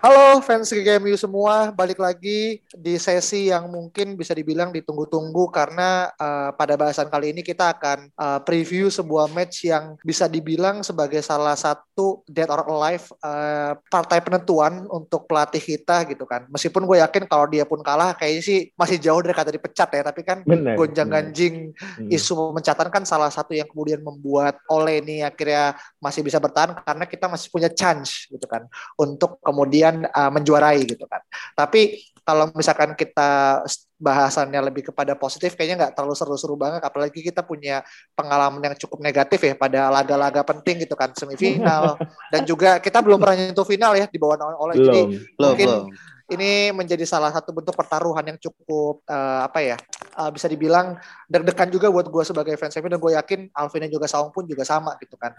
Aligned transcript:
Halo 0.00 0.40
fans 0.40 0.72
GGMU 0.72 1.12
semua, 1.12 1.76
balik 1.76 2.00
lagi 2.00 2.64
di 2.72 2.96
sesi 2.96 3.52
yang 3.52 3.68
mungkin 3.68 4.16
bisa 4.16 4.32
dibilang 4.32 4.72
ditunggu-tunggu 4.72 5.52
karena 5.52 6.08
uh, 6.16 6.56
pada 6.56 6.72
bahasan 6.72 7.12
kali 7.12 7.36
ini 7.36 7.44
kita 7.44 7.76
akan 7.76 8.08
uh, 8.16 8.40
preview 8.40 8.88
sebuah 8.88 9.28
match 9.28 9.68
yang 9.68 10.00
bisa 10.00 10.24
dibilang 10.24 10.80
sebagai 10.80 11.20
salah 11.20 11.52
satu 11.52 12.24
dead 12.24 12.48
or 12.48 12.64
alive 12.72 13.12
uh, 13.20 13.76
partai 13.92 14.24
penentuan 14.24 14.88
untuk 14.88 15.28
pelatih 15.28 15.60
kita 15.60 16.08
gitu 16.08 16.24
kan. 16.24 16.48
Meskipun 16.48 16.88
gue 16.88 17.04
yakin 17.04 17.28
kalau 17.28 17.44
dia 17.44 17.68
pun 17.68 17.84
kalah 17.84 18.16
kayaknya 18.16 18.40
sih 18.40 18.58
masih 18.80 18.96
jauh 18.96 19.20
dari 19.20 19.36
kata 19.36 19.52
dipecat 19.52 20.00
ya, 20.00 20.00
tapi 20.00 20.24
kan 20.24 20.40
gonjang-ganjing 20.80 21.76
isu 22.08 22.56
pemecatan 22.56 22.88
kan 22.88 23.04
salah 23.04 23.28
satu 23.28 23.52
yang 23.52 23.68
kemudian 23.68 24.00
membuat 24.00 24.64
Ole 24.72 25.04
ini 25.04 25.20
akhirnya 25.20 25.76
masih 26.00 26.24
bisa 26.24 26.40
bertahan 26.40 26.72
karena 26.88 27.04
kita 27.04 27.28
masih 27.28 27.52
punya 27.52 27.68
chance 27.68 28.24
gitu 28.32 28.48
kan. 28.48 28.64
Untuk 28.96 29.36
kemudian 29.44 29.89
kemudian 29.90 30.06
uh, 30.10 30.30
menjuarai 30.30 30.80
gitu 30.86 31.04
kan. 31.10 31.20
Tapi 31.58 31.98
kalau 32.22 32.46
misalkan 32.54 32.94
kita 32.94 33.64
bahasannya 34.00 34.70
lebih 34.70 34.92
kepada 34.92 35.18
positif 35.18 35.58
kayaknya 35.58 35.86
nggak 35.88 35.92
terlalu 35.98 36.14
seru-seru 36.14 36.54
banget. 36.54 36.80
Apalagi 36.86 37.20
kita 37.20 37.42
punya 37.42 37.82
pengalaman 38.14 38.62
yang 38.62 38.76
cukup 38.78 39.02
negatif 39.02 39.42
ya 39.42 39.54
pada 39.58 39.90
laga-laga 39.90 40.46
penting 40.46 40.86
gitu 40.86 40.94
kan 40.94 41.10
semifinal. 41.12 41.98
Dan 42.32 42.46
juga 42.46 42.78
kita 42.78 43.02
belum 43.02 43.18
pernah 43.18 43.36
nyentuh 43.36 43.66
final 43.66 43.98
ya 43.98 44.06
di 44.06 44.18
bawah 44.20 44.38
oleh 44.62 44.74
jadi 44.78 45.02
mungkin 45.36 45.68
belum 45.68 45.84
ini 46.30 46.70
menjadi 46.70 47.02
salah 47.02 47.34
satu 47.34 47.50
bentuk 47.50 47.74
pertaruhan 47.74 48.22
yang 48.22 48.38
cukup 48.38 49.02
uh, 49.10 49.44
apa 49.44 49.58
ya 49.60 49.76
uh, 50.14 50.30
bisa 50.30 50.46
dibilang 50.46 50.94
deg-degan 51.26 51.68
juga 51.68 51.90
buat 51.90 52.06
gue 52.06 52.24
sebagai 52.24 52.54
fans 52.54 52.78
MU 52.78 52.88
dan 52.88 53.02
gue 53.02 53.12
yakin 53.18 53.40
Alvin 53.50 53.86
dan 53.86 53.90
juga 53.90 54.06
Saung 54.06 54.30
pun 54.30 54.46
juga 54.46 54.62
sama 54.62 54.94
gitu 55.02 55.18
kan. 55.18 55.34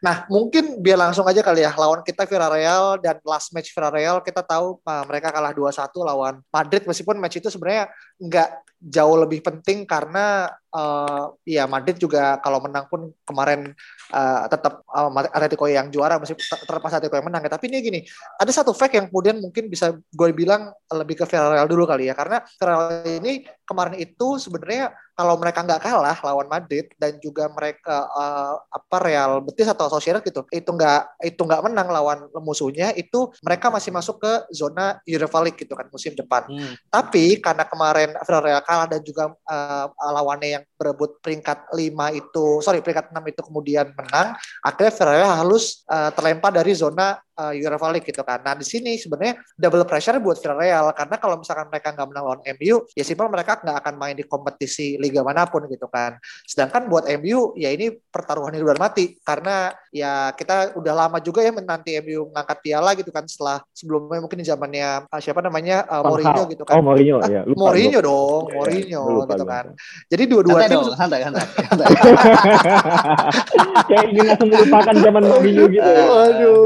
Nah 0.00 0.24
mungkin 0.32 0.80
biar 0.80 0.96
langsung 0.96 1.28
aja 1.28 1.44
kali 1.44 1.62
ya 1.62 1.76
lawan 1.76 2.00
kita 2.00 2.24
Villarreal 2.24 2.98
dan 3.04 3.20
last 3.22 3.52
match 3.52 3.70
Villarreal 3.76 4.24
kita 4.24 4.40
tahu 4.40 4.80
uh, 4.82 5.04
mereka 5.04 5.28
kalah 5.28 5.52
2-1 5.52 5.92
lawan 6.00 6.34
Madrid 6.48 6.82
meskipun 6.88 7.20
match 7.20 7.38
itu 7.38 7.52
sebenarnya 7.52 7.92
nggak 8.20 8.70
jauh 8.80 9.12
lebih 9.20 9.44
penting 9.44 9.84
karena 9.84 10.48
uh, 10.72 11.36
ya 11.44 11.68
Madrid 11.68 12.00
juga 12.00 12.40
kalau 12.40 12.64
menang 12.64 12.88
pun 12.88 13.12
kemarin 13.28 13.76
uh, 14.08 14.48
tetap 14.48 14.80
uh, 14.88 15.12
Atletico 15.36 15.68
yang 15.68 15.92
juara 15.92 16.16
masih 16.16 16.32
terlepas 16.64 16.96
Atletico 16.96 17.20
yang 17.20 17.28
menang 17.28 17.44
ya. 17.44 17.52
Tapi 17.52 17.68
ini 17.68 17.84
gini, 17.84 18.00
ada 18.40 18.48
satu 18.48 18.72
fact 18.72 18.96
yang 18.96 19.12
kemudian 19.12 19.36
mungkin 19.36 19.68
bisa 19.68 19.92
gue 19.92 20.28
bilang 20.32 20.72
lebih 20.88 21.20
ke 21.20 21.24
Villarreal 21.28 21.68
dulu 21.68 21.84
kali 21.84 22.08
ya 22.08 22.16
karena 22.16 22.40
Villarreal 22.56 23.20
ini 23.20 23.44
kemarin 23.70 23.94
itu 24.02 24.42
sebenarnya 24.42 24.90
kalau 25.14 25.38
mereka 25.38 25.62
nggak 25.62 25.78
kalah 25.78 26.18
lawan 26.26 26.50
Madrid 26.50 26.90
dan 26.98 27.14
juga 27.22 27.46
mereka 27.54 28.10
uh, 28.10 28.58
apa 28.66 28.96
Real 28.98 29.38
Betis 29.46 29.70
atau 29.70 29.86
Sociedad 29.86 30.18
gitu 30.18 30.42
itu 30.50 30.66
nggak 30.66 31.22
itu 31.22 31.38
nggak 31.38 31.62
menang 31.70 31.88
lawan 31.92 32.26
musuhnya 32.42 32.90
itu 32.98 33.30
mereka 33.46 33.70
masih 33.70 33.94
masuk 33.94 34.18
ke 34.18 34.32
zona 34.50 34.98
Europa 35.06 35.38
League 35.38 35.60
gitu 35.62 35.78
kan 35.78 35.86
musim 35.94 36.18
depan. 36.18 36.50
Hmm. 36.50 36.74
Tapi 36.90 37.38
karena 37.38 37.62
kemarin 37.62 38.10
Villarreal 38.26 38.66
kalah 38.66 38.88
dan 38.90 39.00
juga 39.06 39.30
uh, 39.30 39.86
lawannya 40.18 40.48
yang 40.58 40.64
berebut 40.80 41.20
peringkat 41.20 41.68
5 41.76 41.92
itu 42.16 42.46
sorry 42.64 42.80
peringkat 42.80 43.12
6 43.12 43.20
itu 43.28 43.40
kemudian 43.44 43.92
menang 43.92 44.32
akhirnya 44.64 44.92
Villarreal 44.96 45.32
harus 45.44 45.84
uh, 45.84 46.08
terlempar 46.16 46.56
dari 46.56 46.72
zona 46.72 47.20
uh, 47.40 47.52
Europa 47.56 47.88
League 47.88 48.06
gitu 48.08 48.20
kan. 48.20 48.44
Nah 48.44 48.52
di 48.52 48.66
sini 48.68 49.00
sebenarnya 49.00 49.40
double 49.56 49.88
pressure 49.88 50.20
buat 50.20 50.36
Villarreal 50.36 50.92
karena 50.92 51.16
kalau 51.16 51.40
misalkan 51.40 51.72
mereka 51.72 51.96
nggak 51.96 52.08
menang 52.12 52.24
lawan 52.24 52.40
MU, 52.60 52.76
ya 52.92 53.04
simpel 53.04 53.32
mereka 53.32 53.60
nggak 53.64 53.76
akan 53.80 53.94
main 53.96 54.14
di 54.16 54.24
kompetisi 54.28 55.00
liga 55.00 55.24
mana 55.24 55.48
pun 55.48 55.64
gitu 55.64 55.88
kan. 55.88 56.20
Sedangkan 56.44 56.88
buat 56.92 57.08
MU 57.20 57.56
ya 57.56 57.72
ini 57.72 57.96
pertaruhan 58.12 58.52
hidup 58.52 58.76
dan 58.76 58.80
mati 58.80 59.16
karena 59.24 59.72
ya 59.88 60.36
kita 60.36 60.76
udah 60.76 60.94
lama 60.94 61.18
juga 61.24 61.40
ya 61.40 61.50
menanti 61.54 61.96
MU 62.04 62.28
mengangkat 62.30 62.58
piala 62.60 62.92
gitu 62.94 63.10
kan 63.10 63.24
setelah 63.24 63.64
sebelumnya 63.72 64.20
mungkin 64.20 64.38
di 64.38 64.46
zamannya 64.46 65.08
uh, 65.08 65.20
siapa 65.20 65.40
namanya 65.40 65.88
uh, 65.88 66.04
Mourinho 66.04 66.42
gitu 66.52 66.62
kan. 66.68 66.78
Oh 66.78 66.84
Mourinho 66.84 67.16
ah, 67.22 67.28
ya. 67.30 67.42
Lupa, 67.48 67.58
Mourinho 67.70 68.00
lupa. 68.00 68.08
dong, 68.08 68.42
ya, 68.44 68.54
Mourinho 68.54 69.02
lupa, 69.02 69.24
gitu 69.34 69.44
lupa. 69.44 69.52
kan. 69.52 69.64
Jadi 70.10 70.22
dua-dua 70.70 70.94
tim 70.94 71.00
santai 71.00 71.20
santai. 71.26 71.46
Kayak 73.90 74.04
ingin 74.14 74.24
langsung 74.30 74.48
melupakan 74.54 74.94
zaman 74.94 75.22
Mourinho 75.26 75.64
gitu. 75.66 75.90
Waduh. 75.90 76.62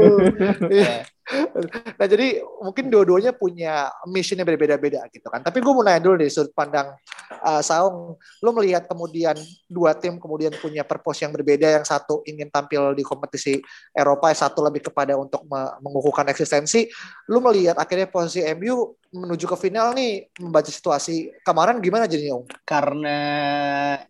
nah 1.99 2.05
jadi 2.05 2.45
mungkin 2.61 2.85
dua-duanya 2.93 3.33
punya 3.33 3.89
mission 4.05 4.37
yang 4.37 4.45
berbeda-beda 4.45 5.09
gitu 5.09 5.25
kan. 5.25 5.41
Tapi 5.41 5.57
gue 5.57 5.73
mau 5.73 5.81
nanya 5.81 6.01
dulu 6.01 6.21
deh 6.21 6.29
sudut 6.29 6.53
pandang 6.53 6.93
uh, 7.41 7.61
Saung, 7.65 8.17
lo 8.17 8.49
melihat 8.53 8.85
kemudian 8.85 9.33
dua 9.65 9.97
tim 9.97 10.21
kemudian 10.21 10.53
punya 10.61 10.85
purpose 10.85 11.25
yang 11.25 11.33
berbeda, 11.33 11.81
yang 11.81 11.85
satu 11.85 12.21
ingin 12.29 12.49
tampil 12.53 12.93
di 12.93 13.01
kompetisi 13.01 13.57
Eropa, 13.89 14.29
yang 14.29 14.39
satu 14.39 14.61
lebih 14.61 14.85
kepada 14.85 15.17
untuk 15.17 15.45
mengukuhkan 15.81 16.29
eksistensi. 16.29 16.85
Lo 17.29 17.41
melihat 17.41 17.77
akhirnya 17.81 18.05
posisi 18.05 18.45
MU 18.53 18.93
menuju 19.15 19.47
ke 19.47 19.57
final 19.57 19.95
nih 19.95 20.27
membaca 20.43 20.67
situasi 20.67 21.31
kemarin 21.39 21.79
gimana 21.79 22.03
jadinya 22.03 22.43
Om? 22.43 22.45
Karena 22.67 23.17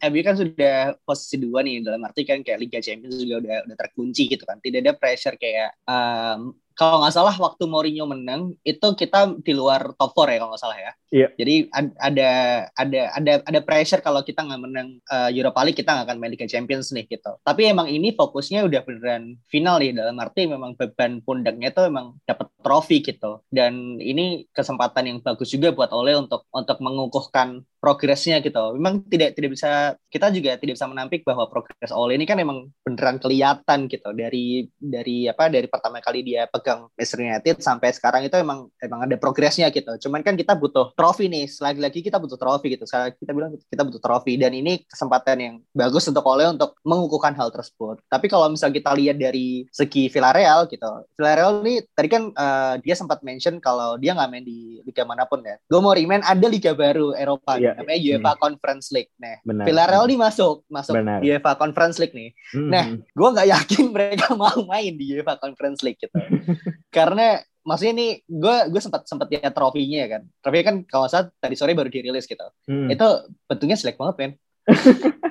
MU 0.09 0.21
kan 0.25 0.35
sudah 0.35 0.97
posisi 1.05 1.37
dua 1.37 1.61
nih 1.61 1.85
dalam 1.85 2.01
arti 2.03 2.25
kan 2.25 2.41
kayak 2.41 2.57
Liga 2.57 2.79
Champions 2.81 3.21
juga 3.21 3.39
udah 3.39 3.57
udah 3.69 3.77
terkunci 3.77 4.27
gitu 4.27 4.43
kan. 4.43 4.57
Tidak 4.59 4.81
ada 4.81 4.97
pressure 4.97 5.37
kayak 5.37 5.77
um, 5.85 6.57
kalau 6.75 6.99
nggak 6.99 7.15
salah 7.15 7.35
waktu 7.39 7.63
Mourinho 7.71 8.03
menang 8.03 8.51
itu 8.67 8.87
kita 8.99 9.39
di 9.39 9.55
luar 9.55 9.95
top 9.95 10.11
4 10.11 10.35
ya 10.35 10.37
kalau 10.43 10.51
nggak 10.51 10.63
salah 10.63 10.77
ya. 10.77 10.91
Iya. 11.15 11.27
Jadi 11.39 11.55
ada 11.71 12.29
ada 12.75 12.99
ada 13.15 13.33
ada 13.47 13.59
pressure 13.63 14.03
kalau 14.03 14.19
kita 14.27 14.43
nggak 14.43 14.61
menang 14.61 14.99
uh, 15.07 15.31
Europa 15.31 15.63
League 15.63 15.79
kita 15.79 15.95
nggak 15.95 16.05
akan 16.11 16.17
main 16.19 16.35
Liga 16.35 16.43
Champions 16.51 16.91
nih 16.91 17.07
gitu. 17.07 17.39
Tapi 17.47 17.71
emang 17.71 17.87
ini 17.87 18.11
fokusnya 18.11 18.67
udah 18.67 18.83
beneran 18.83 19.39
final 19.47 19.79
nih 19.79 19.95
dalam 19.95 20.19
arti 20.19 20.51
memang 20.51 20.75
beban 20.75 21.23
pundaknya 21.23 21.71
itu 21.71 21.81
memang 21.87 22.19
dapat 22.27 22.51
trofi 22.59 22.99
gitu. 22.99 23.39
Dan 23.47 23.95
ini 24.03 24.43
kesempatan 24.51 25.07
yang 25.07 25.17
bagus 25.23 25.55
juga 25.55 25.71
buat 25.71 25.95
Ole 25.95 26.19
untuk 26.19 26.43
untuk 26.51 26.77
mengukuhkan 26.83 27.63
progresnya 27.85 28.41
gitu. 28.41 28.73
Memang 28.73 29.05
tidak 29.05 29.37
tidak 29.37 29.53
bisa 29.53 29.93
kita 30.09 30.33
juga 30.33 30.57
tidak 30.57 30.73
bisa 30.73 30.89
menampik 30.89 31.21
bahwa 31.21 31.45
progres 31.45 31.93
Ole 31.93 32.17
ini 32.17 32.25
kan 32.25 32.41
memang 32.41 32.73
beneran 32.81 33.21
kelihatan 33.21 33.85
gitu 33.85 34.09
dari 34.17 34.65
dari 34.73 35.29
apa 35.29 35.53
dari 35.53 35.69
pertama 35.69 36.01
kali 36.01 36.25
dia 36.25 36.49
pegang 36.49 36.89
Manchester 36.97 37.21
United 37.21 37.55
sampai 37.61 37.93
sekarang 37.93 38.25
itu 38.25 38.33
emang 38.41 38.65
emang 38.81 39.05
ada 39.05 39.13
progresnya 39.21 39.69
gitu. 39.69 39.93
Cuman 40.09 40.25
kan 40.25 40.33
kita 40.33 40.57
butuh 40.57 40.97
trofi 40.97 41.29
nih. 41.29 41.45
Lagi-lagi 41.61 42.01
kita 42.01 42.17
butuh 42.17 42.41
trofi 42.41 42.73
gitu. 42.73 42.89
Saya 42.89 43.13
kita 43.13 43.37
bilang 43.37 43.53
kita 43.53 43.85
butuh 43.85 44.01
trofi 44.01 44.33
dan 44.41 44.57
ini 44.57 44.81
kesempatan 44.89 45.37
yang 45.37 45.55
bagus 45.77 46.09
untuk 46.09 46.25
Ole 46.25 46.49
untuk 46.49 46.73
mengukuhkan 46.81 47.37
hal 47.37 47.53
tersebut. 47.53 48.01
Tapi 48.09 48.25
kalau 48.25 48.49
misal 48.49 48.73
kita 48.73 48.97
lihat 48.97 49.21
dari 49.21 49.69
segi 49.69 50.09
Villarreal 50.09 50.65
gitu. 50.73 50.89
Villarreal 51.13 51.61
nih 51.61 51.85
tadi 51.93 52.07
kan 52.09 52.33
uh, 52.33 52.81
dia 52.81 52.97
sempat 52.97 53.21
mention 53.21 53.61
kalau 53.61 54.01
dia 54.01 54.17
nggak 54.17 54.29
main 54.33 54.41
di 54.41 54.81
liga 54.81 55.05
mana 55.05 55.29
pun 55.29 55.45
ya. 55.45 55.61
Gue 55.69 55.77
mau 55.83 55.93
remind 55.93 56.25
ada 56.25 56.47
liga 56.49 56.73
baru 56.73 57.13
Eropa 57.13 57.59
yeah. 57.59 57.74
Namanya 57.75 57.99
UEFA 57.99 58.31
hmm. 58.33 58.41
Conference 58.41 58.87
League. 58.95 59.11
Nah, 59.19 59.35
Benar. 59.43 59.65
Villarreal 59.67 60.05
nih 60.07 60.19
masuk 60.19 60.55
masuk 60.71 60.93
Benar. 60.95 61.19
UEFA 61.19 61.51
Conference 61.59 61.97
League 61.99 62.15
nih. 62.15 62.29
Hmm. 62.55 62.69
Nah, 62.71 62.85
gue 62.95 63.29
nggak 63.35 63.47
yakin 63.51 63.85
mereka 63.95 64.27
mau 64.33 64.55
main 64.65 64.93
di 64.95 65.05
UEFA 65.15 65.35
Conference 65.37 65.83
League 65.83 65.99
gitu 65.99 66.15
karena 66.95 67.43
maksudnya 67.65 67.93
ini 67.97 68.07
gue 68.29 68.55
gue 68.69 68.81
sempat 68.81 69.09
sempat 69.09 69.27
lihat 69.33 69.51
trofinya 69.51 70.05
ya 70.05 70.07
kan 70.17 70.21
trofi 70.37 70.61
kan 70.61 70.75
kalau 70.85 71.09
saat 71.09 71.33
tadi 71.41 71.57
sore 71.57 71.73
baru 71.73 71.89
dirilis 71.89 72.29
gitu 72.29 72.45
hmm. 72.69 72.93
itu 72.93 73.07
bentuknya 73.49 73.73
selek 73.73 73.97
banget 73.97 74.15
kan 74.15 74.31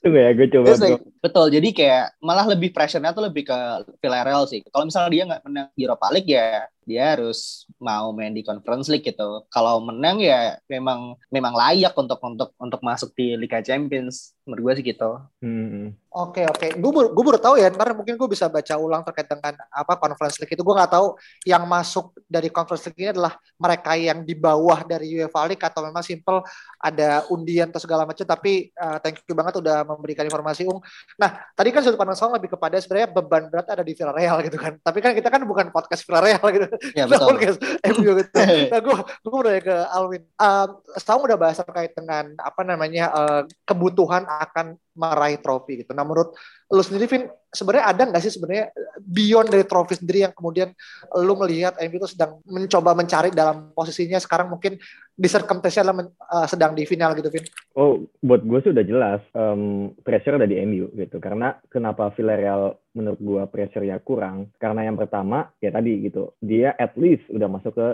Tunggu 0.00 0.16
ya, 0.16 0.32
gue 0.32 0.48
coba. 0.48 0.80
like, 0.80 1.04
betul, 1.20 1.46
jadi 1.52 1.68
kayak 1.70 2.04
malah 2.24 2.48
lebih 2.48 2.72
pressure-nya 2.74 3.12
tuh 3.12 3.28
lebih 3.28 3.48
ke 3.48 3.58
Villarreal 4.00 4.48
sih. 4.48 4.64
Kalau 4.68 4.88
misalnya 4.88 5.10
dia 5.12 5.22
nggak 5.28 5.42
menang 5.46 5.68
Europa 5.76 6.06
League 6.12 6.30
ya 6.32 6.66
dia 6.90 7.14
harus 7.14 7.70
mau 7.78 8.10
main 8.10 8.34
di 8.34 8.42
Conference 8.42 8.90
League 8.90 9.06
gitu. 9.06 9.46
Kalau 9.46 9.78
menang 9.78 10.18
ya 10.18 10.58
memang 10.66 11.14
memang 11.30 11.54
layak 11.54 11.94
untuk 11.94 12.18
untuk 12.24 12.50
untuk 12.58 12.80
masuk 12.82 13.14
di 13.14 13.38
Liga 13.38 13.62
Champions 13.62 14.34
menurut 14.42 14.74
gue 14.74 14.82
sih 14.82 14.84
gitu. 14.90 15.10
Hmm. 15.38 15.94
Oke 16.10 16.42
oke, 16.42 16.74
gue 16.74 16.90
baru, 16.90 17.14
gue 17.14 17.24
baru 17.30 17.38
tahu 17.38 17.54
ya. 17.62 17.70
Ntar 17.70 17.94
mungkin 17.94 18.18
gue 18.18 18.28
bisa 18.34 18.50
baca 18.50 18.74
ulang 18.74 19.06
terkait 19.06 19.30
dengan 19.30 19.54
apa 19.70 19.94
conference 19.94 20.42
league 20.42 20.50
itu. 20.50 20.62
Gue 20.66 20.74
nggak 20.74 20.90
tahu 20.90 21.14
yang 21.46 21.62
masuk 21.70 22.10
dari 22.26 22.50
conference 22.50 22.90
league 22.90 22.98
ini 22.98 23.14
adalah 23.14 23.38
mereka 23.54 23.94
yang 23.94 24.26
di 24.26 24.34
bawah 24.34 24.82
dari 24.82 25.22
UEFA 25.22 25.46
League 25.46 25.62
atau 25.62 25.86
memang 25.86 26.02
simple 26.02 26.42
ada 26.82 27.22
undian 27.30 27.70
atau 27.70 27.78
segala 27.78 28.02
macam. 28.02 28.26
Tapi 28.26 28.74
uh, 28.74 28.98
thank 28.98 29.22
you 29.22 29.38
banget 29.38 29.62
udah 29.62 29.86
memberikan 29.86 30.26
informasi 30.26 30.66
Ung. 30.66 30.82
Nah 31.16 31.30
tadi 31.56 31.68
kan 31.74 31.80
sudut 31.82 31.98
pandang 31.98 32.18
soal 32.18 32.36
lebih 32.36 32.54
kepada 32.54 32.76
sebenarnya 32.78 33.08
beban 33.10 33.48
berat 33.48 33.66
ada 33.66 33.82
di 33.82 33.96
Villarreal 33.96 34.38
gitu 34.46 34.58
kan. 34.60 34.76
Tapi 34.78 34.98
kan 35.02 35.12
kita 35.16 35.28
kan 35.32 35.42
bukan 35.48 35.72
podcast 35.74 36.04
Villarreal 36.06 36.44
gitu. 36.52 36.66
Ya 36.94 37.04
betul. 37.08 37.34
podcast 37.34 37.58
MU 37.96 38.10
gitu. 38.20 38.38
Nah 38.72 38.80
gue 38.82 38.96
gue 39.00 39.38
udah 39.40 39.54
ke 39.58 39.76
Alwin. 39.90 40.22
Uh, 40.36 40.66
setahun 40.94 41.22
udah 41.26 41.38
bahas 41.40 41.56
terkait 41.58 41.92
dengan 41.96 42.36
apa 42.38 42.62
namanya 42.62 43.04
uh, 43.10 43.42
kebutuhan 43.66 44.28
akan 44.28 44.78
meraih 45.00 45.40
trofi 45.40 45.80
gitu. 45.80 45.96
Nah 45.96 46.04
menurut 46.04 46.36
lu 46.70 46.82
sendiri 46.84 47.08
Vin 47.08 47.24
sebenarnya 47.50 47.84
ada 47.90 48.02
nggak 48.06 48.22
sih 48.22 48.32
sebenarnya 48.36 48.70
beyond 49.00 49.50
dari 49.50 49.64
trofi 49.66 49.98
sendiri 49.98 50.28
yang 50.28 50.34
kemudian 50.36 50.70
lu 51.18 51.34
melihat 51.40 51.74
MU 51.82 51.98
itu 51.98 52.08
sedang 52.12 52.38
mencoba 52.46 52.94
mencari 52.94 53.34
dalam 53.34 53.74
posisinya 53.74 54.20
sekarang 54.22 54.52
mungkin 54.52 54.78
di 55.10 55.28
circumstance 55.28 55.82
uh, 55.82 56.46
sedang 56.46 56.76
di 56.76 56.84
final 56.84 57.16
gitu 57.18 57.32
Vin? 57.32 57.42
Oh 57.74 58.04
buat 58.22 58.44
gue 58.44 58.60
sudah 58.70 58.84
jelas 58.84 59.24
um, 59.32 59.90
pressure 60.04 60.36
ada 60.36 60.46
di 60.46 60.60
MU 60.62 60.92
gitu 60.94 61.18
karena 61.18 61.56
kenapa 61.72 62.12
Villarreal 62.14 62.76
menurut 62.96 63.20
gue 63.22 63.42
pressure-nya 63.50 64.02
kurang 64.02 64.50
karena 64.58 64.86
yang 64.86 64.98
pertama 64.98 65.50
ya 65.62 65.70
tadi 65.70 66.02
gitu 66.02 66.34
dia 66.42 66.74
at 66.76 66.98
least 66.98 67.24
udah 67.30 67.46
masuk 67.46 67.72
ke 67.76 67.88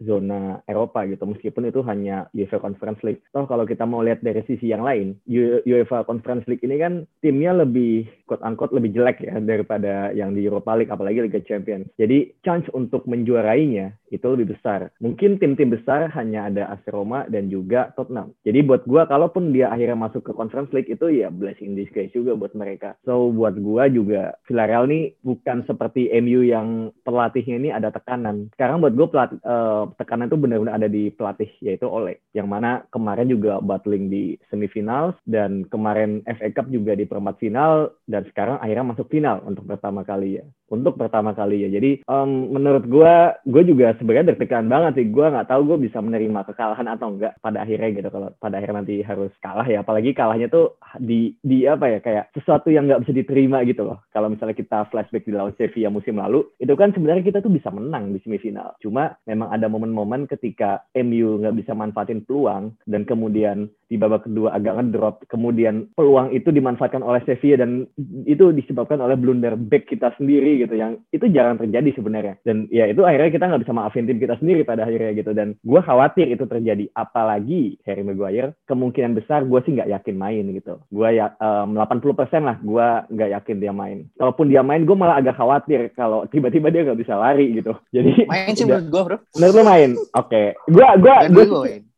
zona 0.00 0.64
Eropa 0.64 1.04
gitu 1.04 1.28
meskipun 1.28 1.68
itu 1.68 1.84
hanya 1.84 2.26
UEFA 2.32 2.58
Conference 2.58 3.00
League. 3.04 3.20
Toh 3.36 3.44
kalau 3.44 3.68
kita 3.68 3.84
mau 3.84 4.00
lihat 4.00 4.24
dari 4.24 4.40
sisi 4.48 4.72
yang 4.72 4.82
lain, 4.82 5.20
UEFA 5.28 6.08
Conference 6.08 6.48
League 6.48 6.64
ini 6.64 6.80
kan 6.80 7.04
timnya 7.20 7.52
lebih 7.52 8.08
quote 8.24 8.42
unquote 8.42 8.72
lebih 8.72 8.96
jelek 8.96 9.20
ya 9.20 9.36
daripada 9.38 10.10
yang 10.16 10.32
di 10.32 10.48
Europa 10.48 10.72
League 10.74 10.90
apalagi 10.90 11.28
Liga 11.28 11.40
Champions. 11.44 11.86
Jadi 12.00 12.32
chance 12.40 12.66
untuk 12.72 13.04
menjuarainya 13.04 13.92
itu 14.10 14.26
lebih 14.26 14.56
besar. 14.56 14.90
Mungkin 14.98 15.38
tim-tim 15.38 15.70
besar 15.70 16.10
hanya 16.16 16.50
ada 16.50 16.72
AS 16.74 16.82
Roma 16.90 17.28
dan 17.30 17.46
juga 17.46 17.94
Tottenham. 17.94 18.34
Jadi 18.42 18.64
buat 18.66 18.82
gua 18.88 19.06
kalaupun 19.06 19.54
dia 19.54 19.70
akhirnya 19.70 19.94
masuk 19.94 20.26
ke 20.26 20.32
Conference 20.34 20.72
League 20.74 20.90
itu 20.90 21.06
ya 21.12 21.30
blessing 21.30 21.76
in 21.76 21.78
disguise 21.78 22.10
juga 22.10 22.34
buat 22.34 22.56
mereka. 22.56 22.98
So 23.06 23.30
buat 23.30 23.54
gua 23.60 23.86
juga 23.86 24.34
Villarreal 24.50 24.90
nih 24.90 25.14
bukan 25.22 25.62
seperti 25.70 26.10
MU 26.18 26.42
yang 26.42 26.90
pelatihnya 27.06 27.56
ini 27.62 27.70
ada 27.70 27.94
tekanan. 27.94 28.50
Sekarang 28.58 28.82
buat 28.82 28.98
pelat, 28.98 29.30
uh, 29.46 29.86
tekanan 29.94 30.26
itu 30.26 30.34
benar-benar 30.34 30.74
ada 30.82 30.90
di 30.90 31.14
pelatih 31.14 31.46
yaitu 31.62 31.86
Ole. 31.86 32.18
Yang 32.34 32.48
mana 32.50 32.82
kemarin 32.90 33.30
juga 33.30 33.62
battling 33.62 34.10
di 34.10 34.34
semifinal 34.50 35.14
dan 35.30 35.62
kemarin 35.70 36.26
FA 36.26 36.50
Cup 36.50 36.66
juga 36.74 36.98
di 36.98 37.06
perempat 37.06 37.38
final 37.38 37.94
dan 38.10 38.26
sekarang 38.34 38.58
akhirnya 38.58 38.90
masuk 38.90 39.06
final 39.06 39.38
untuk 39.46 39.70
pertama 39.70 40.02
kali 40.02 40.42
ya. 40.42 40.44
Untuk 40.70 40.98
pertama 40.98 41.30
kali 41.34 41.66
ya. 41.66 41.68
Jadi 41.70 42.02
um, 42.10 42.50
menurut 42.50 42.86
gua, 42.90 43.38
gue 43.46 43.62
juga 43.66 43.94
sebenarnya 43.98 44.34
deg-degan 44.34 44.66
banget 44.66 45.02
sih. 45.02 45.06
Gue 45.10 45.26
nggak 45.26 45.50
tahu 45.50 45.74
gue 45.74 45.86
bisa 45.86 46.02
menerima 46.02 46.46
kekalahan 46.50 46.86
atau 46.90 47.14
enggak 47.14 47.38
pada 47.38 47.62
akhirnya 47.62 47.90
gitu. 47.94 48.08
Kalau 48.10 48.28
pada 48.38 48.58
akhirnya 48.58 48.82
nanti 48.82 49.02
harus 49.02 49.30
kalah 49.42 49.66
ya. 49.66 49.82
Apalagi 49.82 50.14
kalahnya 50.14 50.46
tuh 50.50 50.78
di 50.98 51.34
di 51.42 51.66
apa 51.66 51.86
ya 51.86 51.98
kayak 51.98 52.34
sesuatu 52.34 52.70
yang 52.70 52.86
nggak 52.86 53.02
bisa 53.06 53.12
diterima 53.14 53.62
gitu 53.66 53.82
loh. 53.86 53.98
Kalau 54.14 54.30
misalnya 54.40 54.56
kita 54.56 54.88
flashback 54.88 55.28
di 55.28 55.36
lawan 55.36 55.52
Sevilla 55.60 55.92
musim 55.92 56.16
lalu, 56.16 56.48
itu 56.56 56.72
kan 56.72 56.96
sebenarnya 56.96 57.28
kita 57.28 57.44
tuh 57.44 57.52
bisa 57.52 57.68
menang 57.68 58.16
di 58.16 58.24
semifinal. 58.24 58.72
Cuma 58.80 59.12
memang 59.28 59.52
ada 59.52 59.68
momen-momen 59.68 60.24
ketika 60.24 60.80
MU 60.96 61.44
nggak 61.44 61.60
bisa 61.60 61.76
manfaatin 61.76 62.24
peluang 62.24 62.72
dan 62.88 63.04
kemudian 63.04 63.68
di 63.90 63.98
babak 63.98 64.24
kedua 64.24 64.54
agak 64.54 64.78
ngedrop. 64.78 65.26
Kemudian 65.26 65.90
peluang 65.98 66.30
itu 66.30 66.54
dimanfaatkan 66.54 67.02
oleh 67.02 67.20
Sevilla 67.26 67.66
dan 67.66 67.90
itu 68.24 68.54
disebabkan 68.54 69.02
oleh 69.02 69.18
blunder 69.18 69.58
back 69.58 69.90
kita 69.90 70.14
sendiri 70.14 70.62
gitu 70.62 70.78
yang 70.78 71.02
itu 71.10 71.26
jarang 71.34 71.58
terjadi 71.58 71.90
sebenarnya. 71.98 72.38
Dan 72.46 72.70
ya 72.70 72.86
itu 72.86 73.02
akhirnya 73.02 73.34
kita 73.34 73.44
nggak 73.50 73.62
bisa 73.66 73.74
maafin 73.74 74.06
tim 74.06 74.22
kita 74.22 74.38
sendiri 74.38 74.62
pada 74.62 74.86
akhirnya 74.86 75.12
gitu. 75.18 75.34
Dan 75.34 75.58
gue 75.60 75.80
khawatir 75.82 76.30
itu 76.30 76.46
terjadi. 76.46 76.86
Apalagi 76.94 77.82
Harry 77.82 78.06
Maguire 78.06 78.54
kemungkinan 78.70 79.18
besar 79.18 79.42
gue 79.42 79.58
sih 79.66 79.74
nggak 79.74 79.90
yakin 79.90 80.16
main 80.16 80.46
gitu. 80.54 80.78
Gue 80.88 81.18
ya 81.18 81.34
um, 81.42 81.74
80% 81.74 82.14
lah 82.46 82.56
gue 82.62 82.86
nggak 83.10 83.30
yakin 83.42 83.56
dia 83.58 83.74
main. 83.74 84.06
Kalaupun 84.20 84.52
dia 84.52 84.60
main 84.60 84.84
gue 84.84 84.92
malah 84.92 85.16
agak 85.16 85.40
khawatir 85.40 85.88
kalau 85.96 86.28
tiba-tiba 86.28 86.68
dia 86.68 86.84
nggak 86.84 87.00
bisa 87.00 87.16
lari 87.16 87.56
gitu. 87.56 87.72
Jadi 87.88 88.28
main 88.28 88.52
sih 88.52 88.68
menurut 88.68 88.88
gue 88.92 89.02
bro. 89.08 89.16
Menurut 89.40 89.54
lo 89.56 89.62
main? 89.64 89.90
Oke. 89.96 90.28
Okay. 90.28 90.46
Gue 90.68 90.84
gue 91.00 91.14
gue 91.32 91.44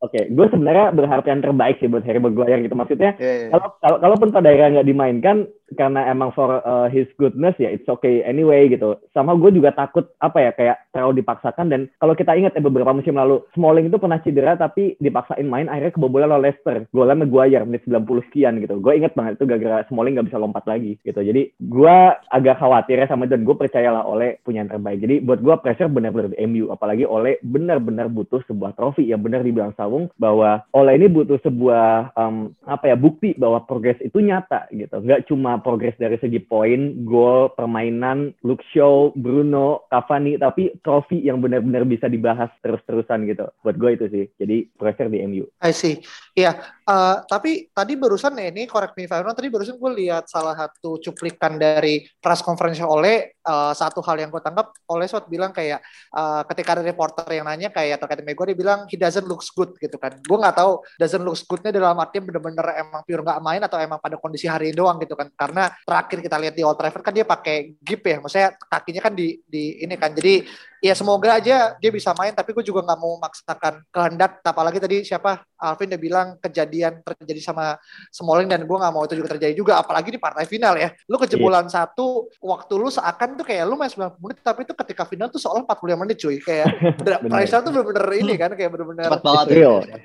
Oke, 0.02 0.18
okay. 0.18 0.24
gue 0.34 0.46
sebenarnya 0.50 0.90
berharap 0.90 1.22
yang 1.30 1.46
terbaik 1.46 1.78
sih 1.78 1.86
buat 1.86 2.02
Harry 2.02 2.18
Maguire 2.18 2.58
gitu. 2.66 2.74
Maksudnya, 2.74 3.14
yeah, 3.22 3.46
yeah. 3.46 3.50
kalau 3.54 3.78
kalau 3.78 3.96
kalaupun 4.02 4.34
pada 4.34 4.50
akhirnya 4.50 4.82
nggak 4.82 4.88
dimainkan, 4.90 5.36
karena 5.74 6.06
emang 6.08 6.30
for 6.32 6.62
uh, 6.62 6.86
his 6.88 7.10
goodness 7.18 7.56
ya 7.58 7.72
it's 7.72 7.88
okay 7.90 8.22
anyway 8.22 8.70
gitu. 8.70 8.94
Sama 9.10 9.34
gue 9.34 9.50
juga 9.50 9.74
takut 9.74 10.06
apa 10.22 10.38
ya 10.38 10.50
kayak 10.54 10.76
terlalu 10.94 11.24
dipaksakan 11.24 11.66
dan 11.72 11.80
kalau 11.98 12.14
kita 12.14 12.36
ingat 12.36 12.54
ya 12.54 12.62
beberapa 12.62 12.94
musim 12.94 13.18
lalu 13.18 13.42
Smalling 13.56 13.90
itu 13.90 13.98
pernah 13.98 14.20
cedera 14.22 14.54
tapi 14.54 14.94
dipaksain 15.02 15.46
main 15.48 15.66
akhirnya 15.66 15.94
kebobolan 15.94 16.30
oleh 16.30 16.52
Leicester. 16.52 16.84
Golnya 16.92 17.16
Maguire 17.24 17.64
menit 17.64 17.86
90 17.88 18.28
sekian 18.28 18.60
gitu. 18.60 18.76
Gue 18.82 19.00
inget 19.00 19.16
banget 19.16 19.40
itu 19.40 19.48
gara-gara 19.48 19.86
Smalling 19.88 20.18
nggak 20.18 20.28
bisa 20.28 20.42
lompat 20.42 20.64
lagi 20.68 21.00
gitu. 21.02 21.20
Jadi 21.22 21.54
gue 21.56 21.96
agak 22.28 22.60
khawatir 22.60 23.00
ya 23.00 23.06
sama 23.08 23.24
dan 23.24 23.46
gue 23.46 23.56
percayalah 23.56 24.04
oleh 24.04 24.36
punya 24.44 24.66
yang 24.66 24.70
terbaik. 24.70 25.00
Jadi 25.00 25.24
buat 25.24 25.40
gue 25.40 25.54
pressure 25.62 25.88
benar-benar 25.88 26.34
di 26.34 26.38
MU 26.44 26.68
apalagi 26.74 27.08
oleh 27.08 27.40
benar-benar 27.40 28.12
butuh 28.12 28.44
sebuah 28.50 28.76
trofi 28.76 29.08
yang 29.08 29.24
benar 29.24 29.40
dibilang 29.40 29.72
Sawung 29.78 30.12
bahwa 30.20 30.62
oleh 30.76 31.00
ini 31.00 31.06
butuh 31.08 31.40
sebuah 31.40 32.12
um, 32.18 32.52
apa 32.68 32.92
ya 32.92 32.96
bukti 32.98 33.32
bahwa 33.38 33.64
progres 33.64 33.98
itu 34.04 34.20
nyata 34.20 34.68
gitu. 34.74 35.00
Nggak 35.00 35.30
cuma 35.30 35.61
progres 35.62 35.96
dari 35.96 36.18
segi 36.18 36.42
poin, 36.42 37.06
gol, 37.06 37.54
permainan, 37.54 38.34
look 38.42 38.60
show, 38.74 39.14
Bruno, 39.16 39.86
Cavani, 39.88 40.36
tapi 40.36 40.74
trofi 40.82 41.22
yang 41.22 41.38
benar-benar 41.40 41.86
bisa 41.86 42.10
dibahas 42.10 42.50
terus-terusan 42.60 43.30
gitu. 43.30 43.46
Buat 43.62 43.76
gue 43.78 43.90
itu 43.94 44.06
sih. 44.10 44.24
Jadi 44.36 44.56
pressure 44.74 45.08
di 45.08 45.22
MU. 45.24 45.46
I 45.62 45.72
see. 45.72 46.02
Iya, 46.34 46.58
uh, 46.88 47.22
tapi 47.28 47.70
tadi 47.70 47.94
barusan 47.94 48.36
ya 48.40 48.50
ini 48.50 48.64
correct 48.66 48.96
me 48.96 49.04
if 49.06 49.12
I'm 49.12 49.22
wrong, 49.22 49.36
tadi 49.36 49.52
barusan 49.52 49.78
gue 49.78 49.92
lihat 50.04 50.26
salah 50.28 50.56
satu 50.56 50.96
cuplikan 50.98 51.60
dari 51.60 52.02
press 52.18 52.40
conference 52.40 52.80
oleh 52.80 53.36
uh, 53.44 53.72
satu 53.76 54.00
hal 54.00 54.16
yang 54.16 54.30
gue 54.32 54.40
tangkap 54.40 54.72
oleh 54.88 55.06
Sot 55.10 55.28
bilang 55.28 55.52
kayak 55.52 55.82
uh, 56.14 56.42
ketika 56.48 56.78
ada 56.78 56.82
reporter 56.82 57.26
yang 57.28 57.46
nanya 57.46 57.68
kayak 57.68 58.00
terkait 58.00 58.24
gue 58.24 58.46
dia 58.54 58.58
bilang 58.58 58.80
he 58.88 58.96
doesn't 58.96 59.28
looks 59.28 59.52
good 59.52 59.76
gitu 59.76 60.00
kan 60.00 60.16
gue 60.16 60.38
nggak 60.38 60.56
tahu 60.56 60.80
doesn't 60.96 61.20
looks 61.20 61.44
goodnya 61.44 61.68
dalam 61.68 61.98
arti 62.00 62.24
bener-bener 62.24 62.64
emang 62.80 63.04
pure 63.04 63.20
nggak 63.20 63.40
main 63.44 63.60
atau 63.60 63.76
emang 63.76 64.00
pada 64.00 64.16
kondisi 64.16 64.48
hari 64.48 64.72
ini 64.72 64.76
doang 64.78 64.96
gitu 65.02 65.12
kan 65.12 65.28
karena 65.36 65.51
terakhir 65.84 66.18
kita 66.24 66.36
lihat 66.40 66.54
di 66.56 66.62
Old 66.64 66.80
Trafford 66.80 67.04
kan 67.04 67.14
dia 67.14 67.26
pakai 67.28 67.76
gip 67.78 68.02
ya 68.02 68.16
maksudnya 68.18 68.56
kakinya 68.56 69.02
kan 69.04 69.12
di 69.12 69.38
di 69.44 69.84
ini 69.84 69.94
kan. 69.94 70.10
Jadi 70.16 70.44
ya 70.82 70.98
semoga 70.98 71.38
aja 71.38 71.78
dia 71.78 71.90
bisa 71.94 72.10
main 72.18 72.34
tapi 72.34 72.50
gue 72.50 72.66
juga 72.66 72.82
nggak 72.82 72.98
mau 72.98 73.20
memaksakan 73.20 73.86
kehendak. 73.92 74.42
Apalagi 74.42 74.82
tadi 74.82 74.96
siapa? 75.06 75.44
Alvin 75.62 75.94
udah 75.94 76.02
bilang 76.02 76.28
kejadian 76.42 77.06
terjadi 77.06 77.38
sama 77.38 77.78
Smalling 78.10 78.50
dan 78.50 78.66
gue 78.66 78.76
nggak 78.76 78.92
mau 78.92 79.06
itu 79.06 79.14
juga 79.14 79.38
terjadi 79.38 79.54
juga 79.54 79.78
apalagi 79.78 80.10
di 80.10 80.18
partai 80.18 80.42
final 80.48 80.74
ya. 80.74 80.90
Lu 81.06 81.16
kejebolan 81.22 81.70
yeah. 81.70 81.86
satu 81.86 82.26
waktu 82.42 82.72
lu 82.74 82.90
seakan 82.90 83.38
tuh 83.38 83.46
kayak 83.46 83.64
lu 83.70 83.78
main 83.78 83.92
90 83.92 84.18
menit 84.18 84.38
tapi 84.42 84.66
itu 84.66 84.74
ketika 84.74 85.06
final 85.06 85.30
tuh 85.30 85.38
seolah 85.38 85.62
45 85.68 86.02
menit 86.02 86.16
cuy. 86.18 86.36
Kayak 86.42 86.66
price 87.30 87.54
tuh 87.54 87.70
bener-bener 87.70 88.06
ini 88.18 88.34
kan 88.34 88.50
kayak 88.58 88.70
bener-bener 88.74 89.06
banget 89.22 89.46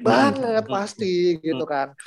banget 0.05 0.65
pasti 0.69 1.41
gitu 1.41 1.65
kan. 1.65 1.97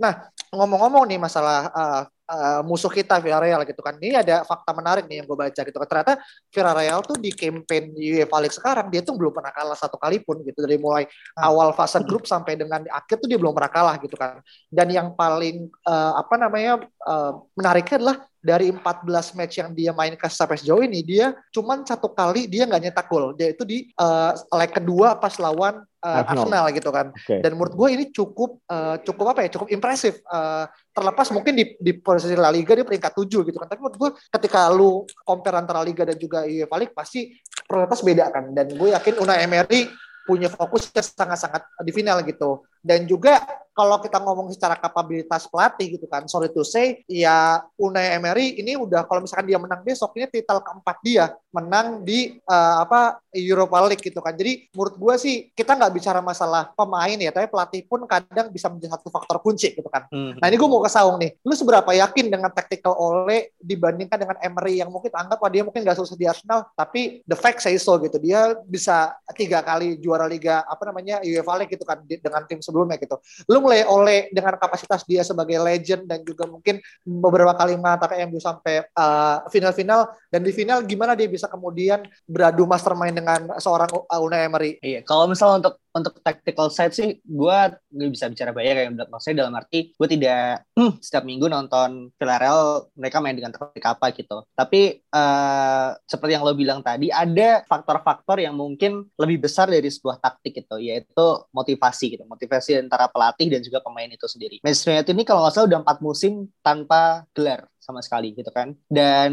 Nah 0.00 0.32
ngomong-ngomong 0.54 1.04
nih 1.10 1.20
masalah 1.20 1.68
uh, 1.74 2.02
uh, 2.28 2.60
musuh 2.64 2.90
kita 2.90 3.20
Villarreal 3.20 3.62
gitu 3.68 3.80
kan. 3.80 3.96
Ini 4.00 4.24
ada 4.24 4.44
fakta 4.44 4.72
menarik 4.72 5.04
nih 5.08 5.22
yang 5.22 5.26
gue 5.28 5.38
baca 5.38 5.60
gitu 5.60 5.76
kan. 5.76 5.88
Ternyata 5.88 6.14
Villarreal 6.50 7.00
tuh 7.04 7.16
di 7.20 7.30
campaign 7.32 7.92
UEFA 7.94 8.38
League 8.40 8.56
sekarang 8.56 8.86
dia 8.88 9.00
tuh 9.04 9.16
belum 9.16 9.32
pernah 9.32 9.52
kalah 9.52 9.78
satu 9.78 9.96
kali 10.00 10.20
pun 10.24 10.40
gitu 10.44 10.58
dari 10.64 10.80
mulai 10.80 11.04
awal 11.40 11.72
fase 11.76 12.00
grup 12.04 12.24
sampai 12.24 12.56
dengan 12.56 12.84
akhir 12.88 13.20
tuh 13.20 13.28
dia 13.28 13.38
belum 13.40 13.52
pernah 13.52 13.72
kalah 13.72 13.96
gitu 14.00 14.16
kan. 14.16 14.40
Dan 14.68 14.88
yang 14.92 15.12
paling 15.16 15.68
uh, 15.84 16.20
apa 16.20 16.34
namanya 16.40 16.84
uh, 17.04 17.40
menariknya 17.56 17.96
adalah 18.00 18.16
dari 18.44 18.68
14 18.68 19.08
match 19.40 19.56
yang 19.56 19.72
dia 19.72 19.96
mainkan 19.96 20.28
sampai 20.28 20.60
sejauh 20.60 20.84
ini 20.84 21.00
dia 21.00 21.32
cuman 21.48 21.80
satu 21.80 22.12
kali 22.12 22.44
dia 22.44 22.68
nggak 22.68 22.82
nyetak 22.84 23.08
gol 23.08 23.32
dia 23.32 23.56
itu 23.56 23.64
di 23.64 23.88
uh, 23.96 24.36
leg 24.52 24.68
kedua 24.68 25.16
pas 25.16 25.32
lawan 25.40 25.80
uh, 26.04 26.20
Arsenal. 26.20 26.44
Arsenal 26.44 26.64
gitu 26.76 26.90
kan 26.92 27.06
okay. 27.16 27.40
dan 27.40 27.56
menurut 27.56 27.72
gue 27.72 27.88
ini 27.96 28.04
cukup 28.12 28.60
uh, 28.68 29.00
cukup 29.00 29.32
apa 29.32 29.48
ya 29.48 29.56
cukup 29.56 29.72
impresif 29.72 30.20
uh, 30.28 30.68
terlepas 30.94 31.26
mungkin 31.34 31.58
di, 31.58 31.74
di 31.74 31.92
posisi 31.98 32.38
La 32.38 32.54
Liga 32.54 32.78
dia 32.78 32.86
peringkat 32.86 33.12
7 33.18 33.50
gitu 33.50 33.58
kan 33.58 33.66
tapi 33.66 33.82
menurut 33.82 33.98
gue 33.98 34.10
ketika 34.38 34.70
lu 34.70 35.02
compare 35.26 35.58
antara 35.58 35.82
Liga 35.82 36.06
dan 36.06 36.14
juga 36.14 36.46
UEFA 36.46 36.76
League 36.78 36.94
pasti 36.94 37.34
prioritas 37.66 38.00
beda 38.06 38.30
kan 38.30 38.54
dan 38.54 38.70
gue 38.70 38.88
yakin 38.94 39.14
Unai 39.18 39.42
Emery 39.42 39.90
punya 40.24 40.48
fokus 40.48 40.88
yang 40.88 41.04
sangat-sangat 41.04 41.62
di 41.84 41.92
final 41.92 42.24
gitu. 42.24 42.64
Dan 42.84 43.08
juga 43.08 43.40
kalau 43.74 43.98
kita 43.98 44.22
ngomong 44.22 44.54
secara 44.54 44.78
kapabilitas 44.78 45.50
pelatih 45.50 45.98
gitu 45.98 46.06
kan, 46.06 46.30
sorry 46.30 46.46
to 46.54 46.62
say, 46.62 47.02
ya 47.10 47.58
Unai 47.74 48.14
Emery 48.14 48.54
ini 48.62 48.78
udah 48.78 49.02
kalau 49.02 49.26
misalkan 49.26 49.50
dia 49.50 49.58
menang 49.58 49.82
besok 49.82 50.14
ini 50.14 50.30
titel 50.30 50.62
keempat 50.62 50.96
dia 51.02 51.34
menang 51.50 52.06
di 52.06 52.38
uh, 52.46 52.86
apa 52.86 53.18
Europa 53.34 53.82
League 53.90 53.98
gitu 53.98 54.22
kan. 54.22 54.30
Jadi 54.38 54.70
menurut 54.70 54.94
gue 54.94 55.14
sih 55.18 55.50
kita 55.50 55.74
nggak 55.74 55.90
bicara 55.90 56.22
masalah 56.22 56.70
pemain 56.78 57.18
ya, 57.18 57.34
tapi 57.34 57.50
pelatih 57.50 57.82
pun 57.90 58.06
kadang 58.06 58.46
bisa 58.54 58.70
menjadi 58.70 58.94
satu 58.94 59.10
faktor 59.10 59.42
kunci 59.42 59.74
gitu 59.74 59.90
kan. 59.90 60.06
Hmm. 60.06 60.38
Nah 60.38 60.46
ini 60.46 60.54
gue 60.54 60.68
mau 60.70 60.78
ke 60.78 60.90
Saung 60.94 61.18
nih, 61.18 61.34
lu 61.42 61.58
seberapa 61.58 61.90
yakin 61.90 62.30
dengan 62.30 62.54
tactical 62.54 62.94
Ole 62.94 63.58
dibandingkan 63.58 64.22
dengan 64.22 64.38
Emery 64.38 64.86
yang 64.86 64.94
mungkin 64.94 65.10
anggap 65.10 65.42
wah 65.42 65.50
dia 65.50 65.66
mungkin 65.66 65.82
nggak 65.82 65.98
susah 65.98 66.14
di 66.14 66.30
Arsenal, 66.30 66.70
tapi 66.78 67.26
the 67.26 67.34
fact 67.34 67.58
say 67.58 67.74
so 67.74 67.98
gitu, 67.98 68.22
dia 68.22 68.54
bisa 68.70 69.18
tiga 69.34 69.66
kali 69.66 69.98
juara 69.98 70.30
liga 70.30 70.62
apa 70.62 70.86
namanya 70.86 71.18
UEFA 71.26 71.58
League 71.58 71.74
gitu 71.74 71.82
kan 71.82 71.98
dengan 72.06 72.46
tim 72.46 72.62
sebelumnya 72.62 72.73
gitu. 72.98 73.16
Lu 73.46 73.62
mulai 73.62 73.86
oleh 73.86 74.26
dengan 74.34 74.58
kapasitas 74.58 75.06
dia 75.06 75.22
sebagai 75.22 75.62
legend 75.62 76.10
dan 76.10 76.26
juga 76.26 76.50
mungkin 76.50 76.82
beberapa 77.06 77.54
kali 77.54 77.78
mengantarkan 77.78 78.26
MU 78.26 78.42
sampai 78.42 78.82
uh, 78.98 79.46
final-final 79.46 80.10
dan 80.32 80.40
di 80.42 80.50
final 80.50 80.82
gimana 80.82 81.14
dia 81.14 81.30
bisa 81.30 81.46
kemudian 81.46 82.02
beradu 82.26 82.66
mastermind 82.66 83.14
dengan 83.14 83.40
seorang 83.62 83.88
Unai 84.18 84.50
Emery. 84.50 84.72
Iya, 84.82 85.06
kalau 85.06 85.30
misalnya 85.30 85.62
untuk 85.62 85.83
untuk 85.94 86.18
tactical 86.20 86.68
side 86.74 86.94
sih 86.94 87.08
gue 87.22 87.58
nggak 87.94 88.10
bisa 88.10 88.26
bicara 88.26 88.50
banyak 88.50 88.74
kayak 88.74 88.90
menurut 88.90 89.10
maksudnya 89.14 89.46
dalam 89.46 89.54
arti 89.54 89.94
gue 89.94 90.08
tidak 90.10 90.66
hmm, 90.74 90.98
setiap 90.98 91.22
minggu 91.22 91.46
nonton 91.46 92.10
Villarreal 92.18 92.90
mereka 92.98 93.22
main 93.22 93.38
dengan 93.38 93.54
taktik 93.54 93.86
apa 93.86 94.10
gitu. 94.10 94.42
Tapi 94.58 95.06
uh, 95.14 95.94
seperti 96.02 96.32
yang 96.34 96.42
lo 96.42 96.52
bilang 96.58 96.82
tadi 96.82 97.14
ada 97.14 97.62
faktor-faktor 97.70 98.42
yang 98.42 98.58
mungkin 98.58 99.06
lebih 99.14 99.46
besar 99.46 99.70
dari 99.70 99.86
sebuah 99.86 100.18
taktik 100.18 100.66
itu 100.66 100.76
yaitu 100.82 101.26
motivasi 101.54 102.18
gitu. 102.18 102.26
Motivasi 102.26 102.82
antara 102.82 103.06
pelatih 103.06 103.46
dan 103.54 103.62
juga 103.62 103.78
pemain 103.78 104.10
itu 104.10 104.26
sendiri. 104.26 104.58
Manchester 104.66 104.98
United 104.98 105.14
ini 105.14 105.24
kalau 105.24 105.46
nggak 105.46 105.54
salah 105.54 105.68
udah 105.70 105.80
empat 105.86 105.98
musim 106.02 106.50
tanpa 106.60 107.22
gelar 107.30 107.70
sama 107.84 108.00
sekali 108.00 108.32
gitu 108.32 108.48
kan. 108.48 108.72
Dan 108.88 109.32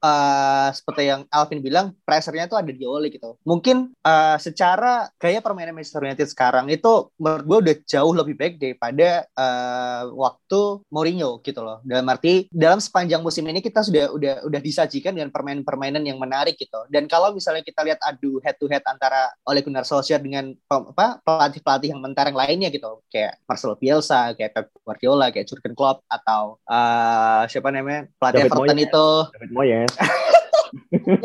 uh, 0.00 0.68
seperti 0.72 1.12
yang 1.12 1.28
Alvin 1.28 1.60
bilang 1.60 1.92
pressure-nya 2.08 2.48
itu 2.48 2.56
ada 2.56 2.72
di 2.72 2.84
Ole 2.88 3.12
gitu. 3.12 3.36
Mungkin 3.44 3.92
uh, 4.00 4.40
secara 4.40 5.12
gaya 5.20 5.44
permainan 5.44 5.76
Manchester 5.76 6.00
United 6.00 6.32
sekarang 6.32 6.72
itu 6.72 7.12
menurut 7.20 7.44
gue 7.44 7.58
udah 7.68 7.76
jauh 7.84 8.12
lebih 8.16 8.34
baik 8.40 8.54
daripada 8.56 9.28
uh, 9.36 10.08
waktu 10.16 10.80
Mourinho 10.88 11.44
gitu 11.44 11.60
loh. 11.60 11.84
Dalam 11.84 12.08
arti 12.08 12.48
dalam 12.48 12.80
sepanjang 12.80 13.20
musim 13.20 13.44
ini 13.44 13.60
kita 13.60 13.84
sudah 13.84 14.08
udah 14.14 14.34
udah 14.48 14.60
disajikan 14.64 15.12
dengan 15.12 15.28
permainan-permainan 15.28 16.02
yang 16.08 16.16
menarik 16.16 16.56
gitu. 16.56 16.88
Dan 16.88 17.04
kalau 17.04 17.36
misalnya 17.36 17.60
kita 17.60 17.84
lihat 17.84 18.00
adu 18.00 18.40
head 18.40 18.56
to 18.56 18.66
head 18.72 18.82
antara 18.88 19.28
Ole 19.44 19.60
Gunnar 19.60 19.84
Solskjaer 19.84 20.24
dengan 20.24 20.56
apa 20.72 21.20
pelatih-pelatih 21.20 21.92
yang 21.92 22.00
mentereng 22.00 22.32
lainnya 22.32 22.72
gitu. 22.72 23.04
Kayak 23.12 23.42
Marcelo 23.44 23.76
Bielsa 23.76 24.32
kayak 24.32 24.52
Pep 24.54 24.66
Guardiola 24.86 25.28
kayak 25.34 25.46
Jurgen 25.50 25.74
Klopp 25.74 26.06
atau 26.08 26.56
uh, 26.64 27.44
siapa 27.58 27.74
namanya 27.74 28.06
pelatih 28.22 28.46
Everton 28.46 28.62
Moyes. 28.62 28.86
itu 28.86 29.06
David 29.34 29.50
Moyes 29.50 29.92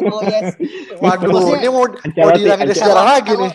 Moyes. 0.02 0.48
Waduh, 1.04 1.28
Maksudnya, 1.36 1.60
ini 1.60 1.68
mau 1.68 1.84
mau 1.92 2.32
dihilangin 2.32 2.68
sejarah 2.72 3.06
lagi 3.06 3.32
nih. 3.36 3.52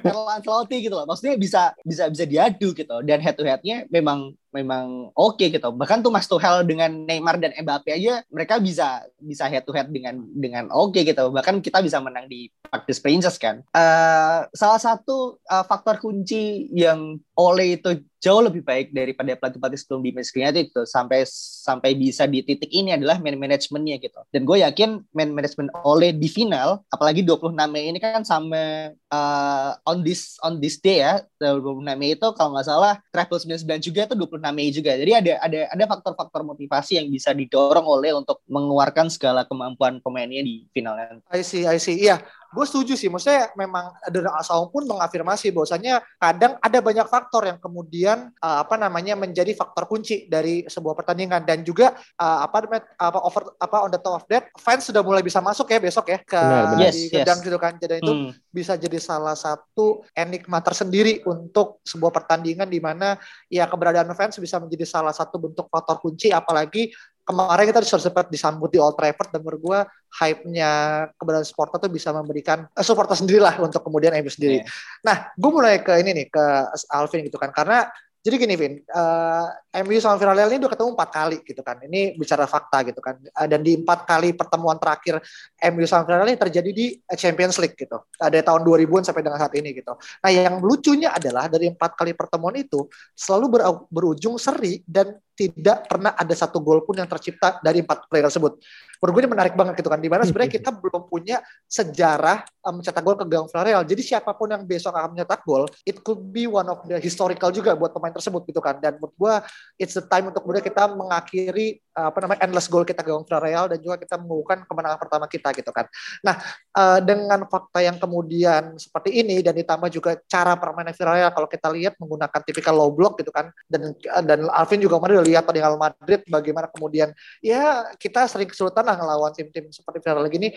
Carlo 0.00 0.24
Ancelotti 0.32 0.76
gitu 0.80 0.94
loh. 0.96 1.04
Maksudnya 1.04 1.36
bisa 1.36 1.62
bisa 1.84 2.08
bisa 2.08 2.24
diadu 2.24 2.72
gitu. 2.72 2.96
Dan 3.04 3.20
head 3.20 3.36
to 3.36 3.44
headnya 3.44 3.84
memang 3.92 4.32
memang 4.50 5.14
oke 5.14 5.38
okay 5.38 5.48
gitu. 5.50 5.70
Bahkan 5.70 6.02
tuh 6.02 6.12
Mas 6.12 6.26
Tuchel 6.26 6.66
dengan 6.66 6.90
Neymar 7.06 7.38
dan 7.38 7.54
Mbappe 7.54 7.94
aja 7.94 8.22
mereka 8.30 8.58
bisa 8.58 9.02
bisa 9.18 9.46
head 9.46 9.64
to 9.66 9.72
head 9.72 9.90
dengan 9.90 10.22
dengan 10.34 10.68
oke 10.70 10.94
okay 10.94 11.02
gitu. 11.06 11.30
Bahkan 11.30 11.62
kita 11.62 11.82
bisa 11.82 11.98
menang 12.02 12.26
di 12.26 12.50
practice 12.62 13.02
Princess 13.02 13.38
kan. 13.38 13.62
Uh, 13.74 14.46
salah 14.54 14.78
satu 14.78 15.42
uh, 15.50 15.64
faktor 15.66 15.98
kunci 15.98 16.70
yang 16.70 17.18
Ole 17.34 17.80
itu 17.80 18.04
jauh 18.20 18.44
lebih 18.44 18.60
baik 18.60 18.92
daripada 18.92 19.32
pelatih-pelatih 19.32 19.80
sebelum 19.80 20.04
di 20.04 20.12
Manchester 20.12 20.44
United 20.44 20.64
itu 20.68 20.82
sampai 20.84 21.24
sampai 21.64 21.96
bisa 21.96 22.28
di 22.28 22.44
titik 22.44 22.68
ini 22.68 22.92
adalah 22.92 23.16
man 23.16 23.40
managementnya 23.40 23.96
gitu. 23.96 24.20
Dan 24.28 24.44
gue 24.44 24.60
yakin 24.60 25.00
man 25.16 25.32
management 25.32 25.72
Ole 25.82 26.12
di 26.12 26.28
final, 26.28 26.84
apalagi 26.92 27.24
26 27.24 27.56
Mei 27.72 27.88
ini 27.88 27.96
kan 27.96 28.20
sama 28.20 28.92
uh, 28.92 29.72
on 29.88 30.04
this 30.04 30.36
on 30.44 30.60
this 30.60 30.76
day 30.76 31.00
ya, 31.00 31.24
26 31.40 31.80
Mei 31.96 32.12
itu 32.12 32.28
kalau 32.36 32.52
nggak 32.52 32.68
salah 32.68 33.00
Triple 33.08 33.40
99 33.56 33.88
juga 33.88 34.00
itu 34.04 34.14
26 34.14 34.39
Mei 34.48 34.72
juga. 34.72 34.96
Jadi 34.96 35.12
ada 35.12 35.32
ada 35.44 35.60
ada 35.68 35.84
faktor-faktor 35.84 36.40
motivasi 36.48 36.96
yang 36.96 37.12
bisa 37.12 37.36
didorong 37.36 37.84
oleh 37.84 38.16
untuk 38.16 38.40
mengeluarkan 38.48 39.12
segala 39.12 39.44
kemampuan 39.44 40.00
pemainnya 40.00 40.40
di 40.40 40.64
final. 40.72 40.96
I 41.28 41.44
see, 41.44 41.68
I 41.68 41.76
see. 41.76 42.00
Iya, 42.00 42.24
gue 42.50 42.64
setuju 42.66 42.98
sih. 42.98 43.06
Maksudnya 43.06 43.54
memang 43.54 43.94
dari 44.10 44.26
Asaung 44.26 44.74
pun 44.74 44.82
mengafirmasi 44.84 45.54
bahwasanya 45.54 46.02
kadang 46.18 46.58
ada 46.58 46.78
banyak 46.82 47.06
faktor 47.06 47.46
yang 47.46 47.58
kemudian 47.62 48.34
uh, 48.42 48.58
apa 48.66 48.74
namanya 48.74 49.14
menjadi 49.14 49.54
faktor 49.54 49.86
kunci 49.86 50.26
dari 50.26 50.66
sebuah 50.66 50.98
pertandingan 50.98 51.46
dan 51.46 51.62
juga 51.62 51.94
uh, 52.18 52.42
apa 52.44 52.82
apa 52.98 53.18
over 53.22 53.42
apa 53.56 53.76
on 53.86 53.90
the 53.94 54.00
top 54.02 54.22
of 54.22 54.24
that 54.26 54.50
fans 54.58 54.82
sudah 54.82 55.00
mulai 55.00 55.22
bisa 55.22 55.38
masuk 55.38 55.70
ya 55.70 55.78
besok 55.78 56.10
ya 56.10 56.18
ke 56.20 56.34
benar, 56.36 56.64
benar. 56.74 56.82
Yes, 56.82 56.96
gedang 57.08 57.38
yes. 57.38 57.46
gitu 57.46 57.58
kan. 57.62 57.72
Jadi 57.78 57.94
itu 58.02 58.12
hmm. 58.12 58.30
bisa 58.50 58.74
jadi 58.74 58.98
salah 58.98 59.38
satu 59.38 60.02
enigma 60.12 60.58
tersendiri 60.58 61.22
untuk 61.24 61.78
sebuah 61.86 62.10
pertandingan 62.10 62.66
di 62.66 62.82
mana 62.82 63.14
ya 63.46 63.70
keberadaan 63.70 64.10
fans 64.18 64.36
bisa 64.42 64.58
menjadi 64.58 64.84
salah 64.86 65.14
satu 65.14 65.38
bentuk 65.38 65.70
faktor 65.70 66.02
kunci 66.02 66.34
apalagi 66.34 66.90
kemarin 67.24 67.64
kita 67.70 67.80
sudah 67.86 68.10
sempat 68.10 68.26
disambut 68.28 68.70
di 68.72 68.78
Old 68.82 68.98
Trafford 68.98 69.30
dan 69.30 69.40
menurut 69.44 69.60
gue 69.60 69.78
hype-nya 70.20 70.70
keberadaan 71.14 71.46
supporter 71.46 71.76
tuh 71.78 71.92
bisa 71.92 72.10
memberikan 72.10 72.66
eh, 72.66 72.84
supporter 72.84 73.14
sendiri 73.14 73.38
lah 73.38 73.56
untuk 73.62 73.82
kemudian 73.84 74.14
MU 74.18 74.30
sendiri. 74.30 74.62
Yeah. 74.62 74.68
Nah, 75.06 75.16
gue 75.34 75.50
mulai 75.50 75.78
ke 75.80 75.94
ini 76.02 76.10
nih 76.16 76.26
ke 76.32 76.44
Alvin 76.90 77.22
gitu 77.26 77.38
kan 77.38 77.54
karena 77.54 77.86
jadi 78.20 78.36
gini 78.36 78.52
Vin, 78.52 78.76
uh, 78.92 79.48
eh, 79.72 79.80
MU 79.80 79.96
sama 79.96 80.20
Villarreal 80.20 80.52
ini 80.52 80.60
udah 80.60 80.76
ketemu 80.76 80.92
empat 80.92 81.08
kali 81.08 81.40
gitu 81.40 81.64
kan. 81.64 81.80
Ini 81.80 82.20
bicara 82.20 82.44
fakta 82.44 82.84
gitu 82.84 83.00
kan. 83.00 83.16
Uh, 83.16 83.48
dan 83.48 83.64
di 83.64 83.80
empat 83.80 84.04
kali 84.04 84.36
pertemuan 84.36 84.76
terakhir 84.76 85.24
MU 85.72 85.88
sama 85.88 86.04
Villarreal 86.04 86.28
ini 86.28 86.36
terjadi 86.36 86.68
di 86.68 86.86
Champions 87.16 87.56
League 87.56 87.80
gitu. 87.80 87.96
Ada 88.20 88.44
tahun 88.44 88.60
2000-an 88.60 89.08
sampai 89.08 89.24
dengan 89.24 89.40
saat 89.40 89.56
ini 89.56 89.72
gitu. 89.72 89.96
Nah 89.96 90.30
yang 90.36 90.60
lucunya 90.60 91.16
adalah 91.16 91.48
dari 91.48 91.72
empat 91.72 91.96
kali 91.96 92.12
pertemuan 92.12 92.52
itu 92.60 92.84
selalu 93.16 93.46
ber 93.56 93.60
berujung 93.88 94.36
seri 94.36 94.84
dan 94.84 95.16
tidak 95.40 95.88
pernah 95.88 96.12
ada 96.12 96.34
satu 96.36 96.60
gol 96.60 96.84
pun 96.84 97.00
yang 97.00 97.08
tercipta 97.08 97.56
dari 97.64 97.80
empat 97.80 98.04
player 98.12 98.28
tersebut. 98.28 98.60
Menurut 99.00 99.12
gue 99.16 99.22
ini 99.24 99.30
menarik 99.32 99.54
banget 99.56 99.80
gitu 99.80 99.88
kan. 99.88 99.96
Di 99.96 100.12
mana 100.12 100.28
sebenarnya 100.28 100.52
kita 100.60 100.76
belum 100.76 101.08
punya 101.08 101.40
sejarah 101.64 102.44
um, 102.68 102.76
mencetak 102.76 103.00
gol 103.00 103.16
ke 103.16 103.24
gawang 103.24 103.48
Villarreal. 103.48 103.82
Jadi 103.88 104.02
siapa 104.04 104.36
pun 104.36 104.52
yang 104.52 104.68
besok 104.68 104.92
akan 104.92 105.16
mencetak 105.16 105.40
gol, 105.48 105.64
it 105.88 106.04
could 106.04 106.20
be 106.28 106.44
one 106.44 106.68
of 106.68 106.84
the 106.84 107.00
historical 107.00 107.48
juga 107.48 107.72
buat 107.72 107.96
pemain 107.96 108.12
tersebut 108.12 108.44
gitu 108.44 108.60
kan. 108.60 108.76
Dan 108.76 109.00
menurut 109.00 109.16
gue 109.16 109.34
it's 109.80 109.96
the 109.96 110.04
time 110.04 110.28
untuk 110.28 110.44
kemudian 110.44 110.60
kita 110.60 110.92
mengakhiri 110.92 111.80
apa 112.08 112.18
namanya 112.24 112.40
endless 112.48 112.70
goal 112.70 112.86
kita 112.88 113.04
gawang 113.04 113.28
Villarreal 113.28 113.68
dan 113.68 113.78
juga 113.84 114.00
kita 114.00 114.16
mengukuhkan 114.16 114.64
kemenangan 114.64 114.98
pertama 114.98 115.26
kita 115.28 115.52
gitu 115.52 115.68
kan. 115.68 115.84
Nah 116.24 116.40
uh, 116.72 116.98
dengan 117.04 117.44
fakta 117.44 117.84
yang 117.84 118.00
kemudian 118.00 118.80
seperti 118.80 119.20
ini 119.20 119.44
dan 119.44 119.52
ditambah 119.52 119.92
juga 119.92 120.16
cara 120.24 120.56
permainan 120.56 120.96
Villarreal 120.96 121.30
kalau 121.34 121.48
kita 121.50 121.68
lihat 121.74 121.98
menggunakan 122.00 122.40
tipikal 122.46 122.72
low 122.72 122.90
block 122.94 123.20
gitu 123.20 123.28
kan 123.34 123.52
dan 123.68 123.92
dan 124.24 124.48
Alvin 124.48 124.80
juga 124.80 124.96
kemarin 124.96 125.26
lihat 125.26 125.44
pada 125.44 125.58
Real 125.60 125.76
Madrid 125.76 126.20
bagaimana 126.24 126.66
kemudian 126.72 127.12
ya 127.44 127.92
kita 128.00 128.24
sering 128.30 128.48
kesulitan 128.48 128.86
lah 128.86 128.96
ngelawan 128.96 129.34
tim-tim 129.36 129.68
seperti 129.68 130.00
Villarreal 130.00 130.30
ini 130.32 130.48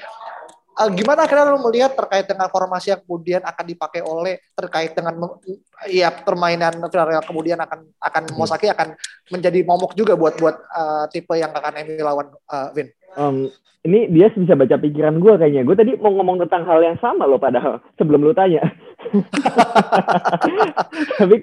uh, 0.79 0.89
gimana 0.89 1.25
akhirnya 1.25 1.53
lo 1.53 1.61
melihat 1.61 1.93
terkait 1.93 2.25
dengan 2.25 2.47
formasi 2.49 2.93
yang 2.93 3.01
kemudian 3.01 3.41
akan 3.45 3.65
dipakai 3.65 4.01
oleh 4.01 4.41
terkait 4.57 4.91
dengan 4.97 5.37
ya 5.89 6.09
permainan 6.09 6.77
Villarreal 6.89 7.25
kemudian 7.25 7.59
akan 7.61 7.85
akan 7.97 8.23
hmm. 8.29 8.37
Mosaki 8.37 8.67
akan 8.69 8.97
menjadi 9.29 9.59
momok 9.65 9.93
juga 9.93 10.17
buat 10.17 10.37
buat 10.37 10.55
uh, 10.73 11.05
tipe 11.09 11.33
yang 11.37 11.53
akan 11.53 11.73
MU 11.85 11.95
lawan 12.01 12.27
uh, 12.49 12.69
Vin. 12.73 12.89
Um, 13.17 13.50
ini 13.84 14.08
dia 14.15 14.32
bisa 14.32 14.55
baca 14.55 14.79
pikiran 14.79 15.20
gue 15.20 15.36
kayaknya. 15.36 15.67
Gue 15.67 15.75
tadi 15.75 15.91
mau 16.00 16.15
ngomong 16.15 16.39
tentang 16.48 16.63
hal 16.63 16.79
yang 16.79 16.96
sama 17.03 17.27
loh 17.27 17.36
padahal 17.36 17.84
sebelum 18.00 18.24
lu 18.24 18.32
tanya. 18.32 18.63
tapi 21.20 21.36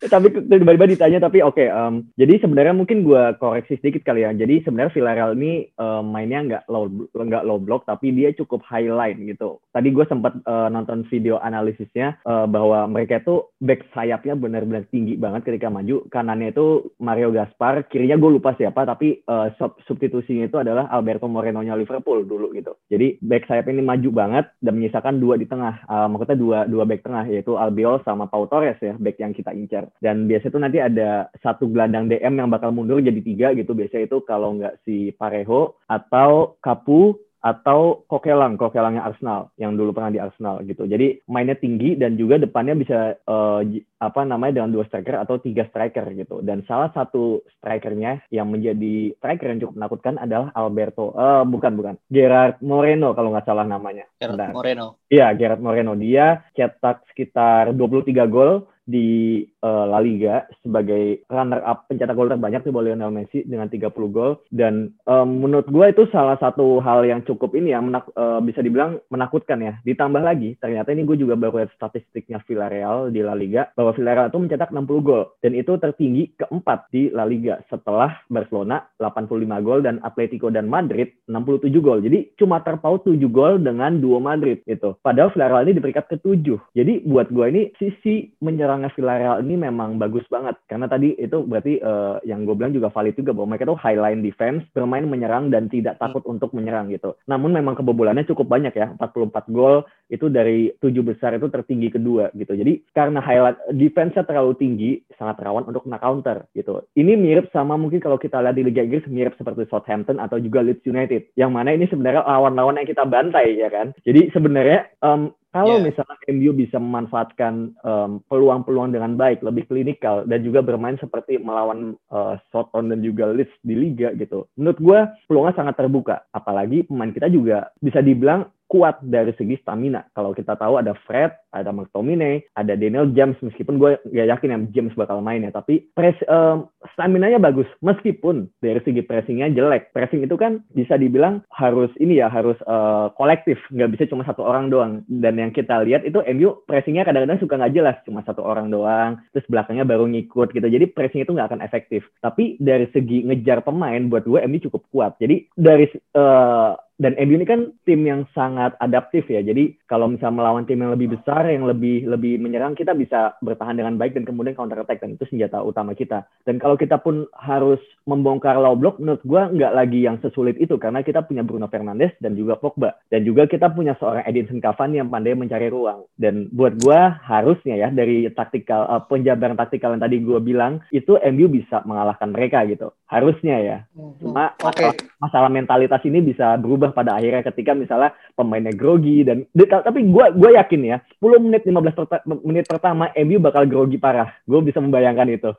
tapi 0.00 0.26
tiba-tiba 0.32 0.88
ditanya 0.88 1.20
tapi 1.20 1.44
oke 1.44 1.60
okay, 1.60 1.68
um, 1.68 2.08
jadi 2.16 2.40
sebenarnya 2.40 2.72
mungkin 2.72 3.04
gue 3.04 3.36
koreksi 3.36 3.76
sedikit 3.78 4.08
kali 4.08 4.24
ya 4.24 4.32
jadi 4.32 4.64
sebenarnya 4.64 4.96
Villarreal 4.96 5.36
ini 5.36 5.68
um, 5.76 6.08
mainnya 6.08 6.40
nggak 6.40 6.64
low 6.72 6.88
nggak 7.12 7.44
low 7.44 7.60
block 7.60 7.84
tapi 7.84 8.16
dia 8.16 8.32
cukup 8.32 8.64
high 8.64 8.88
line 8.88 9.28
gitu 9.28 9.60
tadi 9.76 9.92
gue 9.92 10.08
sempat 10.08 10.40
uh, 10.48 10.72
nonton 10.72 11.04
video 11.12 11.36
analisisnya 11.44 12.16
uh, 12.24 12.48
bahwa 12.48 12.88
mereka 12.88 13.20
itu 13.20 13.44
back 13.60 13.84
sayapnya 13.92 14.32
benar-benar 14.32 14.88
tinggi 14.88 15.20
banget 15.20 15.44
ketika 15.44 15.68
maju 15.68 16.08
kanannya 16.08 16.56
itu 16.56 16.96
Mario 16.96 17.28
Gaspar 17.30 17.84
kirinya 17.92 18.16
gue 18.16 18.40
lupa 18.40 18.56
siapa 18.56 18.88
tapi 18.88 19.20
uh, 19.28 19.52
sub 19.60 19.76
substitusinya 19.84 20.48
itu 20.48 20.56
adalah 20.56 20.88
Alberto 20.88 21.11
Moreno 21.18 21.60
nya 21.60 21.74
Liverpool 21.74 22.24
dulu 22.24 22.54
gitu. 22.54 22.78
Jadi 22.88 23.18
back 23.20 23.50
sayap 23.50 23.68
ini 23.68 23.82
maju 23.82 24.08
banget 24.12 24.46
dan 24.62 24.78
menyisakan 24.78 25.18
dua 25.18 25.34
di 25.36 25.44
tengah. 25.44 25.82
Uh, 25.90 26.06
maksudnya 26.08 26.38
dua 26.38 26.58
dua 26.64 26.84
back 26.86 27.02
tengah 27.02 27.24
yaitu 27.26 27.58
Albiol 27.58 28.00
sama 28.06 28.30
Pau 28.30 28.46
Torres 28.46 28.78
ya 28.78 28.94
back 28.96 29.18
yang 29.18 29.34
kita 29.34 29.50
incar. 29.52 29.90
Dan 29.98 30.30
biasa 30.30 30.48
itu 30.48 30.58
nanti 30.60 30.78
ada 30.78 31.28
satu 31.42 31.68
gelandang 31.68 32.06
DM 32.08 32.38
yang 32.38 32.48
bakal 32.48 32.70
mundur 32.70 33.02
jadi 33.02 33.20
tiga 33.20 33.48
gitu. 33.52 33.74
Biasa 33.74 34.06
itu 34.06 34.22
kalau 34.22 34.56
nggak 34.56 34.84
si 34.86 35.10
Parejo 35.16 35.82
atau 35.90 36.56
Kapu 36.62 37.18
atau 37.42 38.06
Kokelang, 38.06 38.54
Kokelangnya 38.54 39.02
Arsenal 39.02 39.50
yang 39.58 39.74
dulu 39.74 39.90
pernah 39.90 40.14
di 40.14 40.22
Arsenal 40.22 40.62
gitu. 40.62 40.86
Jadi 40.86 41.26
mainnya 41.26 41.58
tinggi 41.58 41.98
dan 41.98 42.14
juga 42.14 42.38
depannya 42.38 42.78
bisa 42.78 43.18
uh, 43.26 43.60
apa 43.98 44.20
namanya 44.22 44.62
dengan 44.62 44.70
dua 44.70 44.86
striker 44.86 45.18
atau 45.18 45.42
tiga 45.42 45.66
striker 45.66 46.06
gitu. 46.14 46.38
Dan 46.46 46.62
salah 46.70 46.94
satu 46.94 47.42
strikernya 47.58 48.22
yang 48.30 48.46
menjadi 48.46 49.10
striker 49.18 49.50
yang 49.50 49.58
cukup 49.58 49.74
menakutkan 49.74 50.14
adalah 50.22 50.54
Alberto, 50.54 51.10
uh, 51.18 51.42
bukan 51.42 51.74
bukan, 51.74 51.94
Gerard 52.06 52.62
Moreno 52.62 53.10
kalau 53.18 53.34
nggak 53.34 53.46
salah 53.50 53.66
namanya. 53.66 54.06
Gerard 54.22 54.54
Moreno. 54.54 55.02
Iya, 55.10 55.34
Gerard 55.34 55.60
Moreno. 55.60 55.98
Dia 55.98 56.46
cetak 56.54 57.10
sekitar 57.10 57.74
23 57.74 58.22
gol 58.30 58.70
di 58.84 59.40
uh, 59.62 59.86
La 59.86 60.02
Liga 60.02 60.46
sebagai 60.60 61.22
runner 61.30 61.62
up 61.62 61.86
pencetak 61.86 62.14
gol 62.18 62.30
terbanyak 62.30 62.66
di 62.66 62.70
bawah 62.74 62.90
Lionel 62.90 63.14
Messi 63.14 63.46
dengan 63.46 63.70
30 63.70 63.88
gol. 64.10 64.42
Dan 64.50 64.92
um, 65.06 65.42
menurut 65.44 65.68
gue 65.70 65.86
itu 65.88 66.04
salah 66.10 66.36
satu 66.42 66.82
hal 66.82 67.06
yang 67.06 67.22
cukup 67.22 67.54
ini 67.54 67.74
ya 67.74 67.80
menak 67.80 68.10
uh, 68.18 68.42
bisa 68.42 68.60
dibilang 68.60 68.98
menakutkan 69.08 69.62
ya. 69.62 69.78
Ditambah 69.86 70.22
lagi 70.22 70.58
ternyata 70.58 70.90
ini 70.90 71.06
gue 71.06 71.16
juga 71.16 71.38
baru 71.38 71.62
lihat 71.62 71.72
statistiknya 71.78 72.42
Villarreal 72.44 73.14
di 73.14 73.20
La 73.22 73.38
Liga 73.38 73.70
bahwa 73.78 73.94
Villarreal 73.94 74.30
itu 74.32 74.38
mencetak 74.42 74.74
60 74.74 75.06
gol 75.06 75.30
dan 75.40 75.52
itu 75.54 75.72
tertinggi 75.78 76.34
keempat 76.38 76.90
di 76.90 77.12
La 77.14 77.28
Liga 77.28 77.62
setelah 77.70 78.18
Barcelona 78.26 78.82
85 78.98 79.66
gol 79.66 79.80
dan 79.86 80.02
Atletico 80.02 80.50
dan 80.50 80.66
Madrid 80.66 81.14
67 81.30 81.70
gol. 81.78 82.02
Jadi 82.02 82.34
cuma 82.36 82.58
terpaut 82.64 83.04
7 83.06 83.18
gol 83.30 83.62
dengan 83.62 84.02
duo 84.02 84.18
Madrid 84.18 84.62
itu 84.66 84.94
padahal 85.02 85.30
Villarreal 85.30 85.66
ini 85.68 85.78
di 85.78 85.82
peringkat 85.82 86.06
ke-7 86.16 86.46
jadi 86.74 86.92
buat 87.06 87.28
gue 87.30 87.46
ini 87.52 87.62
sisi 87.76 88.32
menyerangnya 88.72 88.96
Villarreal 88.96 89.36
ini 89.44 89.54
memang 89.60 90.00
bagus 90.00 90.24
banget 90.32 90.56
karena 90.64 90.88
tadi 90.88 91.12
itu 91.20 91.44
berarti 91.44 91.76
uh, 91.84 92.16
yang 92.24 92.48
gue 92.48 92.56
bilang 92.56 92.72
juga 92.72 92.88
valid 92.88 93.12
juga 93.20 93.36
bahwa 93.36 93.52
mereka 93.52 93.68
tuh 93.68 93.76
high 93.76 94.00
line 94.00 94.24
defense 94.24 94.64
bermain 94.72 95.04
menyerang 95.04 95.52
dan 95.52 95.68
tidak 95.68 96.00
hmm. 96.00 96.02
takut 96.08 96.24
hmm. 96.24 96.32
untuk 96.38 96.50
menyerang 96.56 96.88
gitu. 96.88 97.12
Namun 97.28 97.52
memang 97.52 97.76
kebobolannya 97.76 98.24
cukup 98.24 98.48
banyak 98.48 98.72
ya 98.72 98.96
44 98.96 99.52
gol 99.52 99.84
itu 100.08 100.32
dari 100.32 100.72
tujuh 100.80 101.04
besar 101.04 101.36
itu 101.36 101.52
tertinggi 101.52 101.92
kedua 101.92 102.32
gitu. 102.32 102.56
Jadi 102.56 102.80
karena 102.96 103.20
highlight 103.20 103.60
defense-nya 103.76 104.24
terlalu 104.24 104.56
tinggi 104.56 104.90
sangat 105.20 105.44
rawan 105.44 105.68
untuk 105.68 105.84
kena 105.84 106.00
counter 106.00 106.48
gitu. 106.56 106.80
Ini 106.96 107.12
mirip 107.20 107.52
sama 107.52 107.76
mungkin 107.76 108.00
kalau 108.00 108.16
kita 108.16 108.40
lihat 108.40 108.56
di 108.56 108.64
Liga 108.64 108.80
Inggris 108.80 109.04
mirip 109.04 109.36
seperti 109.36 109.68
Southampton 109.68 110.16
atau 110.16 110.40
juga 110.40 110.64
Leeds 110.64 110.88
United 110.88 111.36
yang 111.36 111.52
mana 111.52 111.76
ini 111.76 111.84
sebenarnya 111.92 112.24
lawan-lawan 112.24 112.80
yang 112.80 112.88
kita 112.88 113.04
bantai 113.04 113.60
ya 113.60 113.68
kan. 113.68 113.92
Jadi 114.08 114.32
sebenarnya 114.32 114.88
um, 115.04 115.28
kalau 115.52 115.76
yeah. 115.76 115.84
misalnya 115.84 116.16
MU 116.32 116.56
bisa 116.56 116.80
memanfaatkan 116.80 117.76
um, 117.84 118.24
peluang-peluang 118.32 118.96
dengan 118.96 119.20
baik, 119.20 119.44
lebih 119.44 119.68
klinikal 119.68 120.24
dan 120.24 120.40
juga 120.40 120.64
bermain 120.64 120.96
seperti 120.96 121.36
melawan 121.36 121.92
uh, 122.08 122.40
Soton 122.48 122.88
dan 122.88 123.04
juga 123.04 123.28
Leeds 123.28 123.52
di 123.60 123.76
liga 123.76 124.16
gitu. 124.16 124.48
Menurut 124.56 124.78
gue 124.80 124.98
peluangnya 125.28 125.60
sangat 125.60 125.76
terbuka. 125.76 126.24
Apalagi 126.32 126.88
pemain 126.88 127.12
kita 127.12 127.28
juga 127.28 127.68
bisa 127.84 128.00
dibilang 128.00 128.48
kuat 128.72 129.04
dari 129.04 129.36
segi 129.36 129.60
stamina. 129.60 130.08
Kalau 130.16 130.32
kita 130.32 130.56
tahu 130.56 130.80
ada 130.80 130.96
Fred, 131.04 131.36
ada 131.52 131.68
McTominay, 131.68 132.40
ada 132.56 132.72
Daniel 132.72 133.12
James, 133.12 133.36
meskipun 133.44 133.76
gue 133.76 134.00
gak 134.08 134.28
yakin 134.32 134.48
yang 134.48 134.62
James 134.72 134.96
bakal 134.96 135.20
main 135.20 135.44
ya, 135.44 135.52
tapi 135.52 135.92
press, 135.92 136.16
um, 136.24 136.72
stamina-nya 136.96 137.36
bagus. 137.36 137.68
Meskipun 137.84 138.48
dari 138.64 138.80
segi 138.80 139.04
pressing-nya 139.04 139.52
jelek. 139.52 139.92
Pressing 139.92 140.24
itu 140.24 140.40
kan 140.40 140.64
bisa 140.72 140.96
dibilang 140.96 141.44
harus 141.52 141.92
ini 142.00 142.24
ya, 142.24 142.32
harus 142.32 142.56
uh, 142.64 143.12
kolektif. 143.20 143.60
Nggak 143.68 143.92
bisa 143.92 144.04
cuma 144.08 144.24
satu 144.24 144.40
orang 144.40 144.72
doang. 144.72 145.04
Dan 145.04 145.36
yang 145.36 145.52
kita 145.52 145.84
lihat 145.84 146.08
itu 146.08 146.24
MU 146.32 146.64
pressing-nya 146.64 147.04
kadang-kadang 147.04 147.44
suka 147.44 147.60
nggak 147.60 147.76
jelas. 147.76 147.96
Cuma 148.08 148.24
satu 148.24 148.40
orang 148.40 148.72
doang, 148.72 149.20
terus 149.36 149.44
belakangnya 149.52 149.84
baru 149.84 150.08
ngikut 150.08 150.56
gitu. 150.56 150.64
Jadi 150.64 150.88
pressing 150.88 151.20
itu 151.20 151.36
nggak 151.36 151.52
akan 151.52 151.60
efektif. 151.60 152.08
Tapi 152.24 152.56
dari 152.56 152.88
segi 152.88 153.28
ngejar 153.28 153.60
pemain, 153.60 154.00
buat 154.08 154.24
gue 154.24 154.40
MU 154.48 154.58
cukup 154.64 154.82
kuat. 154.88 155.12
Jadi 155.20 155.52
dari 155.52 155.84
uh, 156.16 156.72
dan 157.02 157.18
MU 157.18 157.34
ini 157.34 157.42
kan 157.42 157.74
tim 157.82 158.06
yang 158.06 158.22
sangat 158.30 158.78
adaptif 158.78 159.26
ya. 159.26 159.42
Jadi 159.42 159.74
kalau 159.90 160.06
misalnya 160.06 160.38
melawan 160.38 160.62
tim 160.70 160.78
yang 160.78 160.94
lebih 160.94 161.18
besar, 161.18 161.50
yang 161.50 161.66
lebih 161.66 162.06
lebih 162.06 162.38
menyerang, 162.38 162.78
kita 162.78 162.94
bisa 162.94 163.34
bertahan 163.42 163.74
dengan 163.74 163.98
baik 163.98 164.14
dan 164.14 164.22
kemudian 164.22 164.54
counter 164.54 164.78
attack 164.78 165.02
dan 165.02 165.18
itu 165.18 165.26
senjata 165.26 165.58
utama 165.66 165.98
kita. 165.98 166.22
Dan 166.46 166.62
kalau 166.62 166.78
kita 166.78 167.02
pun 167.02 167.26
harus 167.34 167.82
membongkar 168.06 168.54
low 168.54 168.78
block, 168.78 169.02
menurut 169.02 169.18
gue 169.26 169.42
nggak 169.58 169.74
lagi 169.74 170.06
yang 170.06 170.22
sesulit 170.22 170.54
itu 170.62 170.78
karena 170.78 171.02
kita 171.02 171.26
punya 171.26 171.42
Bruno 171.42 171.66
Fernandes 171.66 172.14
dan 172.22 172.38
juga 172.38 172.54
Pogba 172.54 172.94
dan 173.10 173.26
juga 173.26 173.50
kita 173.50 173.74
punya 173.74 173.98
seorang 173.98 174.22
Edinson 174.22 174.62
Cavani 174.62 175.02
yang 175.02 175.10
pandai 175.10 175.34
mencari 175.34 175.66
ruang. 175.66 176.06
Dan 176.14 176.54
buat 176.54 176.78
gue 176.78 177.00
harusnya 177.26 177.82
ya 177.82 177.88
dari 177.90 178.30
taktikal 178.30 178.86
uh, 178.86 179.02
penjabaran 179.10 179.58
taktikal 179.58 179.90
yang 179.90 180.06
tadi 180.06 180.22
gue 180.22 180.38
bilang 180.38 180.78
itu 180.94 181.18
MU 181.18 181.50
bisa 181.50 181.82
mengalahkan 181.82 182.30
mereka 182.30 182.62
gitu. 182.70 182.94
Harusnya 183.10 183.58
ya. 183.58 183.78
Hmm. 183.98 184.14
Cuma 184.22 184.54
okay. 184.54 184.86
masalah, 184.86 184.94
masalah 185.18 185.50
mentalitas 185.50 186.02
ini 186.06 186.22
bisa 186.22 186.54
berubah 186.62 186.91
pada 186.92 187.16
akhirnya 187.16 187.42
ketika 187.42 187.72
misalnya 187.72 188.12
pemainnya 188.36 188.72
grogi 188.76 189.24
dan 189.24 189.44
tapi 189.52 190.06
gue 190.06 190.26
gue 190.36 190.50
yakin 190.56 190.80
ya 190.84 190.96
10 191.22 191.44
menit 191.44 191.62
15 191.64 191.94
per, 191.96 192.20
menit 192.42 192.64
pertama 192.66 193.08
MU 193.14 193.38
bakal 193.38 193.64
grogi 193.64 193.96
parah. 193.96 194.34
Gue 194.42 194.60
bisa 194.60 194.82
membayangkan 194.82 195.28
itu. 195.30 195.50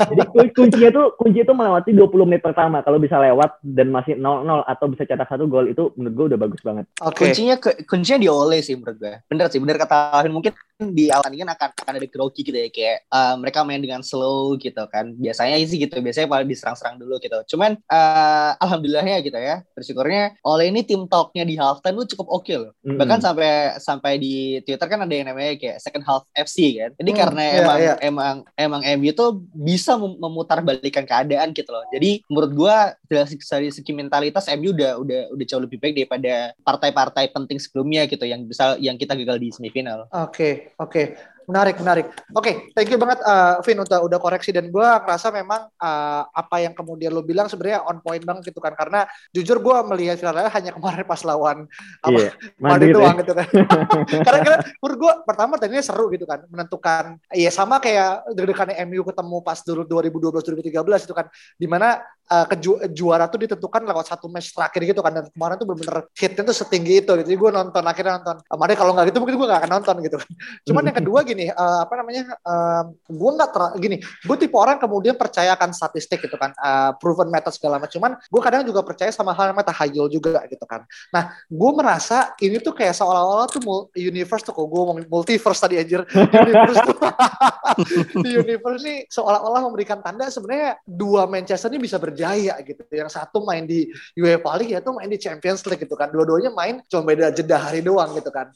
Jadi 0.00 0.22
kuncinya 0.56 0.90
tuh 0.90 1.06
kunci 1.20 1.44
itu 1.44 1.52
melewati 1.52 1.90
20 1.92 2.28
menit 2.28 2.42
pertama. 2.42 2.80
Kalau 2.80 2.96
bisa 2.96 3.20
lewat 3.20 3.60
dan 3.60 3.92
masih 3.92 4.16
0-0 4.16 4.64
atau 4.64 4.86
bisa 4.88 5.04
cetak 5.04 5.28
satu 5.28 5.44
gol 5.44 5.68
itu 5.68 5.92
menurut 5.94 6.14
gue 6.16 6.26
udah 6.34 6.38
bagus 6.40 6.60
banget. 6.64 6.84
Okay. 6.96 7.30
kuncinya 7.30 7.56
kuncinya 7.84 8.18
di 8.18 8.28
Ole 8.32 8.64
sih 8.64 8.74
menurut 8.74 8.96
gue 8.96 9.14
bener 9.28 9.46
sih 9.52 9.60
bener 9.60 9.76
kata 9.76 10.16
Alvin. 10.16 10.32
Mungkin 10.32 10.52
di 10.80 11.12
awal 11.12 11.28
ini 11.36 11.44
kan 11.44 11.52
akan 11.52 11.68
akan 11.84 11.94
ada 12.00 12.08
grogi 12.08 12.40
gitu 12.40 12.56
ya 12.56 12.72
kayak 12.72 13.04
uh, 13.12 13.36
mereka 13.36 13.60
main 13.60 13.84
dengan 13.84 14.00
slow 14.00 14.56
gitu 14.56 14.80
kan. 14.88 15.12
Biasanya 15.20 15.60
sih 15.68 15.76
gitu 15.76 16.00
biasanya 16.00 16.32
paling 16.32 16.48
diserang-serang 16.48 16.96
dulu 16.96 17.20
gitu. 17.20 17.36
Cuman 17.56 17.76
uh, 17.92 18.56
alhamdulillahnya 18.56 19.20
gitu 19.20 19.36
ya 19.36 19.60
bersyukurnya 19.76 20.40
Ole 20.40 20.69
ini 20.70 20.86
tim 20.86 21.04
talknya 21.10 21.44
di 21.44 21.54
halftime 21.58 22.00
tuh 22.04 22.08
cukup 22.16 22.26
oke 22.30 22.44
okay 22.46 22.56
loh. 22.56 22.72
Mm-hmm. 22.80 22.98
bahkan 22.98 23.20
sampai 23.20 23.52
sampai 23.76 24.12
di 24.16 24.34
Twitter 24.64 24.86
kan 24.86 25.00
ada 25.04 25.14
yang 25.14 25.26
namanya 25.28 25.58
kayak 25.58 25.78
second 25.82 26.04
half 26.06 26.24
FC 26.32 26.80
kan. 26.80 26.90
Jadi 26.96 27.10
mm, 27.10 27.18
karena 27.18 27.42
yeah, 27.42 27.58
emang 27.60 27.78
yeah. 27.78 27.96
emang 28.00 28.36
emang 28.56 28.82
MU 28.98 29.10
tuh 29.12 29.42
bisa 29.52 29.98
memutar 29.98 30.62
balikan 30.64 31.04
keadaan 31.04 31.52
gitu 31.52 31.70
loh. 31.70 31.84
Jadi 31.92 32.24
menurut 32.30 32.52
gua 32.54 32.76
dari 33.06 33.70
segi 33.70 33.92
mentalitas 33.92 34.48
MU 34.54 34.72
udah 34.72 34.96
udah 35.02 35.20
udah 35.34 35.44
jauh 35.44 35.62
lebih 35.62 35.82
baik 35.82 35.94
daripada 35.98 36.54
partai-partai 36.64 37.34
penting 37.34 37.58
sebelumnya 37.58 38.06
gitu 38.06 38.24
yang 38.24 38.46
bisa 38.46 38.78
yang 38.78 38.96
kita 38.96 39.18
gagal 39.18 39.36
di 39.36 39.48
semifinal. 39.52 40.06
Oke 40.14 40.30
okay 40.30 40.70
Oke, 40.80 41.16
menarik, 41.50 41.76
menarik. 41.82 42.06
Oke, 42.30 42.38
okay, 42.38 42.54
thank 42.72 42.88
you 42.88 42.96
banget, 42.96 43.18
uh, 43.26 43.58
Vin, 43.66 43.82
udah 43.82 43.98
udah 44.06 44.18
koreksi 44.22 44.54
dan 44.54 44.70
gue 44.70 44.86
ngerasa 44.86 45.34
memang 45.34 45.66
uh, 45.74 46.22
apa 46.30 46.62
yang 46.62 46.72
kemudian 46.72 47.10
lo 47.10 47.26
bilang 47.26 47.50
sebenarnya 47.50 47.82
on 47.84 47.98
point 47.98 48.22
banget 48.22 48.54
gitu 48.54 48.62
kan, 48.62 48.72
karena 48.78 49.04
jujur 49.34 49.58
gue 49.58 49.76
melihat 49.90 50.16
finalnya 50.22 50.46
hanya 50.54 50.70
kemarin 50.70 51.04
pas 51.04 51.20
lawan 51.26 51.66
apa 52.06 52.18
yeah, 52.22 52.94
doang 52.94 53.16
ya. 53.18 53.20
gitu 53.26 53.32
kan. 53.34 53.46
karena, 54.26 54.38
karena 54.46 54.58
menurut 54.78 54.98
gue 55.02 55.12
pertama 55.26 55.52
tadinya 55.58 55.82
seru 55.82 56.06
gitu 56.14 56.24
kan, 56.24 56.46
menentukan, 56.46 57.18
iya 57.34 57.50
sama 57.50 57.82
kayak 57.82 58.30
deg-degannya 58.32 58.78
MU 58.86 59.02
ketemu 59.02 59.36
pas 59.42 59.58
dulu 59.66 59.82
2012 59.84 60.70
2013 60.70 61.06
itu 61.10 61.14
kan, 61.18 61.26
di 61.58 61.66
mana 61.66 61.98
uh, 62.32 62.46
keju 62.48 62.80
juara 62.96 63.28
tuh 63.28 63.44
ditentukan 63.44 63.84
lewat 63.84 64.08
satu 64.08 64.32
match 64.32 64.56
terakhir 64.56 64.88
gitu 64.88 65.00
kan 65.04 65.12
dan 65.12 65.24
kemarin 65.28 65.56
tuh 65.60 65.66
benar-benar 65.68 66.08
hitnya 66.16 66.42
tuh 66.48 66.56
setinggi 66.56 67.04
itu 67.04 67.10
gitu. 67.10 67.26
Jadi 67.26 67.36
gue 67.36 67.50
nonton 67.50 67.82
akhirnya 67.82 68.12
nonton. 68.22 68.36
Kemarin 68.46 68.74
kalau 68.78 68.92
nggak 68.94 69.06
gitu 69.10 69.18
mungkin 69.22 69.36
gue 69.36 69.46
nggak 69.50 69.60
akan 69.66 69.70
nonton 69.70 69.94
gitu 70.06 70.16
kan. 70.18 70.30
Cuman 70.66 70.82
yang 70.86 70.96
kedua 71.02 71.18
gini, 71.26 71.46
uh, 71.50 71.78
apa 71.84 71.94
namanya? 71.98 72.24
Uh, 72.46 72.82
gue 73.10 73.30
nggak 73.34 73.50
gini, 73.82 73.96
gue 74.00 74.36
tipe 74.38 74.56
orang 74.56 74.76
kemudian 74.78 75.14
percayakan 75.18 75.70
statistik 75.74 76.22
gitu 76.22 76.36
kan, 76.38 76.54
uh, 76.60 76.94
proven 76.96 77.28
method 77.28 77.52
segala 77.54 77.82
macam. 77.82 77.92
Cuman 77.98 78.12
gue 78.16 78.40
kadang 78.40 78.62
juga 78.62 78.80
percaya 78.86 79.10
sama 79.10 79.34
hal 79.34 79.50
yang 79.50 79.58
tahayul 79.60 80.06
juga 80.08 80.40
gitu 80.46 80.64
kan. 80.64 80.86
Nah, 81.10 81.34
gue 81.50 81.70
merasa 81.74 82.32
ini 82.38 82.62
tuh 82.62 82.72
kayak 82.72 82.94
seolah-olah 82.94 83.46
tuh 83.50 83.60
universe 83.98 84.46
tuh 84.46 84.54
kok 84.54 84.66
gue 84.66 84.80
ngomong 84.80 84.98
multiverse 85.10 85.60
tadi 85.60 85.80
anjir. 85.80 86.06
universe 86.46 86.80
tuh 86.86 86.96
di 88.24 88.30
universe 88.38 88.82
ini 88.86 88.96
seolah-olah 89.10 89.60
memberikan 89.66 89.98
tanda 90.00 90.28
sebenarnya 90.30 90.78
dua 90.86 91.26
Manchester 91.26 91.70
ini 91.72 91.82
bisa 91.82 91.96
berjaya 92.20 92.54
gitu. 92.60 92.84
Yang 92.92 93.16
satu 93.16 93.40
main 93.48 93.64
di 93.64 93.88
UEFA 94.20 94.60
League 94.60 94.76
ya 94.76 94.84
tuh 94.84 94.92
main 94.92 95.08
di 95.08 95.16
Champions 95.16 95.64
League 95.64 95.80
gitu 95.80 95.96
kan. 95.96 96.12
Dua-duanya 96.12 96.52
main 96.52 96.84
cuma 96.84 97.08
beda 97.08 97.32
jeda 97.32 97.56
hari 97.56 97.80
doang 97.80 98.12
gitu 98.12 98.28
kan. 98.28 98.52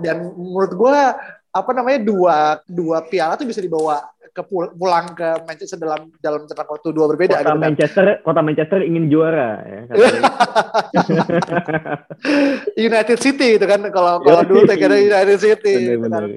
Dan 0.00 0.32
menurut 0.32 0.72
gue 0.72 0.96
apa 1.52 1.70
namanya 1.76 2.00
dua 2.00 2.36
dua 2.64 3.04
piala 3.04 3.36
tuh 3.36 3.44
bisa 3.44 3.60
dibawa 3.60 4.00
ke 4.32 4.40
pulang 4.48 5.12
ke 5.12 5.44
Manchester 5.44 5.76
dalam 5.76 6.08
dalam 6.16 6.48
jangka 6.48 6.64
waktu 6.64 6.88
dua 6.96 7.04
berbeda. 7.12 7.36
Kota 7.36 7.44
gitu, 7.44 7.52
kan. 7.52 7.60
Manchester, 7.60 8.04
kan? 8.08 8.24
kota 8.24 8.40
Manchester 8.40 8.78
ingin 8.80 9.04
juara 9.12 9.60
ya. 9.60 9.80
United 12.88 13.18
City 13.20 13.60
gitu 13.60 13.66
kan 13.68 13.84
kalau 13.92 14.24
kalau 14.24 14.40
dulu 14.48 14.64
kira 14.72 14.96
United 14.96 15.36
City. 15.36 16.00
Gitu 16.00 16.08
kan. 16.08 16.32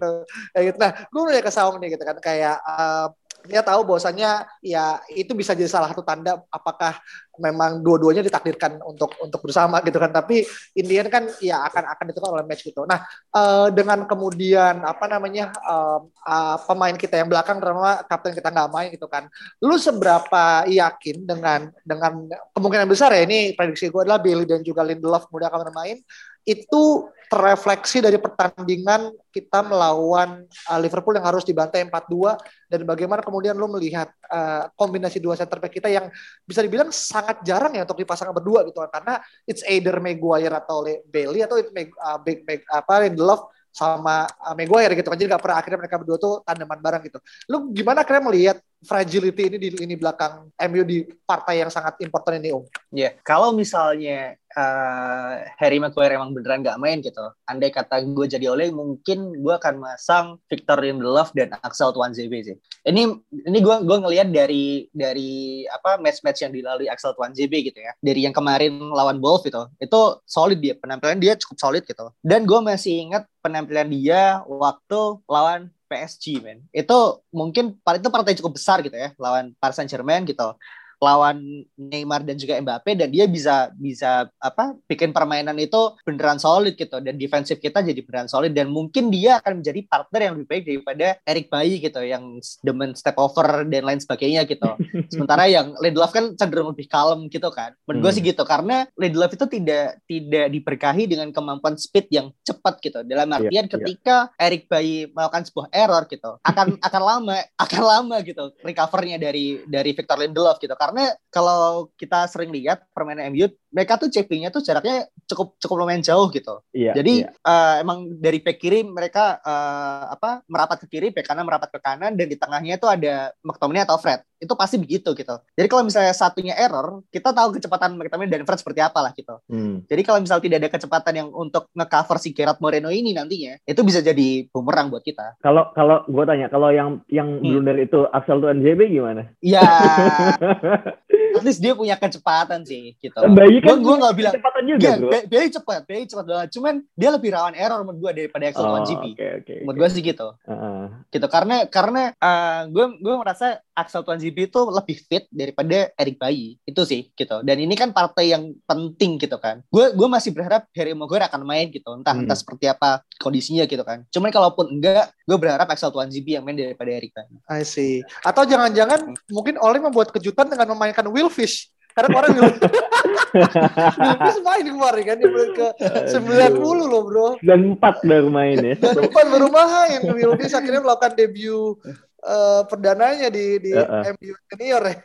Nah, 0.76 0.92
gue 1.08 1.22
udah 1.24 1.40
ke 1.40 1.52
Saung 1.56 1.80
nih 1.80 1.96
gitu 1.96 2.04
kan 2.04 2.20
kayak 2.20 2.60
uh, 2.68 3.16
dia 3.46 3.62
tahu 3.62 3.86
bahwasannya 3.86 4.46
ya 4.62 5.00
itu 5.14 5.32
bisa 5.38 5.54
jadi 5.54 5.70
salah 5.70 5.90
satu 5.94 6.02
tanda 6.02 6.42
apakah 6.50 6.98
memang 7.41 7.82
dua-duanya 7.82 8.24
ditakdirkan 8.26 8.80
untuk 8.84 9.13
untuk 9.21 9.39
bersama 9.43 9.82
gitu 9.82 9.98
kan. 9.98 10.12
Tapi 10.12 10.45
Indian 10.78 11.08
kan 11.08 11.28
ya 11.39 11.63
akan 11.67 11.84
akan 11.95 12.04
ditentukan 12.12 12.34
oleh 12.36 12.45
match 12.48 12.67
gitu. 12.67 12.84
Nah 12.84 13.04
uh, 13.34 13.67
dengan 13.71 14.04
kemudian 14.06 14.84
apa 14.84 15.06
namanya 15.08 15.52
uh, 15.63 16.00
uh, 16.06 16.58
pemain 16.65 16.95
kita 16.95 17.19
yang 17.19 17.30
belakang 17.32 17.58
terutama 17.60 18.04
kapten 18.06 18.34
kita 18.36 18.50
nggak 18.52 18.69
main 18.71 18.89
gitu 18.93 19.08
kan. 19.10 19.28
Lu 19.63 19.76
seberapa 19.76 20.67
yakin 20.67 21.26
dengan 21.26 21.71
dengan 21.84 22.28
kemungkinan 22.54 22.88
besar 22.88 23.12
ya 23.15 23.24
ini 23.26 23.54
prediksi 23.54 23.89
gue 23.89 24.02
adalah 24.02 24.21
Bailey 24.21 24.48
dan 24.48 24.62
juga 24.62 24.86
Lindelof 24.86 25.28
kemudian 25.30 25.50
akan 25.52 25.62
bermain 25.67 25.98
itu 26.45 27.10
terefleksi 27.26 28.06
dari 28.06 28.21
pertandingan 28.21 29.10
kita 29.34 29.65
melawan 29.65 30.45
uh, 30.69 30.78
Liverpool 30.78 31.17
yang 31.17 31.26
harus 31.26 31.41
dibantai 31.41 31.82
4-2 31.89 32.38
dan 32.69 32.82
bagaimana 32.86 33.26
kemudian 33.26 33.58
lo 33.58 33.65
melihat 33.65 34.13
uh, 34.30 34.69
kombinasi 34.78 35.17
dua 35.17 35.34
center 35.34 35.58
back 35.58 35.74
kita 35.74 35.89
yang 35.89 36.06
bisa 36.45 36.62
dibilang 36.62 36.93
sangat 36.93 37.25
jarang 37.42 37.74
ya 37.74 37.84
untuk 37.88 37.98
dipasang 38.00 38.30
berdua 38.36 38.68
gitu 38.68 38.78
kan 38.84 38.92
karena 39.02 39.14
it's 39.50 39.66
either 39.66 39.98
Maguire 39.98 40.54
atau 40.54 40.86
Bailey 41.10 41.42
atau 41.42 41.58
it's 41.58 41.72
Meg, 41.74 41.90
uh, 41.98 42.20
Big, 42.22 42.46
Meg, 42.46 42.62
apa 42.70 43.06
Lindelof 43.06 43.50
sama 43.76 44.24
uh, 44.24 44.56
Maguire 44.56 44.96
gitu 44.96 45.12
kan 45.12 45.20
jadi 45.20 45.36
gak 45.36 45.44
pernah 45.44 45.58
akhirnya 45.60 45.80
mereka 45.84 46.00
berdua 46.00 46.18
tuh 46.22 46.34
tandeman 46.48 46.80
bareng 46.80 47.04
gitu. 47.04 47.20
Lu 47.52 47.76
gimana 47.76 48.08
akhirnya 48.08 48.24
melihat 48.24 48.58
fragility 48.84 49.44
ini 49.48 49.58
di 49.58 49.70
lini 49.72 49.96
belakang 49.96 50.52
MU 50.70 50.84
di 50.84 51.06
partai 51.24 51.64
yang 51.64 51.72
sangat 51.72 52.02
important 52.04 52.42
ini 52.42 52.52
Om? 52.52 52.64
Iya, 52.64 52.68
yeah. 52.92 53.12
kalau 53.24 53.56
misalnya 53.56 54.36
uh, 54.56 55.44
Harry 55.60 55.78
Maguire 55.78 56.16
emang 56.16 56.32
beneran 56.32 56.64
gak 56.64 56.80
main 56.80 57.04
gitu. 57.04 57.22
Andai 57.46 57.70
kata 57.70 58.02
gue 58.02 58.26
jadi 58.26 58.50
oleh, 58.50 58.72
mungkin 58.72 59.36
gue 59.36 59.54
akan 59.54 59.76
masang 59.78 60.26
Victor 60.48 60.82
Lindelof 60.82 61.36
dan 61.36 61.54
Axel 61.62 61.92
Tuanzebe 61.92 62.40
sih. 62.42 62.56
Ini 62.88 63.04
ini 63.46 63.60
gue 63.60 63.76
gue 63.84 63.98
ngelihat 64.00 64.32
dari 64.32 64.88
dari 64.96 65.64
apa 65.68 66.00
match-match 66.00 66.48
yang 66.48 66.54
dilalui 66.56 66.88
Axel 66.88 67.14
Tuanzebe 67.14 67.62
gitu 67.62 67.78
ya. 67.78 67.92
Dari 68.00 68.26
yang 68.26 68.34
kemarin 68.34 68.80
lawan 68.80 69.20
Wolves 69.20 69.46
gitu, 69.46 69.68
itu 69.78 70.00
solid 70.26 70.60
dia 70.64 70.74
penampilan 70.80 71.20
dia 71.20 71.36
cukup 71.36 71.58
solid 71.60 71.84
gitu. 71.84 72.10
Dan 72.24 72.48
gue 72.48 72.60
masih 72.64 73.12
ingat 73.12 73.28
penampilan 73.44 73.92
dia 73.92 74.42
waktu 74.48 75.20
lawan 75.30 75.70
PSG 75.96 76.44
men. 76.44 76.60
Itu 76.76 77.24
mungkin 77.32 77.80
itu 77.80 78.10
partai 78.12 78.36
cukup 78.36 78.60
besar 78.60 78.84
gitu 78.84 79.00
ya 79.00 79.16
lawan 79.16 79.56
Paris 79.56 79.80
Saint 79.80 79.88
Germain 79.88 80.28
gitu 80.28 80.52
lawan 81.00 81.64
Neymar 81.76 82.24
dan 82.24 82.36
juga 82.40 82.58
Mbappe 82.60 82.96
dan 82.98 83.10
dia 83.12 83.26
bisa 83.28 83.72
bisa 83.76 84.30
apa 84.40 84.76
bikin 84.88 85.12
permainan 85.12 85.56
itu 85.60 85.96
beneran 86.04 86.40
solid 86.40 86.76
gitu 86.76 87.00
dan 87.04 87.16
defensif 87.16 87.60
kita 87.60 87.84
jadi 87.84 88.02
beneran 88.04 88.30
solid 88.32 88.52
dan 88.56 88.72
mungkin 88.72 89.12
dia 89.12 89.40
akan 89.40 89.62
menjadi 89.62 89.82
partner 89.88 90.22
yang 90.22 90.34
lebih 90.40 90.48
baik 90.48 90.64
daripada 90.66 91.08
Eric 91.26 91.46
Bayi 91.52 91.76
gitu 91.80 92.02
yang 92.02 92.40
demen 92.64 92.96
step 92.96 93.16
over 93.20 93.68
dan 93.68 93.84
lain 93.84 94.00
sebagainya 94.02 94.48
gitu. 94.48 94.68
Sementara 95.14 95.46
yang 95.50 95.76
Lindelof 95.80 96.12
kan 96.12 96.34
cenderung 96.36 96.72
lebih 96.74 96.88
kalem 96.90 97.28
gitu 97.30 97.50
kan. 97.52 97.76
Menurut 97.86 98.10
gue 98.10 98.12
sih 98.20 98.24
hmm. 98.24 98.32
gitu 98.36 98.44
karena 98.44 98.88
Lindelof 98.96 99.34
itu 99.36 99.46
tidak 99.48 100.00
tidak 100.06 100.48
diberkahi 100.52 101.04
dengan 101.10 101.30
kemampuan 101.32 101.76
speed 101.76 102.08
yang 102.12 102.28
cepat 102.44 102.80
gitu. 102.82 103.00
Dalam 103.06 103.30
iya, 103.32 103.38
artian 103.42 103.66
yeah, 103.66 103.74
ketika 103.74 104.18
yeah. 104.32 104.46
Eric 104.46 104.68
Bayi 104.68 105.10
melakukan 105.12 105.44
sebuah 105.48 105.68
error 105.72 106.04
gitu 106.10 106.32
akan 106.42 106.78
akan 106.80 107.02
lama 107.02 107.36
akan 107.58 107.82
lama 107.82 108.16
gitu 108.26 108.54
recovernya 108.62 109.18
dari 109.18 109.62
dari 109.66 109.92
Victor 109.94 110.20
Lindelof 110.20 110.58
gitu 110.62 110.74
karena 110.86 111.17
kalau 111.34 111.89
kita 111.98 112.30
sering 112.30 112.54
lihat 112.54 112.86
permainan 112.93 113.34
MU 113.34 113.50
mereka 113.76 114.00
tuh 114.00 114.08
CP-nya 114.08 114.56
tuh 114.56 114.64
jaraknya 114.64 115.12
cukup 115.28 115.60
cukup 115.60 115.76
lumayan 115.84 116.00
jauh 116.00 116.32
gitu. 116.32 116.64
Iya, 116.72 116.96
Jadi 116.96 117.28
iya. 117.28 117.36
Uh, 117.44 117.84
emang 117.84 118.08
dari 118.16 118.40
back 118.40 118.56
kiri 118.56 118.88
mereka 118.88 119.44
uh, 119.44 120.16
apa 120.16 120.48
merapat 120.48 120.88
ke 120.88 120.96
kiri, 120.96 121.12
back 121.12 121.28
kanan 121.28 121.44
merapat 121.44 121.68
ke 121.76 121.84
kanan 121.84 122.16
dan 122.16 122.28
di 122.32 122.40
tengahnya 122.40 122.80
itu 122.80 122.88
ada 122.88 123.36
McTominay 123.44 123.84
atau 123.84 124.00
Fred. 124.00 124.24
Itu 124.40 124.56
pasti 124.56 124.80
begitu 124.80 125.12
gitu. 125.12 125.36
Jadi 125.60 125.68
kalau 125.68 125.84
misalnya 125.84 126.16
satunya 126.16 126.56
error, 126.56 127.04
kita 127.12 127.36
tahu 127.36 127.60
kecepatan 127.60 128.00
McTominay 128.00 128.32
dan 128.32 128.48
Fred 128.48 128.64
seperti 128.64 128.80
apa 128.80 129.04
lah 129.04 129.12
gitu. 129.12 129.36
Hmm. 129.52 129.84
Jadi 129.92 130.02
kalau 130.08 130.24
misalnya 130.24 130.44
tidak 130.48 130.58
ada 130.64 130.70
kecepatan 130.72 131.14
yang 131.20 131.30
untuk 131.36 131.68
ngecover 131.76 132.18
si 132.24 132.32
Gerard 132.32 132.64
Moreno 132.64 132.88
ini 132.88 133.12
nantinya, 133.12 133.60
itu 133.68 133.82
bisa 133.84 134.00
jadi 134.00 134.48
bumerang 134.56 134.88
buat 134.88 135.04
kita. 135.04 135.44
Kalau 135.44 135.76
kalau 135.76 136.08
gue 136.08 136.24
tanya, 136.24 136.48
kalau 136.48 136.72
yang 136.72 137.04
yang 137.12 137.44
hmm. 137.44 137.44
blunder 137.44 137.76
itu 137.84 138.08
Axel 138.16 138.40
tuan 138.40 138.64
JB 138.64 138.88
gimana? 138.88 139.28
Iya. 139.44 139.68
At 141.36 141.44
least 141.44 141.60
dia 141.60 141.76
punya 141.76 142.00
kecepatan 142.00 142.64
sih 142.64 142.96
gitu. 143.04 143.20
Bayi 143.36 143.60
kan 143.65 143.78
gue 143.82 143.95
gak 143.97 144.15
bilang 144.15 144.34
kecepatan 144.38 144.63
juga, 144.69 144.86
ya, 144.86 144.95
bro. 145.01 145.10
Bayi 145.25 145.47
cepat, 145.49 145.82
Bayi 145.89 146.04
cepat 146.06 146.25
banget. 146.25 146.49
Cuman 146.54 146.73
dia 146.93 147.10
lebih 147.10 147.30
rawan 147.34 147.56
error 147.58 147.80
menurut 147.82 147.99
gue 147.99 148.12
daripada 148.23 148.43
Axel 148.51 148.65
oh, 148.65 148.84
GP. 148.86 149.04
Okay, 149.17 149.32
okay, 149.41 149.58
menurut 149.65 149.75
okay. 149.75 149.82
gue 149.82 149.89
sih 149.91 150.04
gitu. 150.04 150.28
Uh. 150.45 150.88
Gitu 151.10 151.28
karena 151.28 151.56
karena 151.67 152.04
uh, 152.17 152.62
gue 152.69 152.86
gue 153.01 153.15
merasa 153.17 153.60
Axel 153.75 154.08
Tuan 154.08 154.15
GP 154.15 154.47
itu 154.47 154.62
lebih 154.71 154.97
fit 155.04 155.25
daripada 155.28 155.91
Eric 155.99 156.15
Bayi. 156.15 156.56
Itu 156.63 156.88
sih 156.88 157.12
gitu. 157.12 157.43
Dan 157.43 157.60
ini 157.60 157.75
kan 157.75 157.91
partai 157.91 158.32
yang 158.32 158.56
penting 158.63 159.19
gitu 159.19 159.36
kan. 159.36 159.60
Gue 159.67 159.91
gue 159.91 160.08
masih 160.08 160.32
berharap 160.32 160.71
Harry 160.71 160.95
Maguire 160.95 161.28
akan 161.28 161.43
main 161.43 161.67
gitu. 161.69 161.91
Entah 161.91 162.15
hmm. 162.15 162.23
entah 162.25 162.38
seperti 162.39 162.71
apa 162.71 163.04
kondisinya 163.19 163.67
gitu 163.67 163.84
kan. 163.84 164.08
Cuman 164.10 164.32
kalaupun 164.32 164.80
enggak, 164.80 165.12
gue 165.28 165.38
berharap 165.38 165.67
Axel 165.67 165.91
Tuan 165.91 166.08
GP 166.08 166.39
yang 166.39 166.43
main 166.47 166.56
daripada 166.56 166.89
Eric 166.89 167.12
Bayi. 167.12 167.36
I 167.51 167.67
see. 167.67 167.99
Atau 168.23 168.47
jangan-jangan 168.47 169.12
mungkin 169.28 169.60
Oli 169.60 169.84
membuat 169.84 170.15
kejutan 170.15 170.47
dengan 170.47 170.71
memainkan 170.71 171.06
Will 171.12 171.28
Fish 171.28 171.75
karena 171.96 172.08
kemarin 172.12 172.32
Wilfish 172.36 174.40
main 174.44 174.66
kemarin 174.68 175.04
kan 175.08 175.18
di 175.20 175.26
menit 175.28 175.52
ke 175.56 175.68
90 176.12 176.92
loh 176.92 177.04
bro. 177.08 177.40
Dan 177.40 177.80
4 177.80 178.04
baru 178.04 178.28
main 178.28 178.60
ya. 178.60 178.76
Dan 178.80 179.08
4 179.08 179.32
baru 179.32 179.48
main. 179.48 180.00
Wilfish 180.12 180.56
akhirnya 180.56 180.84
melakukan 180.84 181.16
debut 181.16 181.80
uh, 182.26 182.62
perdananya 182.68 183.30
di 183.30 183.62
di 183.62 183.72
uh, 183.72 184.02
uh. 184.02 184.04
MU 184.18 184.34
senior 184.50 184.84
ya. 184.84 184.98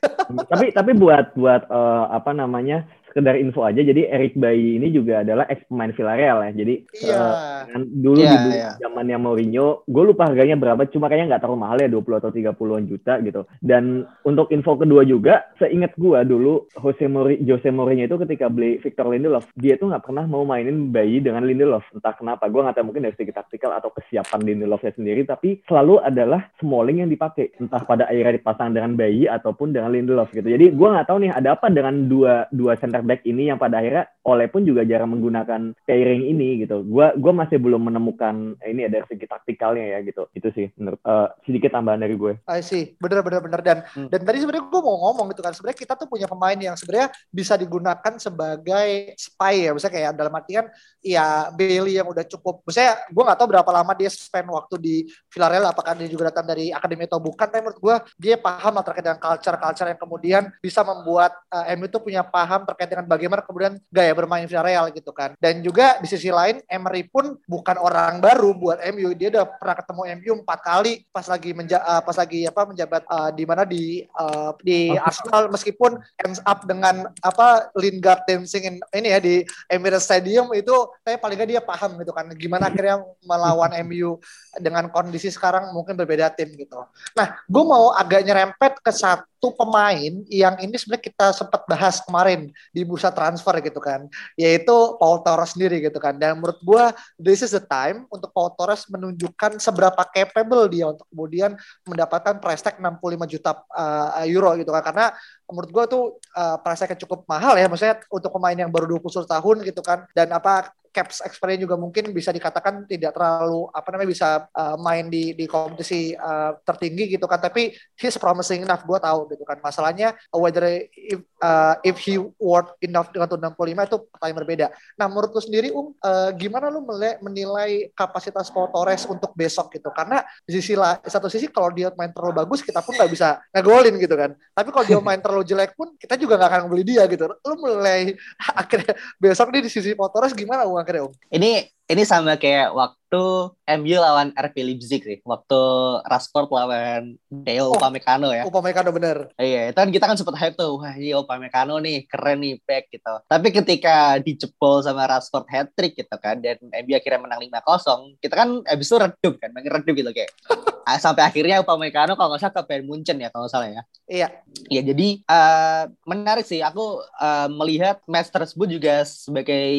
tapi 0.50 0.72
tapi 0.72 0.90
buat 0.96 1.36
buat 1.36 1.68
uh, 1.68 2.10
apa 2.10 2.32
namanya 2.32 2.88
sekedar 3.10 3.36
info 3.36 3.66
aja 3.66 3.82
jadi 3.82 4.06
Eric 4.08 4.38
Bayi 4.38 4.78
ini 4.78 4.88
juga 4.94 5.26
adalah 5.26 5.50
ex 5.50 5.66
pemain 5.66 5.90
Villarreal 5.90 6.38
ya. 6.46 6.50
Jadi 6.54 6.74
yeah. 7.02 7.66
uh, 7.66 7.82
dulu 7.82 8.22
yeah, 8.22 8.42
di 8.46 8.50
yeah. 8.54 8.72
zamannya 8.78 9.18
Mourinho 9.18 9.82
gue 9.84 10.04
lupa 10.06 10.30
harganya 10.30 10.54
berapa 10.54 10.86
cuma 10.88 11.10
kayaknya 11.10 11.36
nggak 11.36 11.42
terlalu 11.42 11.60
mahal 11.60 11.76
ya 11.82 11.88
20 11.90 12.20
atau 12.22 12.30
30-an 12.30 12.84
juta 12.86 13.12
gitu. 13.20 13.40
Dan 13.58 14.06
untuk 14.22 14.48
info 14.54 14.78
kedua 14.78 15.02
juga 15.02 15.50
seingat 15.58 15.98
gue 15.98 16.18
dulu 16.24 16.70
Jose 16.78 17.06
Mourinho, 17.10 17.42
Jose 17.44 17.68
Mourinho 17.68 18.04
itu 18.06 18.16
ketika 18.22 18.46
beli 18.46 18.78
Victor 18.80 19.10
Lindelof 19.10 19.50
dia 19.58 19.74
tuh 19.76 19.90
nggak 19.90 20.06
pernah 20.06 20.24
mau 20.24 20.46
mainin 20.46 20.94
Bayi 20.94 21.18
dengan 21.18 21.44
Lindelof. 21.44 21.84
Entah 21.92 22.14
kenapa 22.14 22.46
gue 22.46 22.60
nggak 22.62 22.76
tahu 22.78 22.86
mungkin 22.90 23.04
dari 23.10 23.16
segi 23.18 23.34
taktikal 23.34 23.74
atau 23.74 23.90
kesiapan 23.90 24.40
Lindelofnya 24.46 24.94
sendiri 24.94 25.26
tapi 25.26 25.60
selalu 25.66 26.00
adalah 26.00 26.46
Smalling 26.62 27.02
yang 27.02 27.10
dipakai. 27.10 27.52
Entah 27.58 27.82
pada 27.82 28.06
akhirnya 28.06 28.38
dipasang 28.38 28.72
dengan 28.72 28.94
Bayi 28.94 29.26
ataupun 29.26 29.74
dengan 29.74 29.90
Lindelof 29.90 30.30
gitu. 30.30 30.46
Jadi 30.46 30.72
gue 30.72 30.88
nggak 30.88 31.06
tahu 31.08 31.18
nih 31.26 31.32
ada 31.34 31.58
apa 31.58 31.66
dengan 31.68 32.06
dua 32.06 32.46
dua 32.54 32.78
center 32.78 32.99
center 33.00 33.16
back 33.16 33.24
ini 33.24 33.48
yang 33.48 33.56
pada 33.56 33.80
akhirnya 33.80 34.04
Oleh 34.20 34.52
pun 34.52 34.68
juga 34.68 34.84
jarang 34.84 35.16
menggunakan 35.16 35.72
pairing 35.88 36.28
ini 36.28 36.60
gitu. 36.60 36.84
Gua 36.84 37.16
gua 37.16 37.32
masih 37.32 37.56
belum 37.56 37.88
menemukan 37.88 38.60
ini 38.68 38.84
ada 38.84 39.00
segi 39.08 39.24
taktikalnya 39.24 39.96
ya 39.96 39.98
gitu. 40.04 40.28
Itu 40.36 40.52
sih 40.52 40.68
menurut 40.76 41.00
uh, 41.08 41.32
sedikit 41.48 41.72
tambahan 41.72 42.04
dari 42.04 42.20
gue. 42.20 42.36
I 42.44 42.60
see. 42.60 42.92
Bener 43.00 43.24
bener 43.24 43.40
bener 43.40 43.60
dan 43.64 43.78
hmm. 43.80 44.12
dan 44.12 44.20
tadi 44.20 44.44
sebenarnya 44.44 44.68
gue 44.68 44.82
mau 44.84 45.08
ngomong 45.08 45.32
gitu 45.32 45.40
kan 45.40 45.56
sebenarnya 45.56 45.78
kita 45.80 45.96
tuh 45.96 46.04
punya 46.04 46.28
pemain 46.28 46.58
yang 46.60 46.76
sebenarnya 46.76 47.08
bisa 47.32 47.56
digunakan 47.56 48.12
sebagai 48.20 49.16
spy 49.16 49.54
ya. 49.64 49.70
Misalnya 49.72 49.94
kayak 49.96 50.10
dalam 50.20 50.32
artian 50.36 50.66
ya 51.00 51.48
Bailey 51.56 51.96
yang 51.96 52.08
udah 52.12 52.24
cukup. 52.28 52.60
Misalnya 52.68 53.00
gue 53.08 53.22
nggak 53.24 53.38
tahu 53.40 53.48
berapa 53.56 53.70
lama 53.72 53.92
dia 53.96 54.12
spend 54.12 54.52
waktu 54.52 54.74
di 54.76 54.96
Villarreal 55.32 55.72
apakah 55.72 55.96
dia 55.96 56.12
juga 56.12 56.28
datang 56.28 56.44
dari 56.44 56.68
akademi 56.68 57.08
atau 57.08 57.24
bukan. 57.24 57.48
Tapi 57.48 57.64
menurut 57.64 57.80
gue 57.80 57.96
dia 58.20 58.36
paham 58.36 58.76
lah 58.76 58.84
terkait 58.84 59.04
dengan 59.08 59.16
culture-culture 59.16 59.88
yang 59.88 60.00
kemudian 60.00 60.42
bisa 60.60 60.84
membuat 60.84 61.32
uh, 61.48 61.72
MU 61.72 61.88
itu 61.88 61.98
punya 62.04 62.20
paham 62.20 62.68
terkait 62.68 62.89
dengan 62.90 63.06
bagaimana 63.06 63.46
kemudian 63.46 63.78
gaya 63.88 64.12
bermain 64.12 64.44
Villarreal 64.50 64.90
gitu 64.90 65.14
kan. 65.14 65.38
Dan 65.38 65.62
juga 65.62 66.02
di 66.02 66.10
sisi 66.10 66.28
lain 66.28 66.58
Emery 66.66 67.06
pun 67.06 67.38
bukan 67.46 67.78
orang 67.78 68.18
baru 68.18 68.50
buat 68.52 68.82
MU. 68.90 69.14
Dia 69.14 69.30
udah 69.30 69.46
pernah 69.46 69.76
ketemu 69.78 70.02
MU 70.18 70.32
empat 70.42 70.58
kali 70.66 71.06
pas 71.14 71.26
lagi 71.30 71.50
menja 71.54 71.78
uh, 71.80 72.02
pas 72.02 72.16
lagi 72.18 72.44
apa 72.44 72.62
menjabat 72.66 73.02
uh, 73.06 73.30
di 73.30 73.44
mana 73.46 73.62
di 73.62 74.02
uh, 74.18 74.52
di 74.60 74.92
Arsenal 74.98 75.46
meskipun 75.48 76.02
ends 76.26 76.42
up 76.42 76.66
dengan 76.66 77.06
apa 77.22 77.70
Lingard 77.78 78.26
dancing 78.26 78.66
in, 78.66 78.76
ini 78.90 79.08
ya 79.14 79.20
di 79.22 79.46
Emirates 79.70 80.10
Stadium 80.10 80.50
itu 80.52 80.74
saya 81.06 81.16
paling 81.16 81.38
gak 81.38 81.48
dia 81.48 81.62
paham 81.62 81.94
gitu 82.02 82.10
kan 82.10 82.26
gimana 82.34 82.68
akhirnya 82.68 83.00
melawan 83.22 83.70
MU 83.86 84.18
dengan 84.58 84.90
kondisi 84.90 85.30
sekarang 85.30 85.70
mungkin 85.70 85.94
berbeda 85.94 86.34
tim 86.34 86.50
gitu. 86.58 86.82
Nah, 87.14 87.38
gue 87.46 87.64
mau 87.64 87.94
agak 87.94 88.26
nyerempet 88.26 88.82
ke 88.82 88.90
satu 88.90 89.29
pemain 89.48 90.12
yang 90.28 90.54
ini 90.60 90.76
sebenarnya 90.76 91.04
kita 91.08 91.26
sempat 91.32 91.64
bahas 91.64 92.04
kemarin 92.04 92.52
di 92.76 92.84
bursa 92.84 93.08
transfer 93.08 93.56
gitu 93.64 93.80
kan, 93.80 94.04
yaitu 94.36 94.76
Paul 95.00 95.24
Torres 95.24 95.56
sendiri 95.56 95.80
gitu 95.80 95.96
kan. 95.96 96.20
Dan 96.20 96.36
menurut 96.36 96.60
gue, 96.60 96.84
this 97.16 97.40
is 97.40 97.56
the 97.56 97.64
time 97.64 98.04
untuk 98.12 98.28
Paul 98.36 98.52
Torres 98.52 98.84
menunjukkan 98.92 99.56
seberapa 99.56 100.04
capable 100.12 100.68
dia 100.68 100.92
untuk 100.92 101.08
kemudian 101.08 101.56
mendapatkan 101.88 102.36
price 102.36 102.60
tag 102.60 102.76
65 102.76 103.32
juta 103.32 103.56
uh, 103.72 104.20
euro 104.28 104.52
gitu 104.60 104.68
kan. 104.68 104.84
Karena 104.84 105.06
menurut 105.52 105.70
gue 105.70 105.84
tuh 105.90 106.04
uh, 106.38 106.56
price 106.62 106.86
cukup 106.98 107.26
mahal 107.26 107.54
ya. 107.58 107.66
Maksudnya 107.66 108.02
untuk 108.10 108.30
pemain 108.34 108.56
yang 108.56 108.70
baru 108.70 108.98
21 108.98 109.26
tahun 109.26 109.56
gitu 109.66 109.80
kan. 109.84 110.06
Dan 110.14 110.30
apa 110.30 110.72
caps 110.90 111.22
experience 111.22 111.62
juga 111.62 111.78
mungkin 111.78 112.10
bisa 112.10 112.34
dikatakan 112.34 112.82
tidak 112.90 113.14
terlalu 113.14 113.70
apa 113.70 113.88
namanya 113.94 114.10
bisa 114.10 114.28
uh, 114.50 114.74
main 114.74 115.06
di 115.06 115.38
di 115.38 115.46
kompetisi 115.46 116.14
uh, 116.18 116.58
tertinggi 116.66 117.14
gitu 117.14 117.30
kan. 117.30 117.38
Tapi 117.38 117.70
he's 117.94 118.18
promising 118.18 118.66
enough 118.66 118.82
gue 118.82 118.98
tahu 118.98 119.30
gitu 119.30 119.46
kan. 119.46 119.62
Masalahnya 119.62 120.18
whether 120.34 120.66
if 120.90 121.22
uh, 121.40 121.78
if 121.86 121.96
he 122.02 122.18
worth 122.38 122.74
enough 122.82 123.10
dengan 123.14 123.30
65 123.30 123.88
itu 123.88 123.98
pertanyaan 124.12 124.38
berbeda 124.44 124.66
nah 124.98 125.06
menurut 125.08 125.32
lu 125.32 125.42
sendiri 125.42 125.68
um 125.72 125.96
uh, 126.04 126.30
gimana 126.36 126.68
lu 126.68 126.84
menilai 127.22 127.88
kapasitas 127.96 128.52
Paul 128.52 128.68
Torres 128.74 129.06
untuk 129.06 129.32
besok 129.38 129.72
gitu? 129.72 129.88
Karena 129.94 130.22
di 130.44 130.58
sisi 130.58 130.74
lah 130.74 130.98
satu 131.06 131.30
sisi 131.30 131.48
kalau 131.48 131.70
dia 131.70 131.94
main 131.94 132.10
terlalu 132.10 132.44
bagus 132.44 132.60
kita 132.60 132.82
pun 132.82 132.98
nggak 132.98 133.10
bisa 133.10 133.40
ngegolin 133.54 133.94
gitu 133.96 134.14
kan. 134.18 134.34
Tapi 134.52 134.68
kalau 134.74 134.84
dia 134.86 134.98
main 135.00 135.20
terlalu 135.22 135.39
jelek 135.42 135.74
pun 135.74 135.96
kita 135.96 136.14
juga 136.16 136.38
nggak 136.38 136.50
akan 136.50 136.62
beli 136.70 136.84
dia 136.84 137.04
gitu 137.10 137.26
lu 137.28 137.54
mulai 137.58 138.14
akhirnya 138.60 138.94
besok 139.16 139.52
nih 139.52 139.62
di 139.66 139.70
sisi 139.70 139.92
Torres 139.96 140.34
gimana 140.34 140.64
um 140.66 140.78
akhirnya 140.78 141.06
Om? 141.10 141.12
Ini 141.32 141.50
ini 141.90 142.06
sama 142.06 142.38
kayak 142.38 142.70
waktu 142.70 143.50
MU 143.50 143.96
lawan 143.98 144.30
RP 144.38 144.62
Leipzig 144.62 145.02
sih. 145.02 145.18
Waktu 145.26 145.60
Rashford 146.06 146.46
lawan 146.46 147.18
Deo 147.26 147.74
oh, 147.74 147.74
Upamecano 147.74 148.30
ya. 148.30 148.46
Upamecano 148.46 148.94
bener. 148.94 149.34
Iya, 149.34 149.74
itu 149.74 149.78
kan 149.82 149.90
kita 149.90 150.04
kan 150.06 150.14
sempat 150.14 150.38
hype 150.38 150.54
tuh. 150.54 150.78
Wah, 150.78 150.94
ini 150.94 151.10
Upamecano 151.18 151.82
nih, 151.82 152.06
keren 152.06 152.46
nih 152.46 152.62
back 152.62 152.94
gitu. 152.94 153.14
Tapi 153.26 153.48
ketika 153.50 154.22
dijebol 154.22 154.86
sama 154.86 155.10
Rashford 155.10 155.50
hat-trick 155.50 155.98
gitu 155.98 156.14
kan, 156.22 156.38
dan 156.38 156.62
MU 156.62 156.94
akhirnya 156.94 157.18
menang 157.18 157.42
5-0, 157.42 158.22
kita 158.22 158.34
kan 158.38 158.62
abis 158.70 158.86
itu 158.86 158.96
redup 159.02 159.34
kan, 159.42 159.50
makin 159.50 159.70
redup 159.82 159.94
gitu 159.98 160.10
kayak. 160.14 160.30
Sampai 161.02 161.22
akhirnya 161.26 161.62
Upamecano 161.62 162.14
kalau 162.14 162.34
nggak 162.34 162.42
salah 162.42 162.54
ke 162.62 162.62
Bayern 162.70 162.86
Munchen 162.86 163.18
ya, 163.18 163.34
kalau 163.34 163.50
nggak 163.50 163.54
salah 163.54 163.68
ya. 163.70 163.82
Iya. 164.06 164.28
Iya, 164.70 164.82
jadi 164.94 165.08
uh, 165.26 165.84
menarik 166.06 166.46
sih. 166.46 166.62
Aku 166.62 167.02
uh, 167.02 167.48
melihat 167.50 167.98
match 168.06 168.30
tersebut 168.30 168.70
juga 168.70 169.02
sebagai 169.02 169.74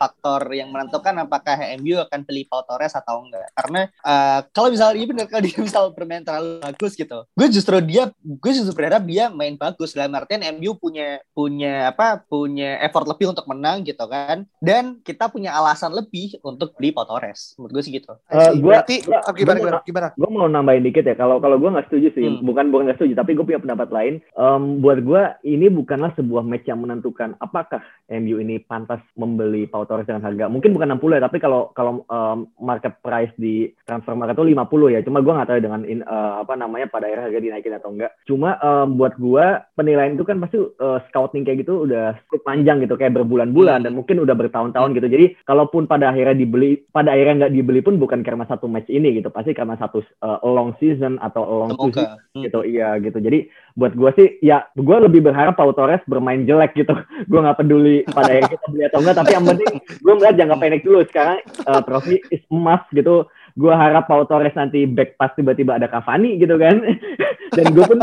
faktor 0.00 0.48
yang 0.56 0.72
menentukan 0.72 1.24
apa 1.28 1.41
apakah 1.42 1.58
MU 1.82 1.98
akan 1.98 2.20
beli 2.22 2.46
Pau 2.46 2.62
Torres 2.62 2.94
atau 2.94 3.26
enggak. 3.26 3.50
Karena 3.58 3.90
uh, 4.06 4.46
kalau 4.54 4.70
misalnya 4.70 4.94
ini 4.94 5.06
benar 5.10 5.26
kalau 5.26 5.42
dia 5.42 5.58
misal 5.66 5.90
bermain 5.90 6.22
terlalu 6.22 6.62
bagus 6.62 6.94
gitu 6.94 7.26
gue 7.32 7.48
justru 7.50 7.74
dia 7.82 8.12
gue 8.22 8.52
justru 8.54 8.70
berharap 8.78 9.02
dia 9.02 9.26
main 9.26 9.58
bagus. 9.58 9.98
Dalam 9.98 10.14
artian 10.14 10.46
MU 10.54 10.78
punya 10.78 11.18
punya 11.34 11.90
apa 11.90 12.22
punya 12.22 12.78
effort 12.86 13.10
lebih 13.10 13.34
untuk 13.34 13.50
menang 13.50 13.82
gitu 13.82 14.06
kan. 14.06 14.46
Dan 14.62 15.02
kita 15.02 15.26
punya 15.26 15.50
alasan 15.58 15.90
lebih 15.90 16.38
untuk 16.46 16.78
beli 16.78 16.94
Pau 16.94 17.02
Torres. 17.02 17.58
Menurut 17.58 17.80
gue 17.80 17.82
sih 17.82 17.92
gitu. 17.98 18.14
Uh, 18.30 18.54
gue 18.54 18.70
berarti 18.70 19.02
gua, 19.02 19.18
oh, 19.26 19.34
gimana 19.34 19.58
gimana, 19.58 19.78
gimana? 19.82 20.08
gue 20.14 20.28
mau 20.30 20.46
nambahin 20.46 20.84
dikit 20.86 21.04
ya. 21.08 21.18
Kalau 21.18 21.42
kalau 21.42 21.58
gue 21.58 21.72
nggak 21.72 21.90
setuju 21.90 22.08
sih 22.14 22.24
hmm. 22.28 22.46
bukan 22.46 22.70
bukan 22.70 22.84
nggak 22.86 22.98
setuju 23.02 23.14
tapi 23.18 23.34
gue 23.34 23.44
punya 23.44 23.60
pendapat 23.60 23.88
lain. 23.90 24.14
Um, 24.38 24.78
buat 24.84 25.02
gue 25.02 25.22
ini 25.48 25.66
bukanlah 25.72 26.14
sebuah 26.14 26.46
match 26.46 26.68
yang 26.68 26.84
menentukan 26.84 27.34
apakah 27.42 27.80
MU 28.12 28.38
ini 28.38 28.60
pantas 28.60 29.00
membeli 29.16 29.64
Pau 29.66 29.88
Torres 29.88 30.04
dengan 30.04 30.28
harga. 30.28 30.52
Mungkin 30.52 30.76
bukan 30.76 30.94
60 31.00 31.16
ya 31.16 31.22
tapi 31.24 31.31
kalau 31.38 31.70
kalau 31.72 32.02
um, 32.10 32.50
market 32.58 32.98
price 33.00 33.32
di 33.38 33.70
transfer 33.86 34.12
market 34.12 34.36
itu 34.36 34.52
50 34.52 34.94
ya. 34.96 35.00
Cuma 35.06 35.22
gue 35.22 35.32
nggak 35.32 35.48
tahu 35.48 35.60
dengan 35.62 35.80
in, 35.86 36.00
uh, 36.04 36.42
apa 36.42 36.58
namanya 36.58 36.90
pada 36.90 37.08
akhirnya 37.08 37.30
harga 37.30 37.40
dinaikin 37.40 37.76
atau 37.78 37.90
enggak. 37.94 38.12
Cuma 38.26 38.58
um, 38.60 38.98
buat 38.98 39.14
gue 39.16 39.46
penilaian 39.78 40.18
itu 40.18 40.24
kan 40.26 40.42
pasti 40.42 40.58
uh, 40.58 40.98
scouting 41.08 41.46
kayak 41.46 41.64
gitu 41.64 41.86
udah 41.86 42.18
cukup 42.26 42.42
panjang 42.44 42.82
gitu 42.82 42.98
kayak 42.98 43.16
berbulan-bulan 43.16 43.82
hmm. 43.82 43.86
dan 43.88 43.92
mungkin 43.94 44.20
udah 44.20 44.34
bertahun-tahun 44.34 44.90
gitu. 44.98 45.08
Jadi 45.08 45.26
kalaupun 45.46 45.86
pada 45.86 46.10
akhirnya 46.10 46.36
dibeli 46.36 46.82
pada 46.90 47.14
akhirnya 47.14 47.46
nggak 47.46 47.54
dibeli 47.54 47.80
pun 47.80 47.96
bukan 47.96 48.20
karena 48.26 48.44
satu 48.50 48.66
match 48.66 48.90
ini 48.90 49.16
gitu. 49.22 49.30
Pasti 49.30 49.54
karena 49.54 49.78
satu 49.78 50.02
uh, 50.24 50.42
long 50.42 50.74
season 50.82 51.22
atau 51.22 51.46
long 51.46 51.72
season 51.78 52.18
hmm. 52.34 52.42
gitu. 52.44 52.60
Iya 52.66 52.98
gitu. 52.98 53.22
Jadi 53.22 53.46
buat 53.72 53.92
gue 53.96 54.10
sih 54.18 54.28
ya 54.44 54.68
gue 54.76 54.96
lebih 55.08 55.24
berharap 55.24 55.56
Pau 55.56 55.72
Torres 55.72 56.02
bermain 56.04 56.44
jelek 56.44 56.76
gitu. 56.76 56.92
gue 57.30 57.40
nggak 57.40 57.58
peduli 57.58 58.04
pada 58.08 58.30
akhirnya 58.32 58.50
kita 58.52 58.66
beli 58.68 58.84
atau 58.88 58.98
enggak. 59.00 59.16
Tapi 59.20 59.30
yang 59.32 59.44
penting 59.48 59.72
gue 59.80 60.12
melihat 60.16 60.34
jangka 60.38 60.56
pendek 60.60 60.82
dulu 60.84 60.98
sekarang 61.08 61.38
uh, 61.66 61.80
trofi 61.84 62.16
is 62.28 62.42
emas 62.52 62.82
gitu 62.92 63.26
gue 63.52 63.74
harap 63.74 64.08
Pau 64.08 64.24
Torres 64.24 64.56
nanti 64.56 64.88
back 64.88 65.20
pas 65.20 65.32
tiba-tiba 65.36 65.76
ada 65.76 65.88
Cavani 65.88 66.40
gitu 66.40 66.56
kan. 66.56 66.80
Dan 67.56 67.76
gue 67.76 67.84
pun 67.84 68.00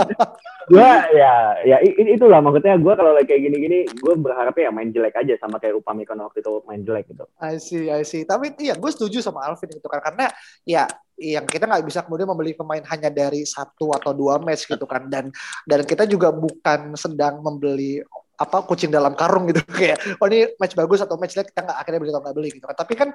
gue 0.69 0.89
ya 1.17 1.57
ya 1.65 1.77
itulah 1.81 2.37
maksudnya 2.37 2.77
gue 2.77 2.93
kalau 2.93 3.17
kayak 3.25 3.41
gini-gini 3.41 3.89
gue 3.89 4.13
berharapnya 4.13 4.69
ya 4.69 4.71
main 4.71 4.93
jelek 4.93 5.17
aja 5.17 5.33
sama 5.41 5.57
kayak 5.57 5.81
Upamecano 5.81 6.29
waktu 6.29 6.45
itu 6.45 6.61
main 6.69 6.85
jelek 6.85 7.09
gitu. 7.09 7.25
I 7.41 7.57
see 7.57 7.89
I 7.89 8.05
see. 8.05 8.29
Tapi 8.29 8.53
iya 8.61 8.77
gue 8.77 8.91
setuju 8.93 9.25
sama 9.25 9.49
Alvin 9.49 9.73
gitu 9.73 9.89
kan 9.89 10.05
karena 10.05 10.29
ya 10.69 10.85
yang 11.17 11.49
kita 11.49 11.65
nggak 11.65 11.83
bisa 11.83 12.05
kemudian 12.05 12.29
membeli 12.29 12.53
pemain 12.53 12.85
hanya 12.93 13.09
dari 13.09 13.43
satu 13.43 13.91
atau 13.97 14.13
dua 14.13 14.37
match 14.37 14.69
gitu 14.69 14.85
kan. 14.85 15.09
Dan 15.09 15.33
dan 15.65 15.81
kita 15.81 16.05
juga 16.05 16.29
bukan 16.29 16.93
sedang 16.93 17.41
membeli 17.41 18.05
apa 18.39 18.63
kucing 18.63 18.87
dalam 18.87 19.11
karung 19.19 19.51
gitu 19.51 19.59
kayak 19.79 20.17
oh 20.23 20.27
ini 20.31 20.55
match 20.55 20.73
bagus 20.79 21.03
atau 21.03 21.19
match 21.19 21.35
jelek 21.35 21.51
kita 21.51 21.67
nggak 21.67 21.77
akhirnya 21.83 21.99
beli 21.99 22.11
atau 22.15 22.21
nggak 22.23 22.35
beli 22.39 22.49
gitu 22.55 22.65
kan 22.65 22.75
tapi 22.79 22.93
kan 22.95 23.09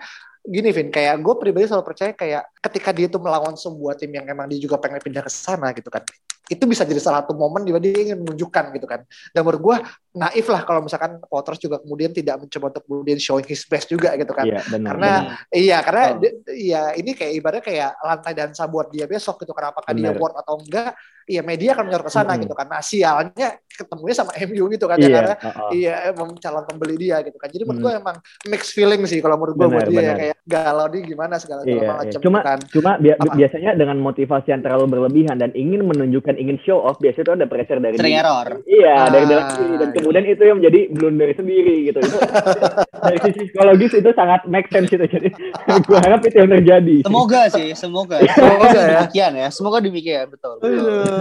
gini 0.44 0.68
Vin 0.70 0.88
kayak 0.92 1.14
gue 1.24 1.34
pribadi 1.40 1.64
selalu 1.64 1.84
percaya 1.88 2.12
kayak 2.12 2.42
ketika 2.60 2.90
dia 2.92 3.08
itu 3.08 3.16
melawan 3.16 3.56
sebuah 3.56 3.96
tim 3.96 4.12
yang 4.12 4.28
emang 4.28 4.44
dia 4.52 4.60
juga 4.60 4.76
pengen 4.76 5.00
pindah 5.00 5.24
ke 5.24 5.32
sana 5.32 5.72
gitu 5.72 5.88
kan 5.88 6.04
itu 6.44 6.64
bisa 6.68 6.84
jadi 6.84 7.00
salah 7.00 7.24
satu 7.24 7.32
momen 7.32 7.64
di 7.64 7.72
mana 7.72 7.88
dia 7.88 8.12
ingin 8.12 8.20
menunjukkan 8.20 8.76
gitu 8.76 8.84
kan 8.84 9.00
dan 9.32 9.40
menurut 9.40 9.62
gue 9.64 9.76
naif 10.20 10.44
lah 10.52 10.60
kalau 10.68 10.84
misalkan 10.84 11.16
Potters 11.24 11.56
juga 11.56 11.80
kemudian 11.80 12.12
tidak 12.12 12.37
mencoba 12.37 12.68
untuk 12.68 12.84
kemudian 12.84 13.16
showing 13.16 13.48
his 13.48 13.64
best 13.64 13.88
juga 13.88 14.12
gitu 14.20 14.37
kan 14.37 14.44
iya, 14.44 14.60
benar, 14.68 14.92
karena 14.92 15.12
benar. 15.24 15.56
iya 15.56 15.78
karena 15.80 16.04
oh. 16.04 16.20
iya 16.52 16.82
ini 17.00 17.16
kayak 17.16 17.32
ibaratnya 17.40 17.64
kayak 17.64 17.90
lantai 17.96 18.32
dansa 18.37 18.68
buat 18.68 18.92
dia 18.92 19.08
besok 19.08 19.40
gitu 19.40 19.56
kan 19.56 19.72
apakah 19.72 19.96
benar. 19.96 20.12
dia 20.12 20.20
worth 20.20 20.37
atau 20.37 20.54
enggak 20.60 20.92
iya 21.28 21.42
media 21.42 21.72
akan 21.74 21.84
menyorot 21.88 22.06
ke 22.06 22.12
sana 22.12 22.32
hmm. 22.37 22.42
gitu 22.46 22.54
kan. 22.56 22.66
Nah, 22.68 22.80
sialnya 22.84 23.48
ketemunya 23.74 24.14
sama 24.14 24.30
MU 24.46 24.64
gitu 24.70 24.87
kan 24.87 24.98
yeah, 25.02 25.10
ya 25.10 25.14
karena 25.18 25.34
uh, 25.34 25.48
uh. 25.50 25.70
iya 25.74 25.94
emang 26.14 26.38
calon 26.38 26.64
pembeli 26.64 26.94
dia 26.94 27.20
gitu 27.26 27.37
kan. 27.37 27.48
Jadi 27.50 27.62
menurut 27.66 27.80
hmm. 27.82 27.87
gue 27.90 28.00
emang 28.00 28.16
mixed 28.46 28.72
feeling 28.72 29.02
sih 29.10 29.18
kalau 29.18 29.37
menurut 29.37 29.54
gue 29.58 29.68
buat 29.68 29.87
dia 29.90 30.02
ya 30.02 30.14
kayak 30.14 30.37
galau 30.46 30.87
dia 30.92 31.02
gimana 31.02 31.34
segala 31.40 31.66
yeah, 31.66 31.82
iya. 31.82 31.90
macam 31.90 32.20
cuma, 32.22 32.38
kan. 32.44 32.58
Cuma 32.70 32.90
bi 33.02 33.10
Apa? 33.10 33.34
biasanya 33.34 33.70
dengan 33.74 33.96
motivasi 33.98 34.48
yang 34.54 34.62
terlalu 34.62 34.87
berlebihan 34.94 35.37
dan 35.40 35.50
ingin 35.58 35.82
menunjukkan 35.88 36.38
ingin 36.38 36.56
show 36.62 36.78
off 36.78 37.00
biasanya 37.02 37.24
itu 37.24 37.34
ada 37.34 37.46
pressure 37.48 37.80
dari 37.82 37.96
Sering 37.98 38.16
error. 38.20 38.48
Iya, 38.68 38.94
ah, 38.94 39.08
dari 39.10 39.24
dalam 39.26 39.46
diri 39.58 39.74
dan 39.80 39.88
kemudian 39.90 40.24
itu 40.28 40.42
yang 40.44 40.56
menjadi 40.62 40.80
blunder 40.94 41.30
sendiri 41.34 41.74
gitu. 41.90 41.98
Itu 42.04 42.18
dari 43.04 43.18
sisi 43.26 43.40
psikologis 43.50 43.92
itu 43.96 44.10
sangat 44.14 44.40
make 44.46 44.68
sense 44.70 44.92
itu. 44.92 45.04
Jadi 45.04 45.28
gue 45.88 45.98
harap 45.98 46.20
itu 46.22 46.37
yang 46.37 46.50
terjadi. 46.52 46.96
Semoga 47.02 47.40
sih, 47.50 47.68
semoga. 47.74 48.16
semoga 48.22 48.68
ya. 48.70 49.00
Demikian 49.02 49.32
ya. 49.34 49.48
Semoga 49.50 49.78
demikian, 49.82 50.24
betul. 50.30 50.60
betul. 50.60 51.13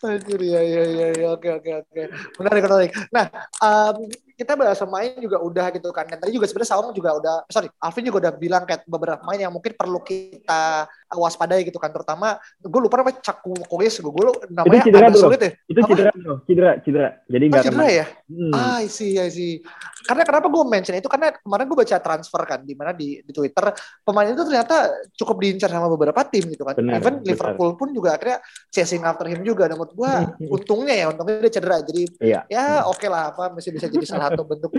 Anjir, 0.00 0.40
ya, 0.40 0.60
ya, 0.64 0.82
ya, 0.88 1.06
ya, 1.12 1.26
oke, 1.36 1.48
oke, 1.60 1.70
oke. 1.84 2.02
Menarik, 2.40 2.62
menarik. 2.64 2.90
Nah, 3.12 3.26
um, 3.60 3.96
kita 4.40 4.56
bahas 4.56 4.80
main 4.88 5.20
juga 5.20 5.36
udah 5.36 5.68
gitu 5.76 5.92
kan. 5.92 6.08
Dan 6.08 6.16
tadi 6.16 6.32
juga 6.32 6.48
sebenarnya 6.48 6.70
Saung 6.72 6.96
juga 6.96 7.12
udah, 7.12 7.44
sorry, 7.52 7.68
Alvin 7.76 8.08
juga 8.08 8.18
udah 8.24 8.32
bilang 8.40 8.64
kayak 8.64 8.88
beberapa 8.88 9.20
main 9.28 9.44
yang 9.44 9.52
mungkin 9.52 9.76
perlu 9.76 10.00
kita 10.00 10.88
waspadai 11.12 11.68
gitu 11.68 11.76
kan. 11.76 11.92
Terutama, 11.92 12.40
gue 12.56 12.80
lupa 12.80 13.04
namanya 13.04 13.20
Caku 13.20 13.52
Koges, 13.68 14.00
gue, 14.00 14.08
gue 14.08 14.24
namanya 14.48 14.80
itu 14.80 14.88
cedera, 14.88 15.06
agak 15.12 15.20
sulit 15.20 15.40
ya. 15.44 15.50
Itu 15.68 15.80
cedera, 15.84 16.10
bro. 16.16 16.34
Cedera, 16.48 16.70
cedera. 16.80 17.08
Jadi 17.28 17.44
oh, 17.52 17.60
cedera 17.60 17.86
ya? 17.92 18.06
Hmm. 18.32 18.52
Ah, 18.56 18.78
I 18.80 18.88
see, 18.88 19.20
I 19.20 19.28
see. 19.28 19.60
Karena 20.08 20.24
kenapa 20.24 20.48
gue 20.48 20.64
mention 20.64 20.96
itu? 20.96 21.08
Karena 21.12 21.36
kemarin 21.36 21.64
gue 21.68 21.78
baca 21.84 21.96
transfer 22.00 22.42
kan, 22.48 22.60
di 22.64 22.72
mana 22.72 22.96
di, 22.96 23.20
di 23.20 23.32
Twitter, 23.36 23.76
pemain 24.00 24.24
itu 24.24 24.40
ternyata 24.40 24.88
cukup 25.20 25.36
diincar 25.36 25.68
sama 25.68 25.92
beberapa 25.92 26.24
tim 26.24 26.48
gitu 26.48 26.64
kan. 26.64 26.80
Benar, 26.80 26.96
Even 26.96 27.20
benar. 27.20 27.28
Liverpool 27.28 27.76
pun 27.76 27.92
juga 27.92 28.16
akhirnya 28.16 28.40
chasing 28.72 29.04
after 29.04 29.28
him 29.28 29.44
juga. 29.44 29.68
Dan 29.68 29.76
menurut 29.76 29.92
gue, 29.92 30.12
untungnya 30.56 30.96
ya, 30.96 31.06
untungnya 31.12 31.44
dia 31.44 31.52
cedera. 31.52 31.76
Jadi, 31.84 32.02
iya. 32.24 32.48
ya 32.48 32.88
oke 32.88 32.96
okay 32.96 33.08
lah, 33.12 33.36
apa, 33.36 33.52
masih 33.52 33.76
bisa 33.76 33.92
jadi 33.92 34.06
salah 34.08 34.29
satu 34.30 34.42
bentuk 34.46 34.70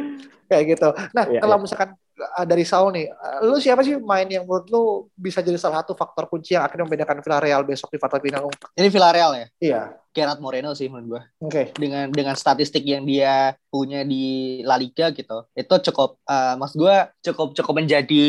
kayak 0.47 0.63
gitu. 0.75 0.89
Nah, 1.11 1.25
yeah, 1.27 1.41
kalau 1.43 1.59
yeah. 1.59 1.63
misalkan 1.63 1.89
dari 2.45 2.63
Saul 2.67 2.93
nih, 2.93 3.07
uh, 3.09 3.39
lu 3.47 3.57
siapa 3.57 3.81
sih 3.81 3.97
main 3.97 4.27
yang 4.29 4.45
menurut 4.45 4.67
lu 4.69 4.83
bisa 5.17 5.41
jadi 5.41 5.57
salah 5.57 5.81
satu 5.81 5.97
faktor 5.97 6.27
kunci 6.29 6.53
yang 6.53 6.63
akhirnya 6.63 6.85
membedakan 6.87 7.23
Villarreal 7.23 7.61
besok 7.65 7.89
di 7.93 7.99
partai 7.99 8.21
final? 8.21 8.51
Ini 8.77 8.87
Villarreal 8.89 9.31
ya? 9.35 9.45
Iya. 9.61 9.81
Gerard 10.11 10.43
Moreno 10.43 10.75
sih 10.75 10.91
menurut 10.91 11.07
gue. 11.07 11.21
Oke. 11.47 11.51
Okay. 11.51 11.65
Dengan 11.71 12.11
dengan 12.11 12.35
statistik 12.35 12.83
yang 12.83 13.07
dia 13.07 13.55
punya 13.71 14.03
di 14.03 14.59
La 14.67 14.75
Liga 14.75 15.07
gitu, 15.15 15.47
itu 15.55 15.75
cukup, 15.87 16.19
uh, 16.27 16.59
maksud 16.59 16.83
gue 16.83 16.97
cukup 17.31 17.55
cukup 17.55 17.73
menjadi 17.79 18.25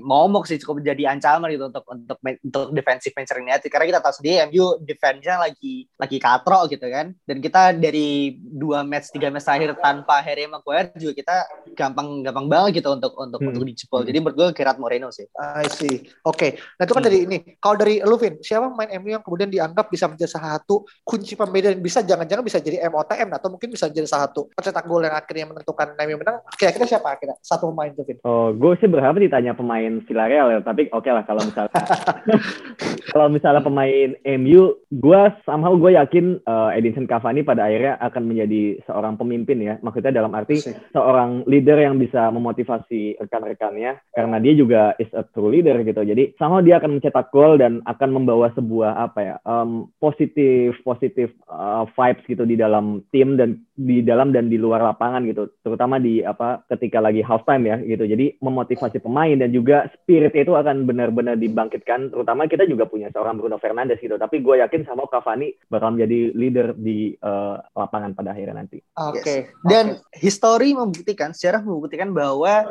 momok 0.00 0.48
sih, 0.48 0.56
cukup 0.56 0.80
menjadi 0.80 1.12
ancaman 1.12 1.52
gitu 1.52 1.68
untuk 1.68 1.84
untuk 1.92 2.18
untuk 2.24 2.64
defensive 2.72 3.12
Manchester 3.12 3.44
United. 3.44 3.68
Karena 3.68 3.86
kita 3.92 4.00
tahu 4.00 4.14
sendiri 4.16 4.48
MU 4.48 4.80
defense-nya 4.80 5.36
lagi 5.36 5.84
lagi 6.00 6.16
katro 6.16 6.64
gitu 6.72 6.86
kan, 6.88 7.12
dan 7.28 7.36
kita 7.44 7.76
dari 7.76 8.40
dua 8.40 8.80
match 8.80 9.12
tiga 9.12 9.28
match 9.28 9.44
terakhir 9.44 9.76
tanpa 9.76 10.24
Harry 10.24 10.48
Maguire 10.48 10.96
juga 10.96 11.12
kita 11.12 11.36
gampang 11.76 12.24
gampang 12.24 12.48
banget 12.48 12.80
gitu 12.80 12.96
untuk 12.96 13.12
untuk 13.28 13.40
hmm. 13.42 13.50
untuk 13.52 13.64
dijebol. 13.66 14.00
Hmm. 14.02 14.08
Jadi 14.08 14.18
menurut 14.22 14.36
gue 14.36 14.48
Gerard 14.56 14.78
Moreno 14.78 15.08
sih. 15.10 15.26
I 15.34 15.66
see. 15.68 16.06
Oke. 16.22 16.36
Okay. 16.36 16.50
Nah 16.78 16.82
itu 16.86 16.92
kan 16.94 17.02
hmm. 17.02 17.08
dari 17.10 17.18
ini. 17.26 17.38
Kalau 17.58 17.76
dari 17.76 17.94
Luvin, 18.02 18.34
siapa 18.40 18.70
main 18.72 18.90
MU 19.02 19.10
yang 19.12 19.24
kemudian 19.24 19.50
dianggap 19.50 19.90
bisa 19.90 20.06
menjadi 20.06 20.30
salah 20.38 20.58
satu 20.58 20.86
kunci 21.02 21.34
pembeda 21.34 21.74
dan 21.74 21.80
bisa 21.82 22.00
jangan-jangan 22.02 22.44
bisa 22.44 22.58
jadi 22.62 22.86
MOTM 22.88 23.28
atau 23.34 23.48
mungkin 23.50 23.68
bisa 23.74 23.90
jadi 23.90 24.06
salah 24.06 24.30
satu 24.30 24.48
pencetak 24.54 24.84
gol 24.86 25.02
yang 25.02 25.16
akhirnya 25.16 25.46
menentukan 25.50 25.94
MU 26.06 26.16
menang. 26.22 26.36
Kira-kira 26.54 26.86
siapa 26.86 27.08
akhirnya? 27.12 27.36
Satu 27.42 27.70
pemain 27.74 27.92
Luvin. 27.92 28.16
Oh, 28.22 28.54
gue 28.54 28.72
sih 28.78 28.88
berharap 28.88 29.18
ditanya 29.18 29.52
pemain 29.52 30.00
Villarreal 30.06 30.54
ya. 30.54 30.60
Tapi 30.62 30.88
oke 30.90 31.02
okay 31.02 31.12
lah 31.12 31.24
kalau 31.26 31.42
misalnya 31.42 31.72
kalau 33.12 33.26
misalnya 33.32 33.62
pemain 33.64 34.10
MU, 34.40 34.76
gue 34.92 35.20
somehow 35.42 35.72
gue 35.74 35.96
yakin 35.96 36.40
uh, 36.44 36.70
Edinson 36.76 37.08
Cavani 37.08 37.42
pada 37.42 37.66
akhirnya 37.66 37.98
akan 38.00 38.22
menjadi 38.28 38.78
seorang 38.86 39.16
pemimpin 39.16 39.58
ya. 39.62 39.74
Maksudnya 39.80 40.12
dalam 40.14 40.32
arti 40.36 40.60
seorang 40.92 41.46
leader 41.48 41.78
yang 41.80 41.96
bisa 41.96 42.28
memotivasi 42.30 43.15
rekan-rekannya 43.18 43.98
karena 44.14 44.36
dia 44.38 44.54
juga 44.54 44.82
is 45.02 45.10
a 45.12 45.26
true 45.34 45.50
leader 45.50 45.82
gitu. 45.82 46.06
Jadi 46.06 46.38
sama 46.38 46.62
dia 46.62 46.78
akan 46.78 46.98
mencetak 46.98 47.34
gol 47.34 47.58
dan 47.58 47.82
akan 47.84 48.10
membawa 48.22 48.54
sebuah 48.54 49.10
apa 49.10 49.20
ya 49.20 49.36
um, 49.42 49.90
positif 49.98 50.78
positif 50.86 51.34
uh, 51.50 51.84
vibes 51.98 52.24
gitu 52.30 52.46
di 52.46 52.54
dalam 52.54 53.02
tim 53.10 53.34
dan 53.34 53.65
di 53.76 54.00
dalam 54.00 54.32
dan 54.32 54.48
di 54.48 54.56
luar 54.56 54.80
lapangan 54.80 55.28
gitu. 55.28 55.52
Terutama 55.60 56.00
di 56.00 56.24
apa 56.24 56.64
ketika 56.72 57.04
lagi 57.04 57.20
half 57.20 57.44
time 57.44 57.68
ya 57.68 57.76
gitu. 57.84 58.08
Jadi 58.08 58.40
memotivasi 58.40 59.04
pemain 59.04 59.36
dan 59.36 59.52
juga 59.52 59.92
spirit 59.92 60.32
itu 60.32 60.56
akan 60.56 60.88
benar-benar 60.88 61.36
dibangkitkan. 61.36 62.08
Terutama 62.08 62.48
kita 62.48 62.64
juga 62.64 62.88
punya 62.88 63.12
seorang 63.12 63.36
Bruno 63.36 63.60
Fernandes 63.60 64.00
gitu. 64.00 64.16
Tapi 64.16 64.40
gue 64.40 64.64
yakin 64.64 64.88
sama 64.88 65.04
Cavani 65.12 65.52
bakal 65.68 65.92
menjadi 65.92 66.32
leader 66.32 66.72
di 66.72 67.12
uh, 67.20 67.60
lapangan 67.76 68.16
pada 68.16 68.32
akhirnya 68.32 68.64
nanti. 68.64 68.80
Oke. 68.96 69.20
Okay. 69.20 69.38
Yes. 69.44 69.68
Dan 69.68 69.84
okay. 70.00 70.24
history 70.24 70.72
membuktikan, 70.72 71.36
sejarah 71.36 71.60
membuktikan 71.60 72.16
bahwa 72.16 72.64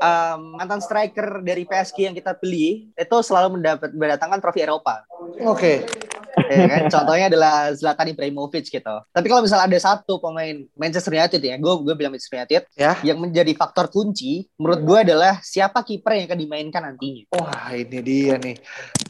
um, 0.00 0.56
mantan 0.56 0.80
striker 0.80 1.44
dari 1.44 1.68
PSG 1.68 2.08
yang 2.08 2.16
kita 2.16 2.32
beli 2.32 2.88
itu 2.96 3.16
selalu 3.20 3.60
mendapat 3.60 3.92
mendatangkan 3.92 4.40
trofi 4.40 4.64
Eropa. 4.64 5.04
Oke. 5.44 5.84
Okay 5.84 6.15
ya 6.48 6.64
kan? 6.66 6.82
Contohnya 6.88 7.26
adalah 7.28 7.54
Zlatan 7.76 8.12
Ibrahimovic 8.16 8.66
gitu. 8.72 8.96
Tapi 9.12 9.26
kalau 9.28 9.44
misalnya 9.44 9.68
ada 9.68 9.78
satu 9.78 10.18
pemain 10.18 10.64
Manchester 10.74 11.12
United 11.12 11.40
ya, 11.40 11.54
gue 11.60 11.72
gue 11.84 11.94
bilang 11.94 12.12
Manchester 12.14 12.40
United 12.42 12.62
ya. 12.74 12.92
yang 13.04 13.20
menjadi 13.20 13.52
faktor 13.52 13.92
kunci 13.92 14.48
menurut 14.56 14.80
gue 14.82 14.98
adalah 15.12 15.38
siapa 15.44 15.84
kiper 15.84 16.16
yang 16.16 16.26
akan 16.32 16.40
dimainkan 16.40 16.82
nantinya. 16.82 17.22
Wah 17.36 17.70
ini 17.76 17.98
dia 18.00 18.40
nih. 18.40 18.56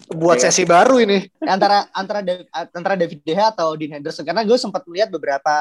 Buat 0.06 0.42
ya. 0.42 0.50
sesi 0.50 0.66
baru 0.66 1.02
ini. 1.02 1.22
Antara 1.42 1.86
antara 1.94 2.22
antara 2.50 2.94
David 2.94 3.22
De 3.22 3.34
Gea 3.36 3.52
atau 3.52 3.76
Dean 3.76 4.00
Henderson 4.00 4.24
karena 4.24 4.42
gue 4.46 4.56
sempat 4.56 4.86
melihat 4.88 5.12
beberapa 5.12 5.54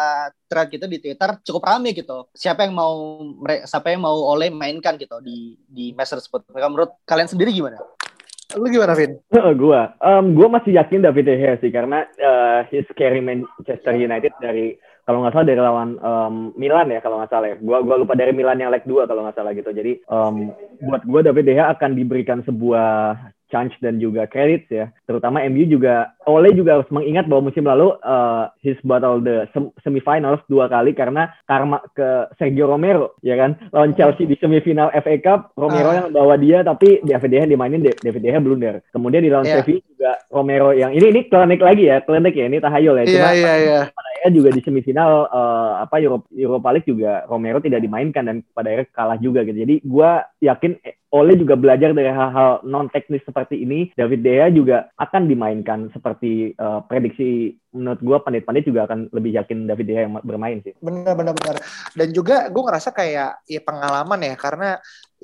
thread 0.48 0.70
gitu 0.72 0.86
di 0.88 0.98
Twitter 1.02 1.30
cukup 1.44 1.66
rame 1.66 1.92
gitu. 1.92 2.30
Siapa 2.32 2.64
yang 2.64 2.78
mau 2.78 3.20
siapa 3.66 3.92
yang 3.92 4.06
mau 4.06 4.16
oleh 4.32 4.48
mainkan 4.54 4.96
gitu 4.96 5.20
di 5.20 5.60
di 5.68 5.92
match 5.92 6.16
tersebut. 6.16 6.48
Menurut 6.54 6.96
kalian 7.04 7.28
sendiri 7.28 7.52
gimana? 7.52 7.82
Lu 8.56 8.68
gimana, 8.72 8.96
Vin? 8.96 9.20
gua, 9.60 9.96
um, 10.00 10.32
gua 10.32 10.48
masih 10.48 10.76
yakin 10.80 11.04
David 11.04 11.28
De 11.28 11.36
Gea 11.36 11.56
sih 11.60 11.72
karena 11.72 12.08
uh, 12.20 12.64
his 12.72 12.88
carry 12.96 13.20
Manchester 13.20 13.94
United 13.96 14.32
dari 14.40 14.80
kalau 15.06 15.22
nggak 15.22 15.38
salah 15.38 15.48
dari 15.48 15.62
lawan 15.62 16.02
um, 16.02 16.36
Milan 16.58 16.90
ya 16.90 17.04
kalau 17.04 17.22
nggak 17.22 17.32
salah 17.32 17.48
ya. 17.54 17.58
Gua 17.60 17.84
gua 17.84 18.00
lupa 18.00 18.16
dari 18.16 18.32
Milan 18.32 18.58
yang 18.58 18.72
leg 18.72 18.88
2 18.88 19.06
kalau 19.06 19.28
nggak 19.28 19.38
salah 19.38 19.52
gitu. 19.54 19.70
Jadi 19.76 20.02
um, 20.08 20.56
buat 20.82 21.04
gua 21.06 21.22
David 21.22 21.46
De 21.52 21.60
akan 21.60 21.92
diberikan 21.94 22.40
sebuah 22.48 23.20
chance 23.56 23.72
dan 23.80 23.96
juga 24.04 24.28
credit 24.28 24.68
ya. 24.68 24.92
Terutama 25.08 25.40
MU 25.48 25.64
juga 25.64 26.12
Ole 26.28 26.52
juga 26.52 26.82
harus 26.82 26.90
mengingat 26.92 27.32
bahwa 27.32 27.48
musim 27.48 27.64
lalu 27.64 27.96
uh, 28.04 28.52
his 28.60 28.76
battle 28.84 29.24
the 29.24 29.48
semifinals 29.80 30.44
dua 30.52 30.68
kali 30.68 30.92
karena 30.92 31.32
karma 31.48 31.80
ke 31.96 32.28
Sergio 32.36 32.68
Romero 32.68 33.16
ya 33.24 33.40
kan 33.40 33.56
lawan 33.72 33.96
Chelsea 33.96 34.28
di 34.28 34.36
semifinal 34.36 34.92
FA 34.92 35.16
Cup 35.24 35.56
Romero 35.56 35.88
uh. 35.88 35.96
yang 35.96 36.08
bawa 36.12 36.36
dia 36.36 36.68
tapi 36.68 37.00
di 37.00 37.16
David 37.16 37.32
De 37.32 37.38
Gea 37.40 37.48
dimainin 37.48 37.82
David 37.88 38.22
De 38.26 38.28
Gea 38.28 38.44
blunder. 38.44 38.76
Kemudian 38.92 39.24
di 39.24 39.32
lawan 39.32 39.48
yeah. 39.48 39.64
Sevilla 39.64 39.86
juga 39.88 40.12
Romero 40.28 40.70
yang 40.76 40.92
ini 40.92 41.08
ini 41.16 41.22
klinik 41.32 41.62
lagi 41.64 41.88
ya 41.88 42.04
klinik 42.04 42.36
ya 42.36 42.46
ini 42.52 42.58
tahayul 42.60 43.00
ya. 43.00 43.06
Cuma 43.08 43.32
yeah, 43.32 43.56
yeah, 43.56 43.58
yeah. 43.88 44.34
juga 44.34 44.50
di 44.50 44.62
semifinal 44.66 45.30
uh, 45.30 45.86
apa 45.86 46.02
Europa, 46.02 46.26
Europa 46.34 46.70
League 46.74 46.90
juga 46.90 47.22
Romero 47.30 47.62
tidak 47.62 47.86
dimainkan 47.86 48.26
dan 48.26 48.42
pada 48.58 48.74
akhirnya 48.74 48.90
kalah 48.98 49.18
juga 49.22 49.46
gitu. 49.46 49.62
Jadi 49.62 49.86
gue 49.86 50.12
yakin 50.42 50.72
Ole 51.14 51.38
juga 51.38 51.54
belajar 51.54 51.94
dari 51.94 52.10
hal-hal 52.10 52.66
non 52.66 52.90
teknis 52.90 53.24
seperti 53.24 53.62
ini. 53.62 53.94
David 53.94 54.26
De 54.26 54.32
Gea 54.36 54.48
juga 54.50 54.78
akan 54.98 55.30
dimainkan 55.30 55.94
seperti 55.94 56.58
uh, 56.58 56.82
prediksi 56.84 57.56
menurut 57.76 58.00
gue 58.02 58.18
pandit-pandit 58.24 58.64
juga 58.68 58.88
akan 58.90 59.12
lebih 59.12 59.36
yakin 59.38 59.70
David 59.70 59.86
De 59.86 59.94
Gea 59.94 60.04
yang 60.10 60.18
bermain 60.26 60.60
sih. 60.66 60.74
Benar 60.82 61.14
benar 61.16 61.34
benar. 61.38 61.56
Dan 61.94 62.10
juga 62.12 62.50
gue 62.52 62.64
ngerasa 62.64 62.90
kayak 62.92 63.48
ya 63.48 63.62
pengalaman 63.64 64.20
ya 64.28 64.36
karena 64.36 64.70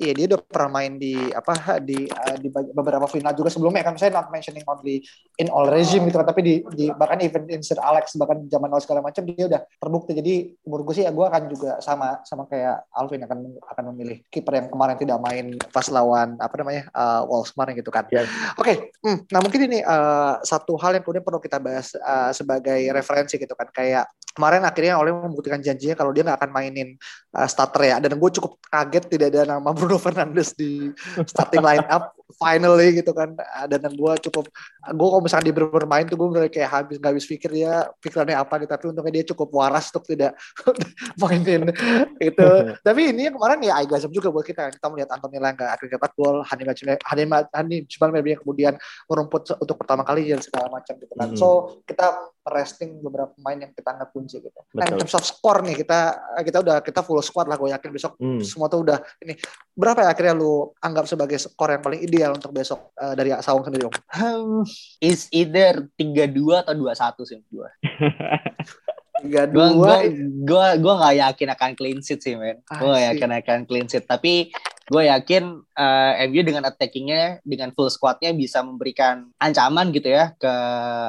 Iya 0.02 0.12
dia 0.18 0.26
udah 0.34 0.40
pernah 0.42 0.82
main 0.82 0.98
di 0.98 1.14
apa 1.30 1.78
di 1.78 2.10
uh, 2.10 2.36
di 2.42 2.50
beberapa 2.50 3.06
final 3.06 3.30
juga 3.38 3.54
sebelumnya 3.54 3.86
kan 3.86 3.94
saya 3.94 4.10
not 4.10 4.34
mentioning 4.34 4.66
only 4.66 4.98
in 5.38 5.46
all 5.46 5.70
regime 5.70 6.10
gitu 6.10 6.18
kan 6.18 6.26
tapi 6.26 6.42
di, 6.42 6.54
di 6.74 6.90
bahkan 6.90 7.22
even 7.22 7.46
in 7.46 7.62
Sir 7.62 7.78
Alex 7.78 8.18
bahkan 8.18 8.42
zaman 8.50 8.66
now 8.66 8.82
segala 8.82 8.98
macam 8.98 9.22
dia 9.22 9.46
udah 9.46 9.62
terbukti 9.78 10.18
jadi 10.18 10.58
umur 10.66 10.82
gue 10.82 10.94
sih 10.98 11.06
ya 11.06 11.14
gue 11.14 11.22
akan 11.22 11.42
juga 11.46 11.78
sama 11.78 12.18
sama 12.26 12.50
kayak 12.50 12.82
Alvin 12.98 13.22
akan 13.22 13.38
akan 13.62 13.84
memilih 13.94 14.26
kiper 14.26 14.58
yang 14.58 14.66
kemarin 14.66 14.98
tidak 14.98 15.22
main 15.22 15.54
pas 15.70 15.86
lawan 15.86 16.34
apa 16.42 16.54
namanya 16.58 16.82
uh, 16.90 17.22
Wolves 17.22 17.54
kemarin 17.54 17.78
gitu 17.78 17.94
kan. 17.94 18.04
Yeah. 18.10 18.26
Oke, 18.58 18.66
okay. 18.66 18.76
hmm, 19.06 19.30
nah 19.30 19.38
mungkin 19.38 19.70
ini 19.70 19.78
uh, 19.86 20.42
satu 20.42 20.74
hal 20.82 20.98
yang 20.98 21.06
kemudian 21.06 21.22
perlu 21.22 21.38
kita 21.38 21.62
bahas 21.62 21.94
uh, 21.94 22.34
sebagai 22.34 22.90
referensi 22.90 23.38
gitu 23.38 23.54
kan 23.54 23.70
kayak 23.70 24.10
kemarin 24.32 24.64
akhirnya 24.64 24.96
oleh 24.96 25.12
membuktikan 25.12 25.60
janjinya 25.60 25.92
kalau 25.92 26.10
dia 26.10 26.24
nggak 26.24 26.40
akan 26.40 26.50
mainin 26.50 26.96
uh, 27.36 27.44
starter 27.44 27.82
ya 27.84 27.96
dan 28.00 28.16
gue 28.16 28.30
cukup 28.32 28.56
kaget 28.64 29.04
tidak 29.12 29.28
ada 29.36 29.56
nama 29.56 29.70
Bruno 29.76 29.91
Bruno 29.92 30.00
Fernandes 30.00 30.56
di 30.56 30.88
starting 31.28 31.60
line 31.60 31.84
up 31.92 32.16
finally 32.40 32.96
gitu 32.96 33.12
kan. 33.12 33.36
Dan 33.68 33.92
gue 33.92 34.12
cukup 34.24 34.48
gue 34.88 35.08
kalau 35.12 35.20
misalnya 35.20 35.52
dia 35.52 35.56
bermain 35.68 36.08
tuh 36.08 36.16
gue 36.16 36.28
bener 36.32 36.48
kayak 36.48 36.70
habis 36.72 36.96
nggak 36.96 37.12
habis 37.12 37.28
pikir 37.28 37.52
dia 37.52 37.92
pikirannya 38.00 38.40
apa 38.40 38.56
nih 38.56 38.68
tapi 38.72 38.88
untungnya 38.88 39.20
dia 39.20 39.24
cukup 39.28 39.52
waras 39.52 39.92
untuk 39.92 40.08
tidak 40.08 40.32
mainin 41.20 41.68
itu. 42.16 42.48
Tapi 42.88 43.00
ini 43.12 43.28
yang 43.28 43.36
kemarin 43.36 43.60
ya 43.60 43.84
agak 43.84 44.08
juga 44.08 44.32
buat 44.32 44.48
kita. 44.48 44.72
Kita 44.72 44.86
melihat 44.88 45.12
Anthony 45.12 45.36
Langga 45.36 45.76
akhirnya 45.76 46.00
dapat 46.00 46.10
gol 46.16 46.40
Hani 46.40 46.62
Hani 47.04 47.22
Hani 47.52 47.76
cuma 47.84 48.08
yang 48.16 48.40
kemudian 48.40 48.74
merumput 49.12 49.52
untuk 49.60 49.76
pertama 49.76 50.08
kali 50.08 50.32
dan 50.32 50.40
segala 50.40 50.72
macam 50.72 50.96
gitu 50.96 51.12
kan. 51.12 51.28
Hmm. 51.28 51.36
so 51.36 51.48
kita 51.84 52.16
resting 52.42 52.98
beberapa 52.98 53.30
pemain 53.38 53.54
yang 53.54 53.72
kita 53.72 53.94
anggap 53.94 54.10
kunci 54.10 54.42
gitu. 54.42 54.50
Betul. 54.50 54.78
Nah, 54.82 54.86
in 54.90 54.94
terms 54.98 55.14
of 55.14 55.22
score 55.22 55.62
nih 55.62 55.76
kita 55.78 55.98
kita 56.42 56.58
udah 56.58 56.76
kita 56.82 57.00
full 57.06 57.22
squad 57.22 57.46
lah 57.46 57.54
gue 57.54 57.70
yakin 57.70 57.90
besok 57.94 58.12
hmm. 58.18 58.42
semua 58.42 58.66
tuh 58.66 58.82
udah 58.82 58.98
ini 59.22 59.38
berapa 59.72 60.02
ya 60.02 60.10
akhirnya 60.10 60.34
lu 60.34 60.74
anggap 60.82 61.06
sebagai 61.06 61.38
skor 61.38 61.70
yang 61.70 61.82
paling 61.82 62.02
ideal 62.02 62.34
untuk 62.34 62.50
besok 62.50 62.90
uh, 62.98 63.14
dari 63.14 63.30
Sawung 63.38 63.62
sendiri 63.62 63.86
Om? 63.86 63.94
Um, 64.18 64.66
is 64.98 65.30
either 65.30 65.86
tiga 65.94 66.26
dua 66.26 66.66
atau 66.66 66.74
dua 66.74 66.92
satu 66.98 67.22
sih 67.22 67.38
dua. 67.46 67.70
tiga 69.22 69.42
dua 69.46 70.02
gue 70.42 70.66
gue 70.82 70.94
gak 70.98 71.16
yakin 71.16 71.48
akan 71.54 71.70
clean 71.78 71.98
sheet 72.02 72.20
sih 72.20 72.34
men 72.34 72.58
gue 72.66 72.96
yakin 72.98 73.30
akan 73.38 73.58
clean 73.64 73.86
sheet 73.86 74.04
tapi 74.04 74.50
gue 74.92 75.08
yakin 75.08 75.62
uh, 75.78 76.12
eh, 76.20 76.28
MU 76.28 76.42
dengan 76.44 76.68
attackingnya 76.68 77.40
dengan 77.46 77.72
full 77.72 77.88
squadnya 77.88 78.34
bisa 78.36 78.60
memberikan 78.60 79.32
ancaman 79.40 79.88
gitu 79.94 80.10
ya 80.10 80.36
ke 80.36 80.52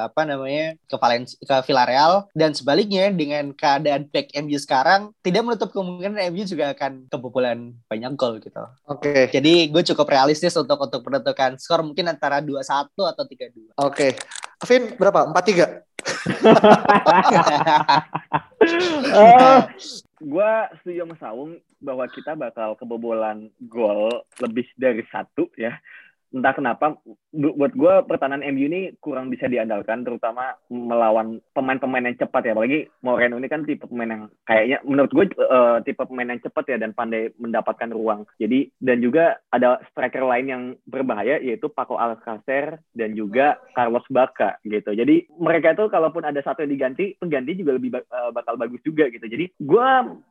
apa 0.08 0.22
namanya 0.24 0.78
ke 0.88 0.96
Valencia 0.96 1.36
ke 1.36 1.56
Villarreal 1.68 2.30
dan 2.32 2.56
sebaliknya 2.56 3.12
dengan 3.12 3.52
keadaan 3.52 4.08
back 4.08 4.32
MU 4.40 4.56
sekarang 4.56 5.12
tidak 5.20 5.44
menutup 5.44 5.68
kemungkinan 5.74 6.32
MU 6.32 6.42
juga 6.48 6.72
akan 6.72 7.12
kebobolan 7.12 7.76
banyak 7.90 8.12
gol 8.16 8.40
gitu. 8.40 8.62
Oke. 8.88 9.10
Okay. 9.10 9.22
Jadi 9.34 9.68
gue 9.68 9.82
cukup 9.92 10.06
realistis 10.08 10.54
untuk 10.56 10.80
untuk 10.80 11.04
menentukan 11.04 11.60
skor 11.60 11.84
mungkin 11.84 12.08
antara 12.08 12.40
dua 12.40 12.64
satu 12.64 13.04
atau 13.04 13.28
tiga 13.28 13.50
dua. 13.52 13.74
Oke. 13.84 14.14
Okay. 14.16 14.43
Vin 14.64 14.96
berapa? 14.98 15.28
Empat 15.28 15.44
tiga. 15.46 15.66
gue 20.24 20.52
setuju 20.80 21.04
sama 21.04 21.16
Saung 21.20 21.60
bahwa 21.80 22.08
kita 22.08 22.34
bakal 22.36 22.76
kebobolan 22.80 23.50
gol 23.68 24.24
lebih 24.40 24.66
dari 24.76 25.04
satu 25.12 25.50
ya 25.56 25.80
entah 26.32 26.54
kenapa 26.54 26.96
buat 27.34 27.72
gue 27.74 27.94
pertahanan 28.06 28.46
MU 28.54 28.70
ini 28.70 28.80
kurang 29.02 29.26
bisa 29.26 29.50
diandalkan 29.50 30.06
terutama 30.06 30.54
melawan 30.70 31.42
pemain-pemain 31.50 32.06
yang 32.06 32.18
cepat 32.18 32.46
ya. 32.46 32.52
Apalagi 32.54 32.86
Moreno 33.02 33.36
ini 33.42 33.50
kan 33.50 33.66
tipe 33.66 33.90
pemain 33.90 34.10
yang 34.10 34.24
kayaknya 34.46 34.78
menurut 34.86 35.10
gue 35.10 35.24
uh, 35.42 35.82
tipe 35.82 35.98
pemain 35.98 36.30
yang 36.30 36.42
cepat 36.42 36.64
ya 36.70 36.76
dan 36.78 36.94
pandai 36.94 37.34
mendapatkan 37.42 37.90
ruang. 37.90 38.22
Jadi 38.38 38.70
dan 38.78 39.02
juga 39.02 39.42
ada 39.50 39.82
striker 39.90 40.22
lain 40.22 40.46
yang 40.46 40.62
berbahaya 40.86 41.42
yaitu 41.42 41.66
Paco 41.66 41.98
Alcacer 41.98 42.78
dan 42.94 43.18
juga 43.18 43.58
Carlos 43.74 44.06
Baca 44.10 44.58
gitu. 44.62 44.94
Jadi 44.94 45.26
mereka 45.34 45.74
itu 45.74 45.90
kalaupun 45.90 46.22
ada 46.22 46.38
satu 46.40 46.62
yang 46.62 46.72
diganti 46.72 47.18
pengganti 47.18 47.58
juga 47.58 47.76
lebih 47.76 47.98
uh, 47.98 48.30
bakal 48.30 48.54
bagus 48.54 48.78
juga 48.86 49.10
gitu. 49.10 49.26
Jadi 49.26 49.50
gue 49.58 49.88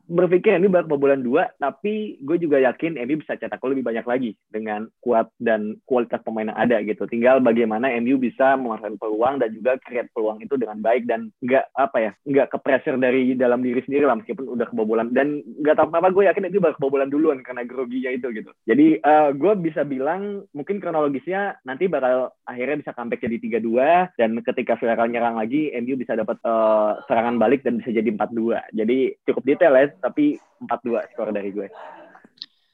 berpikir 0.08 0.56
ini 0.56 0.72
bakal 0.72 0.88
kebobolan 0.94 1.24
dua 1.24 1.52
tapi 1.60 2.16
gue 2.20 2.36
juga 2.40 2.60
yakin 2.60 2.96
MU 3.04 3.20
bisa 3.20 3.36
cetak 3.36 3.60
lebih 3.60 3.84
banyak 3.84 4.06
lagi 4.08 4.30
dengan 4.48 4.88
kuat 5.00 5.28
dan 5.40 5.76
kuat 5.84 5.93
kualitas 5.94 6.18
pemain 6.26 6.50
yang 6.50 6.58
ada 6.58 6.82
gitu. 6.82 7.06
Tinggal 7.06 7.38
bagaimana 7.38 7.86
MU 8.02 8.18
bisa 8.18 8.58
memanfaatkan 8.58 8.98
peluang 8.98 9.38
dan 9.38 9.54
juga 9.54 9.78
create 9.78 10.10
peluang 10.10 10.42
itu 10.42 10.58
dengan 10.58 10.82
baik 10.82 11.06
dan 11.06 11.30
nggak 11.38 11.70
apa 11.78 11.98
ya, 12.02 12.12
nggak 12.26 12.50
ke 12.50 12.58
pressure 12.58 12.98
dari 12.98 13.38
dalam 13.38 13.62
diri 13.62 13.78
sendiri 13.86 14.10
lah 14.10 14.18
meskipun 14.18 14.50
udah 14.58 14.66
kebobolan 14.66 15.14
dan 15.14 15.38
nggak 15.62 15.78
tahu 15.78 15.94
apa 15.94 16.10
gue 16.10 16.24
yakin 16.26 16.50
itu 16.50 16.58
bakal 16.58 16.82
kebobolan 16.82 17.10
duluan 17.14 17.38
karena 17.46 17.62
groginya 17.62 18.10
itu 18.10 18.34
gitu. 18.34 18.50
Jadi 18.66 18.98
uh, 19.06 19.30
gue 19.30 19.52
bisa 19.62 19.86
bilang 19.86 20.42
mungkin 20.50 20.82
kronologisnya 20.82 21.62
nanti 21.62 21.86
bakal 21.86 22.34
akhirnya 22.42 22.82
bisa 22.82 22.90
comeback 22.90 23.22
jadi 23.22 23.62
3-2 23.62 24.18
dan 24.18 24.30
ketika 24.42 24.74
Villarreal 24.80 25.12
nyerang 25.14 25.36
lagi 25.38 25.70
MU 25.78 25.94
bisa 25.94 26.18
dapat 26.18 26.42
uh, 26.42 26.98
serangan 27.06 27.38
balik 27.38 27.62
dan 27.62 27.78
bisa 27.78 27.94
jadi 27.94 28.10
4-2. 28.10 28.74
Jadi 28.74 28.98
cukup 29.22 29.42
detail 29.46 29.74
ya, 29.78 29.86
tapi 30.02 30.40
4-2 30.58 31.12
skor 31.14 31.30
dari 31.30 31.50
gue. 31.54 31.68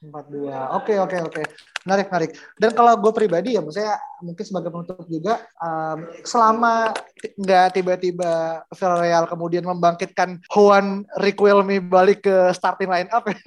Empat 0.01 0.25
dua. 0.33 0.73
Oke 0.81 0.97
oke 0.97 1.17
oke. 1.29 1.43
Menarik 1.85 2.09
menarik. 2.09 2.31
Dan 2.57 2.73
kalau 2.73 2.93
gue 2.97 3.11
pribadi 3.13 3.57
ya 3.57 3.61
maksudnya 3.61 3.97
mungkin 4.21 4.45
sebagai 4.45 4.69
penutup 4.69 5.05
juga 5.09 5.41
um, 5.57 6.05
selama 6.21 6.93
nggak 7.41 7.67
tiba-tiba 7.73 8.65
Villarreal 8.69 9.25
kemudian 9.25 9.65
membangkitkan 9.65 10.41
Juan 10.49 11.05
Riquelme 11.17 11.81
balik 11.81 12.25
ke 12.25 12.53
starting 12.53 12.89
line 12.89 13.09
up 13.13 13.25
ya. 13.29 13.37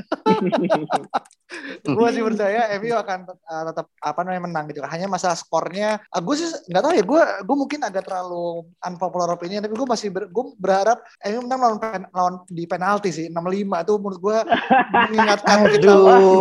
gue 1.87 2.09
sih 2.11 2.23
percaya 2.23 2.75
MU 2.83 2.95
akan 2.99 3.19
uh, 3.31 3.63
tetap 3.71 3.87
apa 4.03 4.21
namanya 4.27 4.43
menang 4.51 4.65
gitu. 4.71 4.83
Hanya 4.87 5.07
masalah 5.11 5.39
skornya 5.39 6.03
uh, 6.11 6.23
gue 6.23 6.35
sih 6.39 6.47
nggak 6.71 6.83
tahu 6.83 6.93
ya 6.95 7.05
gue 7.07 7.23
gue 7.47 7.57
mungkin 7.59 7.81
agak 7.87 8.07
terlalu 8.07 8.67
unpopular 8.83 9.31
opinion 9.31 9.63
tapi 9.63 9.75
gue 9.75 9.87
masih 9.87 10.11
ber, 10.11 10.31
gue 10.31 10.45
berharap 10.59 11.03
MU 11.23 11.39
menang 11.47 11.61
lawan 11.63 11.79
pen, 11.83 12.03
lawan 12.15 12.35
di 12.51 12.65
penalti 12.67 13.11
sih 13.11 13.27
65 13.31 13.43
itu 13.63 13.93
menurut 13.99 14.21
gue 14.23 14.39
mengingatkan 15.11 15.59
kita 15.71 15.95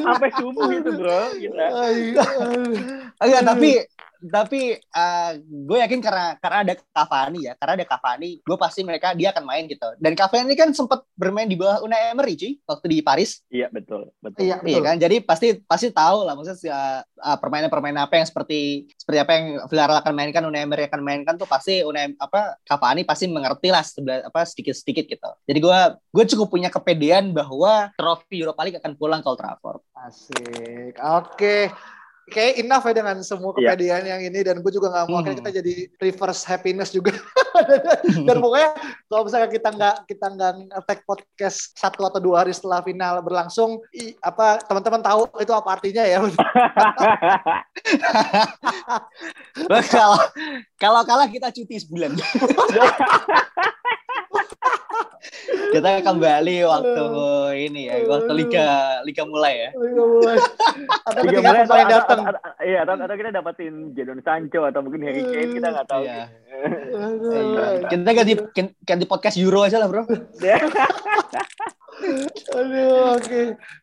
sampai 0.03 0.29
subuh 0.35 0.69
itu 0.71 0.91
bro 0.95 1.21
kita. 1.35 1.65
Enggak, 3.19 3.43
tapi 3.43 3.69
tapi 4.19 4.75
uh, 4.75 5.31
gue 5.39 5.77
yakin 5.79 6.03
karena 6.03 6.35
karena 6.43 6.57
ada 6.67 6.73
Cavani 6.75 7.39
ya, 7.47 7.53
karena 7.55 7.73
ada 7.79 7.85
Cavani, 7.87 8.43
gue 8.43 8.57
pasti 8.59 8.83
mereka 8.83 9.15
dia 9.15 9.31
akan 9.31 9.47
main 9.47 9.63
gitu. 9.71 9.87
Dan 9.95 10.13
Cavani 10.19 10.53
kan 10.59 10.75
sempat 10.75 11.07
bermain 11.15 11.47
di 11.47 11.55
bawah 11.55 11.79
Unai 11.79 12.11
Emery 12.11 12.35
cuy 12.35 12.51
waktu 12.67 12.85
di 12.91 12.97
Paris. 12.99 13.39
Iya 13.47 13.71
betul, 13.71 14.11
betul. 14.19 14.43
Iya, 14.43 14.59
Iya 14.59 14.79
kan, 14.83 14.95
jadi 14.99 15.23
pasti 15.23 15.63
pasti 15.63 15.95
tahu 15.95 16.27
lah 16.27 16.35
maksudnya 16.35 17.03
uh, 17.03 17.37
permainan-permainan 17.39 18.11
apa 18.11 18.19
yang 18.19 18.27
seperti 18.27 18.91
seperti 18.99 19.19
apa 19.23 19.31
yang 19.39 19.45
Villarreal 19.71 20.01
akan 20.03 20.13
mainkan, 20.13 20.43
Unai 20.43 20.67
Emery 20.67 20.91
akan 20.91 21.01
mainkan 21.01 21.39
tuh 21.39 21.47
pasti 21.47 21.81
Unai 21.87 22.11
apa 22.19 22.59
Cavani 22.67 23.07
pasti 23.07 23.31
mengerti 23.31 23.71
lah 23.71 23.83
sebelah 23.87 24.27
apa 24.27 24.43
sedikit-sedikit 24.43 25.05
gitu. 25.07 25.29
Jadi 25.47 25.59
gue 25.63 25.79
gue 26.11 26.25
cukup 26.35 26.47
punya 26.51 26.67
kepedean 26.67 27.31
bahwa 27.31 27.93
trofi 27.95 28.43
Europa 28.43 28.61
League 28.67 28.79
akan 28.83 28.93
pulang 28.99 29.23
ke 29.23 29.27
Old 29.31 29.39
Trafford. 29.39 29.79
Asik. 29.95 30.95
Oke. 30.99 31.71
Kayak 32.29 32.53
enough 32.57 32.85
ya 32.85 32.93
dengan 32.93 33.17
semua 33.19 33.51
Iya. 33.51 33.73
kepedean 33.73 34.03
yang 34.05 34.21
ini 34.23 34.39
dan 34.39 34.55
gue 34.59 34.69
juga 34.69 34.87
nggak 34.89 35.05
mau 35.05 35.17
akhirnya 35.17 35.35
Hmm. 35.35 35.41
kita 35.41 35.51
jadi 35.57 35.73
reverse 35.97 36.43
happiness 36.43 36.89
juga 36.89 37.11
dan 38.27 38.37
pokoknya 38.37 38.69
kalau 39.05 39.23
misalnya 39.25 39.49
kita 39.49 39.69
nggak 39.69 39.95
kita 40.05 40.25
nggak 40.29 40.51
tag 40.85 40.99
podcast 41.03 41.73
satu 41.73 42.05
atau 42.05 42.19
dua 42.19 42.41
hari 42.41 42.53
setelah 42.53 42.79
final 42.79 43.19
berlangsung 43.19 43.81
i- 43.91 44.13
apa 44.19 44.61
teman-teman 44.61 45.01
tahu 45.01 45.25
itu 45.37 45.49
apa 45.49 45.69
artinya 45.71 46.03
ya 46.03 46.21
kalau 49.89 50.19
kalau 50.75 51.01
kalah 51.03 51.27
kita 51.27 51.49
cuti 51.49 51.75
sebulan. 51.79 52.13
kita 55.69 56.01
kembali 56.01 56.65
waktu 56.65 57.03
ini 57.61 57.81
ya, 57.85 58.01
waktu 58.05 58.31
liga 58.33 58.67
liga 59.05 59.23
mulai 59.23 59.69
ya. 59.69 59.73
mulai 59.77 60.37
atau, 61.09 61.23
pemain 61.25 61.65
atau, 61.65 61.75
datang 61.75 62.19
atau, 62.23 62.39
atau- 62.39 62.53
iya, 62.63 62.79
atau, 62.85 62.93
atau 62.95 63.15
kita 63.17 63.29
dapetin 63.33 63.73
Jadon 63.97 64.21
Sancho 64.21 64.61
atau 64.65 64.79
mungkin 64.85 65.01
Harry 65.05 65.23
Kane 65.25 65.51
kita 65.57 65.67
nggak 65.73 65.87
tahu. 65.89 66.03
Iya. 66.05 66.25
Kita 67.87 68.11
ganti 68.11 68.33
ganti 68.83 69.05
podcast 69.07 69.39
Euro 69.39 69.63
aja 69.63 69.79
lah, 69.79 69.87
Bro. 69.87 70.03
Aduh, 72.55 73.19
oke. 73.19 73.41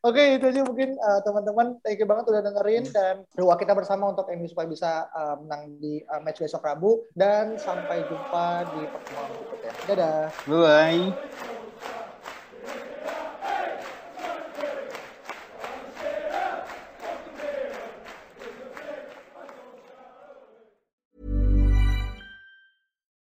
Oke, 0.08 0.22
itu 0.40 0.44
aja 0.48 0.60
mungkin 0.64 0.96
uh, 0.96 1.20
teman-teman. 1.20 1.76
Thank 1.84 2.00
you 2.00 2.08
banget 2.08 2.32
udah 2.32 2.42
dengerin 2.44 2.84
dan 2.88 3.14
doa 3.36 3.54
kita 3.60 3.76
bersama 3.76 4.08
untuk 4.08 4.24
MU 4.32 4.48
supaya 4.48 4.68
bisa 4.68 5.04
uh, 5.12 5.36
menang 5.44 5.76
di 5.80 6.00
uh, 6.08 6.20
match 6.24 6.40
besok 6.40 6.64
Rabu 6.64 7.04
dan 7.12 7.60
sampai 7.60 8.08
jumpa 8.08 8.64
di 8.72 8.82
pertemuan 8.88 9.28
berikutnya. 9.36 9.72
Dadah. 9.88 10.32
Bye. 10.48 11.12